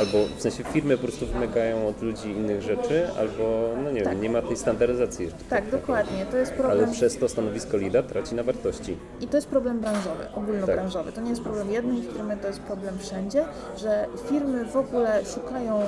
albo 0.00 0.18
w 0.36 0.42
sensie 0.42 0.64
firmy 0.64 0.96
po 0.96 1.02
prostu 1.02 1.26
wymagają 1.26 1.86
od 1.88 2.02
ludzi 2.02 2.30
innych 2.30 2.62
rzeczy, 2.62 3.08
albo 3.18 3.68
no 3.84 3.90
nie 3.90 4.02
Tak. 4.02 4.12
wiem, 4.12 4.22
nie 4.22 4.30
ma 4.30 4.42
tej 4.42 4.56
standaryzacji 4.56 5.24
jeszcze. 5.24 5.40
Tak, 5.50 5.70
dokładnie. 5.70 6.26
To 6.30 6.36
jest 6.36 6.52
Ale 6.52 6.62
problem. 6.62 6.90
przez 6.92 7.18
to 7.18 7.28
stanowisko 7.28 7.76
lida 7.76 8.02
traci 8.02 8.34
na 8.34 8.42
wartości. 8.42 8.96
I 9.20 9.26
to 9.28 9.36
jest 9.36 9.46
problem 9.48 9.80
branżowy, 9.80 10.24
ogólnobranżowy. 10.34 11.12
To 11.12 11.20
nie 11.20 11.30
jest 11.30 11.42
problem 11.42 11.70
jednej 11.72 12.02
firmy, 12.02 12.36
to 12.42 12.46
jest 12.48 12.60
problem 12.60 12.98
wszędzie, 12.98 13.44
że 13.78 14.06
firmy 14.28 14.64
w 14.64 14.76
ogóle 14.76 15.24
szukają, 15.34 15.80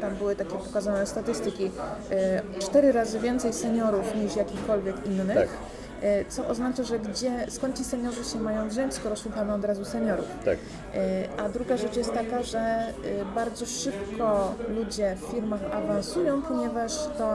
tam 0.00 0.14
były 0.14 0.36
takie 0.36 0.54
pokazane 0.56 1.06
statystyki, 1.06 1.70
e, 2.10 2.42
cztery 2.58 2.92
razy 2.92 3.18
więcej 3.20 3.52
seniorów 3.52 4.14
niż 4.14 4.36
jakichkolwiek 4.36 5.06
innych. 5.06 5.36
Tak. 5.36 5.48
E, 6.02 6.24
Co 6.24 6.46
oznacza, 6.48 6.82
że 6.82 6.98
gdzie, 6.98 7.46
skąd 7.48 7.78
ci 7.78 7.84
seniorzy 7.84 8.24
się 8.24 8.38
mają 8.40 8.68
wziąć, 8.68 8.94
skoro 8.94 9.16
szukamy 9.16 9.54
od 9.54 9.64
razu 9.64 9.84
seniorów. 9.84 10.24
Tak. 10.44 10.58
E, 10.94 11.28
A 11.44 11.48
druga 11.48 11.76
rzecz 11.76 11.96
jest 11.96 12.12
taka, 12.12 12.42
że 12.42 12.58
e, 12.58 12.92
bardzo 13.34 13.66
szybko 13.66 14.54
ludzie 14.68 15.16
w 15.16 15.30
firmach 15.34 15.60
awansują, 15.72 16.42
ponieważ 16.42 16.92
to, 17.18 17.28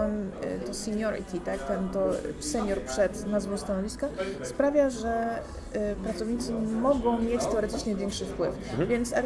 to 0.68 0.74
seniority, 0.74 1.40
tak, 1.40 1.64
ten 1.68 1.90
to 1.90 2.10
senior 2.40 2.82
przed 2.82 3.28
nazwą 3.28 3.58
stanowiska 3.58 4.08
sprawia, 4.44 4.90
że 4.90 5.40
pracownicy 6.04 6.52
mogą 6.82 7.20
mieć 7.20 7.46
teoretycznie 7.46 7.96
większy 7.96 8.26
wpływ. 8.26 8.56
Więc 8.88 9.14
ar- 9.14 9.24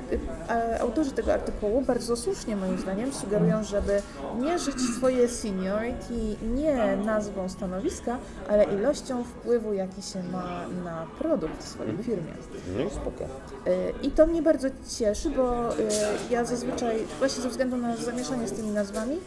a- 0.48 0.80
autorzy 0.80 1.12
tego 1.12 1.34
artykułu 1.34 1.82
bardzo 1.82 2.16
słusznie 2.16 2.56
moim 2.56 2.78
zdaniem 2.78 3.14
sugerują, 3.14 3.64
żeby 3.64 4.02
mierzyć 4.40 4.76
swoje 4.98 5.28
seniority 5.30 6.14
nie 6.56 6.96
nazwą 7.06 7.50
stanowiska, 7.50 8.18
ale 8.50 8.64
ilością 8.64 9.24
wpływu, 9.32 9.74
jaki 9.74 10.02
się 10.02 10.24
ma 10.24 10.66
na 10.84 11.06
produkt 11.20 11.64
w 11.64 11.68
swojej 11.68 11.98
firmie. 11.98 12.32
No 12.78 12.84
i 12.84 12.90
spoko. 12.90 13.24
Y, 13.24 13.94
I 14.04 14.12
to 14.12 14.28
mnie 14.28 14.42
bardzo 14.42 14.68
cieszy, 14.98 15.30
bo 15.30 15.74
y, 15.80 15.84
ja 16.30 16.46
zazwyczaj, 16.46 16.98
właśnie 17.20 17.44
ze 17.44 17.50
względu 17.50 17.78
na 17.78 17.98
zamieszanie 17.98 18.48
z 18.48 18.52
tymi 18.52 18.70
nazwami, 18.70 19.18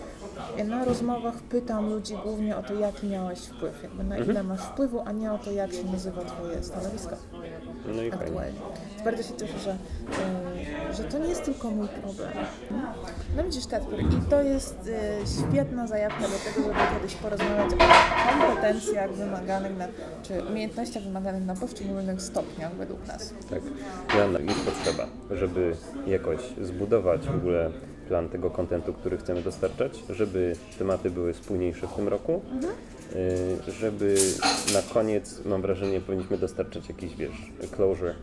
y, 0.59 0.65
na 0.65 0.85
rozmowach 0.85 1.35
pytam 1.35 1.91
ludzi 1.91 2.15
głównie 2.23 2.57
o 2.57 2.63
to, 2.63 2.75
jaki 2.75 3.07
miałeś 3.07 3.39
wpływ, 3.39 3.83
jakby 3.83 4.05
na 4.05 4.19
ile 4.19 4.43
masz 4.43 4.61
wpływu, 4.61 5.03
a 5.05 5.13
nie 5.13 5.33
o 5.33 5.39
to, 5.39 5.51
jak 5.51 5.73
się 5.73 5.85
nazywa 5.85 6.25
Twoje 6.25 6.63
stanowisko 6.63 7.17
No 7.87 8.03
i 8.03 8.11
fajnie. 8.11 8.25
aktualnie. 8.27 8.59
Więc 8.91 9.05
bardzo 9.05 9.23
się 9.23 9.35
cieszę, 9.41 9.59
że, 9.59 9.73
y, 10.91 10.95
że 10.95 11.05
to 11.05 11.19
nie 11.19 11.29
jest 11.29 11.45
tylko 11.45 11.71
mój 11.71 11.89
problem. 11.89 12.33
No 13.37 13.45
widzisz, 13.45 13.67
Kacper, 13.67 14.01
i 14.01 14.31
to 14.31 14.43
jest 14.43 14.77
y, 14.87 15.51
świetna 15.51 15.87
zajawka 15.87 16.21
do 16.23 16.39
tego, 16.55 16.69
żeby 16.69 16.81
kiedyś 16.97 17.15
porozmawiać 17.15 17.73
o 17.73 18.47
kompetencjach 18.47 19.13
wymaganych, 19.13 19.77
na, 19.79 19.89
czy 20.23 20.43
umiejętnościach 20.51 21.03
wymaganych 21.03 21.45
na 21.47 21.55
poszczególnych 21.55 22.23
stopniach 22.23 22.75
według 22.75 23.07
nas. 23.07 23.35
Tak. 23.51 23.61
Joanna, 24.17 24.39
ich 24.39 24.57
potrzeba, 24.57 25.07
żeby 25.31 25.77
jakoś 26.07 26.41
zbudować 26.63 27.27
w 27.27 27.37
ogóle 27.37 27.71
plan 28.09 28.29
tego 28.29 28.51
kontentu, 28.51 28.93
który 28.93 29.19
chcemy 29.19 29.43
dostarczać, 29.43 30.05
żeby 30.11 30.57
tematy 30.79 31.11
były 31.11 31.35
spójniejsze 31.35 31.87
w 31.87 31.93
tym 31.93 32.09
roku, 32.09 32.43
y, 32.63 32.94
żeby 33.69 34.15
na 34.75 34.83
koniec, 34.95 35.45
mam 35.45 35.63
wrażenie, 35.63 36.01
powinniśmy 36.01 36.39
dostarczać 36.39 36.89
jakiś, 36.89 37.17
wiesz, 37.17 37.53
closure 37.71 38.15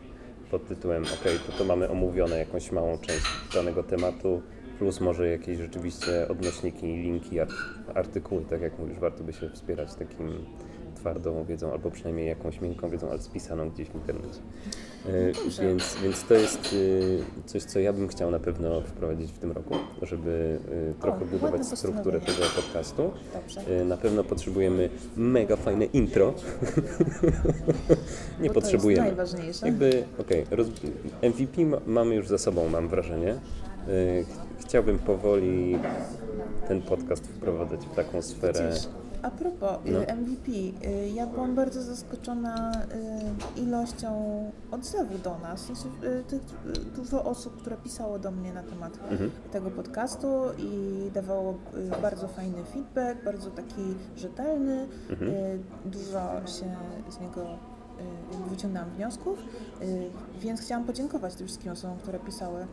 pod 0.51 0.67
tytułem, 0.67 1.03
ok, 1.03 1.23
to 1.47 1.51
to 1.57 1.65
mamy 1.65 1.89
omówione 1.89 2.39
jakąś 2.39 2.71
małą 2.71 2.97
część 2.97 3.25
danego 3.53 3.83
tematu, 3.83 4.41
plus 4.79 4.99
może 4.99 5.27
jakieś 5.27 5.57
rzeczywiście 5.57 6.27
odnośniki, 6.27 6.85
linki, 6.87 7.39
art- 7.39 7.53
artykuły, 7.95 8.45
tak 8.49 8.61
jak 8.61 8.79
mówisz, 8.79 8.99
warto 8.99 9.23
by 9.23 9.33
się 9.33 9.49
wspierać 9.49 9.93
takim 9.95 10.45
twardą 11.05 11.43
wiedzą, 11.45 11.71
albo 11.71 11.91
przynajmniej 11.91 12.27
jakąś 12.27 12.61
miękką 12.61 12.89
wiedzą, 12.89 13.09
ale 13.09 13.19
spisaną 13.21 13.69
gdzieś 13.69 13.89
w 13.89 13.95
internecie. 13.95 14.39
Y, 15.05 15.31
dobrze. 15.43 15.61
więc, 15.67 15.97
więc 16.03 16.23
to 16.23 16.33
jest 16.33 16.73
y, 16.73 17.19
coś, 17.45 17.63
co 17.63 17.79
ja 17.79 17.93
bym 17.93 18.07
chciał 18.07 18.31
na 18.31 18.39
pewno 18.39 18.81
wprowadzić 18.81 19.31
w 19.31 19.37
tym 19.37 19.51
roku, 19.51 19.75
żeby 20.01 20.59
y, 20.91 21.01
trochę 21.01 21.19
ładne 21.19 21.37
budować 21.37 21.65
strukturę 21.65 22.19
tego 22.21 22.43
podcastu. 22.55 23.11
Dobrze. 23.33 23.82
Y, 23.82 23.86
Na 23.86 23.97
pewno 23.97 24.23
potrzebujemy 24.23 24.89
mega 25.17 25.55
fajne 25.55 25.86
intro. 25.86 26.34
Nie 28.41 28.47
Bo 28.47 28.53
potrzebujemy. 28.53 29.03
To 29.03 29.07
jest 29.07 29.17
najważniejsze. 29.17 29.65
Jakby, 29.65 30.03
okej. 30.19 30.45
MVP 31.21 31.65
ma- 31.65 31.82
mamy 31.88 32.15
już 32.15 32.28
za 32.28 32.38
sobą, 32.38 32.69
mam 32.69 32.88
wrażenie. 32.88 33.32
Y, 33.88 34.26
ch- 34.26 34.51
Chciałbym 34.65 34.99
powoli 34.99 35.78
ten 36.67 36.82
podcast 36.82 37.28
wprowadzać 37.28 37.80
w 37.86 37.95
taką 37.95 38.21
sferę. 38.21 38.73
A 39.22 39.30
propos 39.32 39.78
y, 39.86 39.91
No. 39.91 39.99
MVP, 40.15 40.51
y, 40.88 41.09
ja 41.09 41.28
byłam 41.28 41.55
bardzo 41.55 41.82
zaskoczona 41.82 42.72
y, 43.55 43.61
ilością 43.61 44.11
odzewu 44.72 45.17
do 45.17 45.38
nas. 45.39 45.67
Dużo 46.95 47.24
osób, 47.26 47.57
które 47.61 47.78
pisało 47.78 48.19
do 48.19 48.32
mnie 48.32 48.53
na 48.53 48.63
temat 48.63 48.99
Mhm. 49.11 49.32
tego 49.51 49.72
podcastu 49.72 50.28
i 50.57 50.91
dawało 51.13 51.53
bardzo 52.01 52.28
fajny 52.28 52.63
feedback, 52.63 53.24
bardzo 53.26 53.51
taki 53.51 53.82
rzetelny. 54.17 54.88
Mhm. 55.09 55.32
Dużo 55.86 56.47
się 56.47 56.76
z 57.09 57.19
niego 57.19 57.45
wyciągnęłam 58.49 58.89
wniosków, 58.89 59.39
więc 60.39 60.61
chciałam 60.61 60.86
podziękować 60.86 61.36
tym 61.36 61.47
wszystkim 61.47 61.72
osobom, 61.72 61.97
które 61.97 62.19
pisały. 62.19 62.65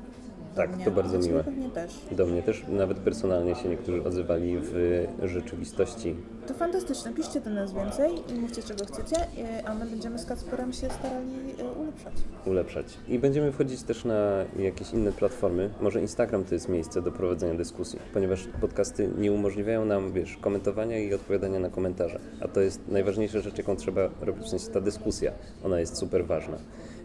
Tak, 0.59 0.77
mnie. 0.77 0.85
to 0.85 0.91
bardzo 0.91 1.19
miłe. 1.19 1.45
też. 1.75 1.93
Do 2.11 2.27
mnie 2.27 2.43
też 2.43 2.65
nawet 2.69 2.99
personalnie 2.99 3.55
się 3.55 3.69
niektórzy 3.69 4.05
odzywali 4.05 4.59
w 4.63 5.07
rzeczywistości. 5.25 6.15
To 6.47 6.55
fantastyczne, 6.55 7.13
piszcie 7.13 7.41
do 7.41 7.51
nas 7.51 7.73
więcej 7.73 8.11
i 8.29 8.35
mówcie 8.35 8.63
czego 8.63 8.85
chcecie, 8.85 9.17
y, 9.17 9.67
a 9.67 9.75
my 9.75 9.87
będziemy 9.87 10.19
z 10.19 10.27
Kacperem 10.27 10.73
się 10.73 10.91
starali 10.91 11.31
y, 11.61 11.79
ulepszać. 11.81 12.13
ulepszać. 12.47 12.87
I 13.09 13.19
będziemy 13.19 13.53
wchodzić 13.53 13.83
też 13.83 14.05
na 14.05 14.45
jakieś 14.59 14.93
inne 14.93 15.13
platformy. 15.13 15.71
Może 15.81 16.01
Instagram 16.01 16.45
to 16.45 16.55
jest 16.55 16.69
miejsce 16.69 17.03
do 17.03 17.13
prowadzenia 17.13 17.55
dyskusji, 17.55 17.99
ponieważ 18.15 18.49
podcasty 18.61 19.09
nie 19.19 19.33
umożliwiają 19.33 19.85
nam, 19.85 20.13
wiesz, 20.13 20.37
komentowania 20.37 20.99
i 20.99 21.15
odpowiadania 21.15 21.61
na 21.61 21.71
komentarze. 21.71 22.21
A 22.41 22.49
to 22.49 22.61
jest 22.61 22.89
najważniejsza 22.89 23.41
rzecz, 23.41 23.59
jaką 23.59 23.77
trzeba 23.77 24.09
robić, 24.21 24.45
w 24.45 24.49
sensie 24.49 24.71
ta 24.71 24.81
dyskusja. 24.81 25.33
Ona 25.65 25.81
jest 25.81 25.97
super 25.97 26.27
ważna. 26.27 26.59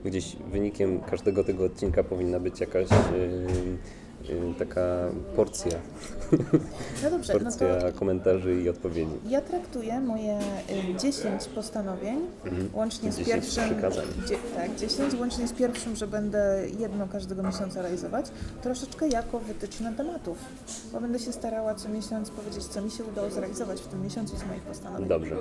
Gdzieś 0.06 0.36
wynikiem 0.36 1.00
każdego 1.00 1.44
tego 1.44 1.66
odcinka 1.66 2.04
powinna 2.04 2.40
być 2.40 2.60
jakaś 2.60 2.88
taka 4.60 4.82
porcja, 5.36 5.72
No 7.04 7.10
dobrze, 7.10 7.34
no 7.34 7.40
porcja 7.40 7.92
komentarzy 7.92 8.62
i 8.62 8.70
odpowiedzi. 8.70 9.12
ja 9.30 9.42
traktuję 9.42 10.00
moje 10.00 10.40
y, 10.96 11.00
10 11.00 11.46
postanowień, 11.56 12.20
łącznie 12.74 13.12
z 13.12 13.18
10 13.18 13.28
pierwszym... 13.36 13.64
przykazań. 13.64 14.06
Dzie, 14.28 14.36
tak, 14.56 14.76
10, 14.76 15.14
łącznie 15.20 15.48
z 15.48 15.54
pierwszym, 15.54 15.96
że 15.96 16.08
będę 16.08 16.64
jedno 16.80 17.08
każdego 17.08 17.44
miesiąca 17.44 17.82
realizować, 17.82 18.26
troszeczkę 18.62 19.08
jako 19.08 19.40
wytyczne 19.40 19.94
tematów, 19.94 20.38
bo 20.94 21.02
będę 21.02 21.20
się 21.20 21.32
starała 21.32 21.76
co 21.76 21.90
miesiąc 21.90 22.30
powiedzieć, 22.30 22.64
co 22.64 22.82
mi 22.82 22.92
się 22.92 23.04
udało 23.04 23.30
zrealizować 23.30 23.82
w 23.82 23.88
tym 23.88 24.02
miesiącu 24.04 24.38
z 24.38 24.46
moich 24.46 24.62
postanowień. 24.62 25.08
Dobrze. 25.08 25.36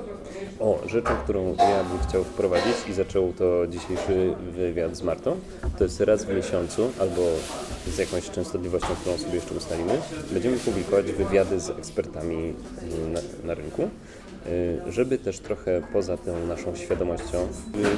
O, 0.60 0.78
rzeczą, 0.86 1.10
którą 1.24 1.54
ja 1.58 1.84
bym 1.84 1.98
chciał 2.08 2.24
wprowadzić 2.24 2.74
i 2.90 2.92
zaczął 2.92 3.32
to 3.32 3.66
dzisiejszy 3.66 4.34
wywiad 4.52 4.96
z 4.96 5.02
Martą, 5.02 5.36
to 5.78 5.84
jest 5.84 6.00
raz 6.00 6.24
w 6.24 6.34
miesiącu 6.36 6.90
albo 7.00 7.22
z 7.86 7.98
jakąś 7.98 8.30
częstotliwością, 8.30 8.71
którą 8.78 9.18
sobie 9.18 9.34
jeszcze 9.34 9.54
ustalimy, 9.54 9.98
będziemy 10.30 10.56
publikować 10.56 11.12
wywiady 11.12 11.60
z 11.60 11.70
ekspertami 11.70 12.54
na, 13.12 13.20
na 13.46 13.54
rynku, 13.54 13.90
żeby 14.88 15.18
też 15.18 15.38
trochę 15.38 15.82
poza 15.92 16.16
tą 16.16 16.46
naszą 16.46 16.76
świadomością, 16.76 17.38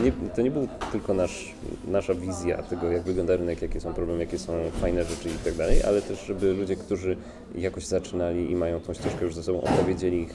y, 0.01 0.05
nie, 0.05 0.13
to 0.37 0.43
nie 0.43 0.51
był 0.51 0.69
tylko 0.93 1.15
nasz, 1.15 1.55
nasza 1.89 2.15
wizja 2.15 2.63
tego, 2.63 2.91
jak 2.93 3.03
wygląda 3.03 3.37
rynek, 3.37 3.63
jakie 3.63 3.81
są 3.81 3.95
problemy, 3.95 4.21
jakie 4.21 4.39
są 4.39 4.53
fajne 4.81 5.05
rzeczy 5.05 5.29
i 5.29 5.45
tak 5.45 5.55
dalej, 5.55 5.83
ale 5.83 6.03
też, 6.03 6.27
żeby 6.27 6.53
ludzie, 6.53 6.77
którzy 6.77 7.17
jakoś 7.55 7.87
zaczynali 7.87 8.51
i 8.51 8.57
mają 8.57 8.81
tą 8.81 8.95
ścieżkę 8.95 9.25
już 9.25 9.35
ze 9.35 9.43
sobą, 9.43 9.61
opowiedzieli, 9.61 10.29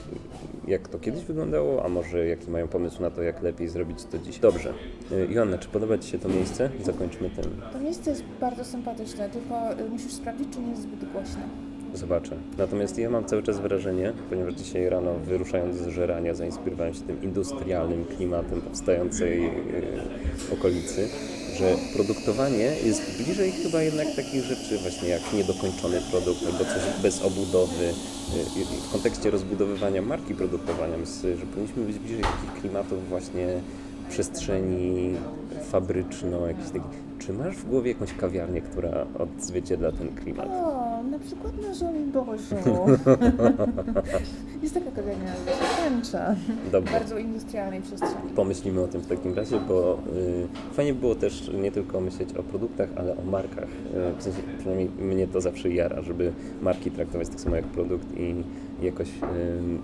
jak 0.68 0.88
to 0.88 0.98
kiedyś 0.98 1.24
wyglądało, 1.24 1.84
a 1.84 1.88
może 1.88 2.26
jaki 2.26 2.50
mają 2.50 2.68
pomysł 2.68 3.02
na 3.02 3.10
to, 3.10 3.22
jak 3.22 3.42
lepiej 3.42 3.68
zrobić 3.68 4.04
to 4.04 4.18
dziś. 4.18 4.38
Dobrze. 4.38 4.74
Y, 5.12 5.28
Joanna, 5.30 5.58
czy 5.58 5.68
podoba 5.68 5.98
Ci 5.98 6.10
się 6.10 6.18
to 6.18 6.28
miejsce? 6.28 6.70
Zakończmy 6.84 7.30
tym. 7.30 7.60
To 7.72 7.80
miejsce 7.80 8.10
jest 8.10 8.22
bardzo 8.40 8.64
sympatyczne, 8.64 9.28
tylko 9.28 9.80
y, 9.80 9.90
musisz 9.90 10.12
sprawdzić, 10.12 10.48
czy 10.52 10.60
nie 10.60 10.70
jest 10.70 10.82
zbyt 10.82 11.12
głośne. 11.12 11.69
Zobaczę. 11.94 12.36
Natomiast 12.58 12.98
ja 12.98 13.10
mam 13.10 13.24
cały 13.24 13.42
czas 13.42 13.60
wrażenie, 13.60 14.12
ponieważ 14.30 14.54
dzisiaj 14.54 14.88
rano 14.88 15.14
wyruszając 15.14 15.76
z 15.76 15.88
żerania 15.88 16.34
zainspirowałem 16.34 16.94
się 16.94 17.00
tym 17.00 17.22
industrialnym 17.22 18.04
klimatem 18.04 18.60
powstającej 18.60 19.42
yy, 19.42 19.50
okolicy, 20.52 21.08
że 21.56 21.76
produktowanie 21.94 22.72
jest 22.84 23.22
bliżej 23.22 23.52
chyba 23.52 23.82
jednak 23.82 24.06
takich 24.16 24.44
rzeczy 24.44 24.78
właśnie 24.78 25.08
jak 25.08 25.32
niedokończony 25.32 26.00
produkt 26.10 26.46
albo 26.46 26.58
coś 26.58 27.02
bez 27.02 27.22
obudowy. 27.22 27.84
Yy, 28.56 28.64
w 28.88 28.92
kontekście 28.92 29.30
rozbudowywania 29.30 30.02
marki 30.02 30.34
produktowania 30.34 30.96
myślę, 30.96 31.36
że 31.36 31.46
powinniśmy 31.46 31.82
być 31.82 31.98
bliżej 31.98 32.22
takich 32.22 32.60
klimatów 32.60 33.08
właśnie 33.08 33.46
przestrzeni 34.10 35.14
fabryczno, 35.70 36.46
jakiś 36.46 36.66
taki. 36.66 36.88
Czy 37.18 37.32
masz 37.32 37.56
w 37.56 37.68
głowie 37.68 37.92
jakąś 37.92 38.14
kawiarnię, 38.14 38.60
która 38.60 39.06
odzwierciedla 39.18 39.92
ten 39.92 40.14
klimat? 40.14 40.48
Przykład 41.26 41.52
na 41.62 41.74
Żoliborzu. 41.74 42.54
jest 44.62 44.74
taka 44.74 44.90
kawiarnia, 44.90 45.32
Tęcza. 45.84 46.34
Dobrze. 46.72 46.92
Bardzo 46.92 47.18
industrialnej 47.18 47.80
przestrzeni. 47.82 48.30
Pomyślimy 48.36 48.80
o 48.82 48.88
tym 48.88 49.00
w 49.00 49.06
takim 49.06 49.34
razie, 49.34 49.60
bo 49.68 49.98
y, 50.16 50.74
fajnie 50.74 50.94
było 50.94 51.14
też 51.14 51.50
nie 51.62 51.72
tylko 51.72 52.00
myśleć 52.00 52.36
o 52.36 52.42
produktach, 52.42 52.88
ale 52.96 53.16
o 53.16 53.22
markach. 53.22 53.64
Y, 53.64 53.68
w 54.18 54.22
sensie, 54.22 54.38
przynajmniej 54.58 54.90
mnie 54.98 55.26
to 55.26 55.40
zawsze 55.40 55.70
jara, 55.70 56.02
żeby 56.02 56.32
marki 56.62 56.90
traktować 56.90 57.28
tak 57.28 57.40
samo 57.40 57.56
jak 57.56 57.64
produkt 57.64 58.06
i 58.16 58.34
jakoś 58.82 59.08
y, 59.08 59.12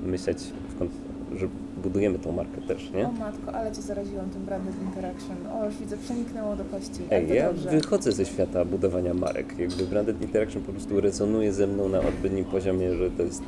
myśleć, 0.06 0.38
w 0.68 0.78
kon- 0.78 0.88
że 1.34 1.48
budujemy 1.82 2.18
tą 2.18 2.32
markę 2.32 2.60
też, 2.68 2.90
nie? 2.90 3.08
O 3.08 3.12
matko, 3.12 3.52
ale 3.52 3.72
cię 3.72 3.82
zaraziłam 3.82 4.30
tym 4.30 4.44
branded 4.44 4.74
interaction. 4.82 5.36
O, 5.52 5.66
już 5.66 5.76
widzę, 5.76 5.96
przeniknęło 5.96 6.56
do 6.56 6.64
kości. 6.64 7.00
Ej, 7.10 7.26
to 7.26 7.34
ja 7.34 7.46
dobrze. 7.48 7.70
wychodzę 7.70 8.12
ze 8.12 8.24
świata 8.24 8.64
budowania 8.64 9.14
marek. 9.14 9.58
Jakby 9.58 9.84
branded 9.84 10.22
interaction 10.22 10.62
po 10.62 10.72
prostu 10.72 11.00
rezonuje 11.00 11.52
ze 11.52 11.66
mną 11.66 11.88
na 11.88 11.98
odpowiednim 11.98 12.44
poziomie, 12.44 12.94
że 12.94 13.10
to 13.10 13.22
jest, 13.22 13.42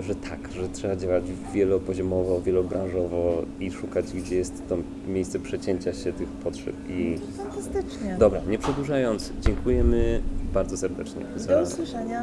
że 0.00 0.14
tak, 0.14 0.52
że 0.52 0.68
trzeba 0.68 0.96
działać 0.96 1.24
wielopoziomowo, 1.54 2.40
wielobranżowo 2.40 3.42
i 3.60 3.70
szukać, 3.70 4.12
gdzie 4.12 4.36
jest 4.36 4.68
to 4.68 4.76
miejsce 5.08 5.38
przecięcia 5.38 5.92
się 5.92 6.12
tych 6.12 6.28
potrzeb 6.28 6.74
i 6.88 7.18
Fantastycznie. 7.36 8.16
Dobra, 8.18 8.40
nie 8.48 8.58
przedłużając, 8.58 9.32
dziękujemy 9.40 10.22
bardzo 10.54 10.76
serdecznie 10.76 11.22
Do 11.34 11.40
za 11.40 11.62
usłyszenia. 11.62 12.16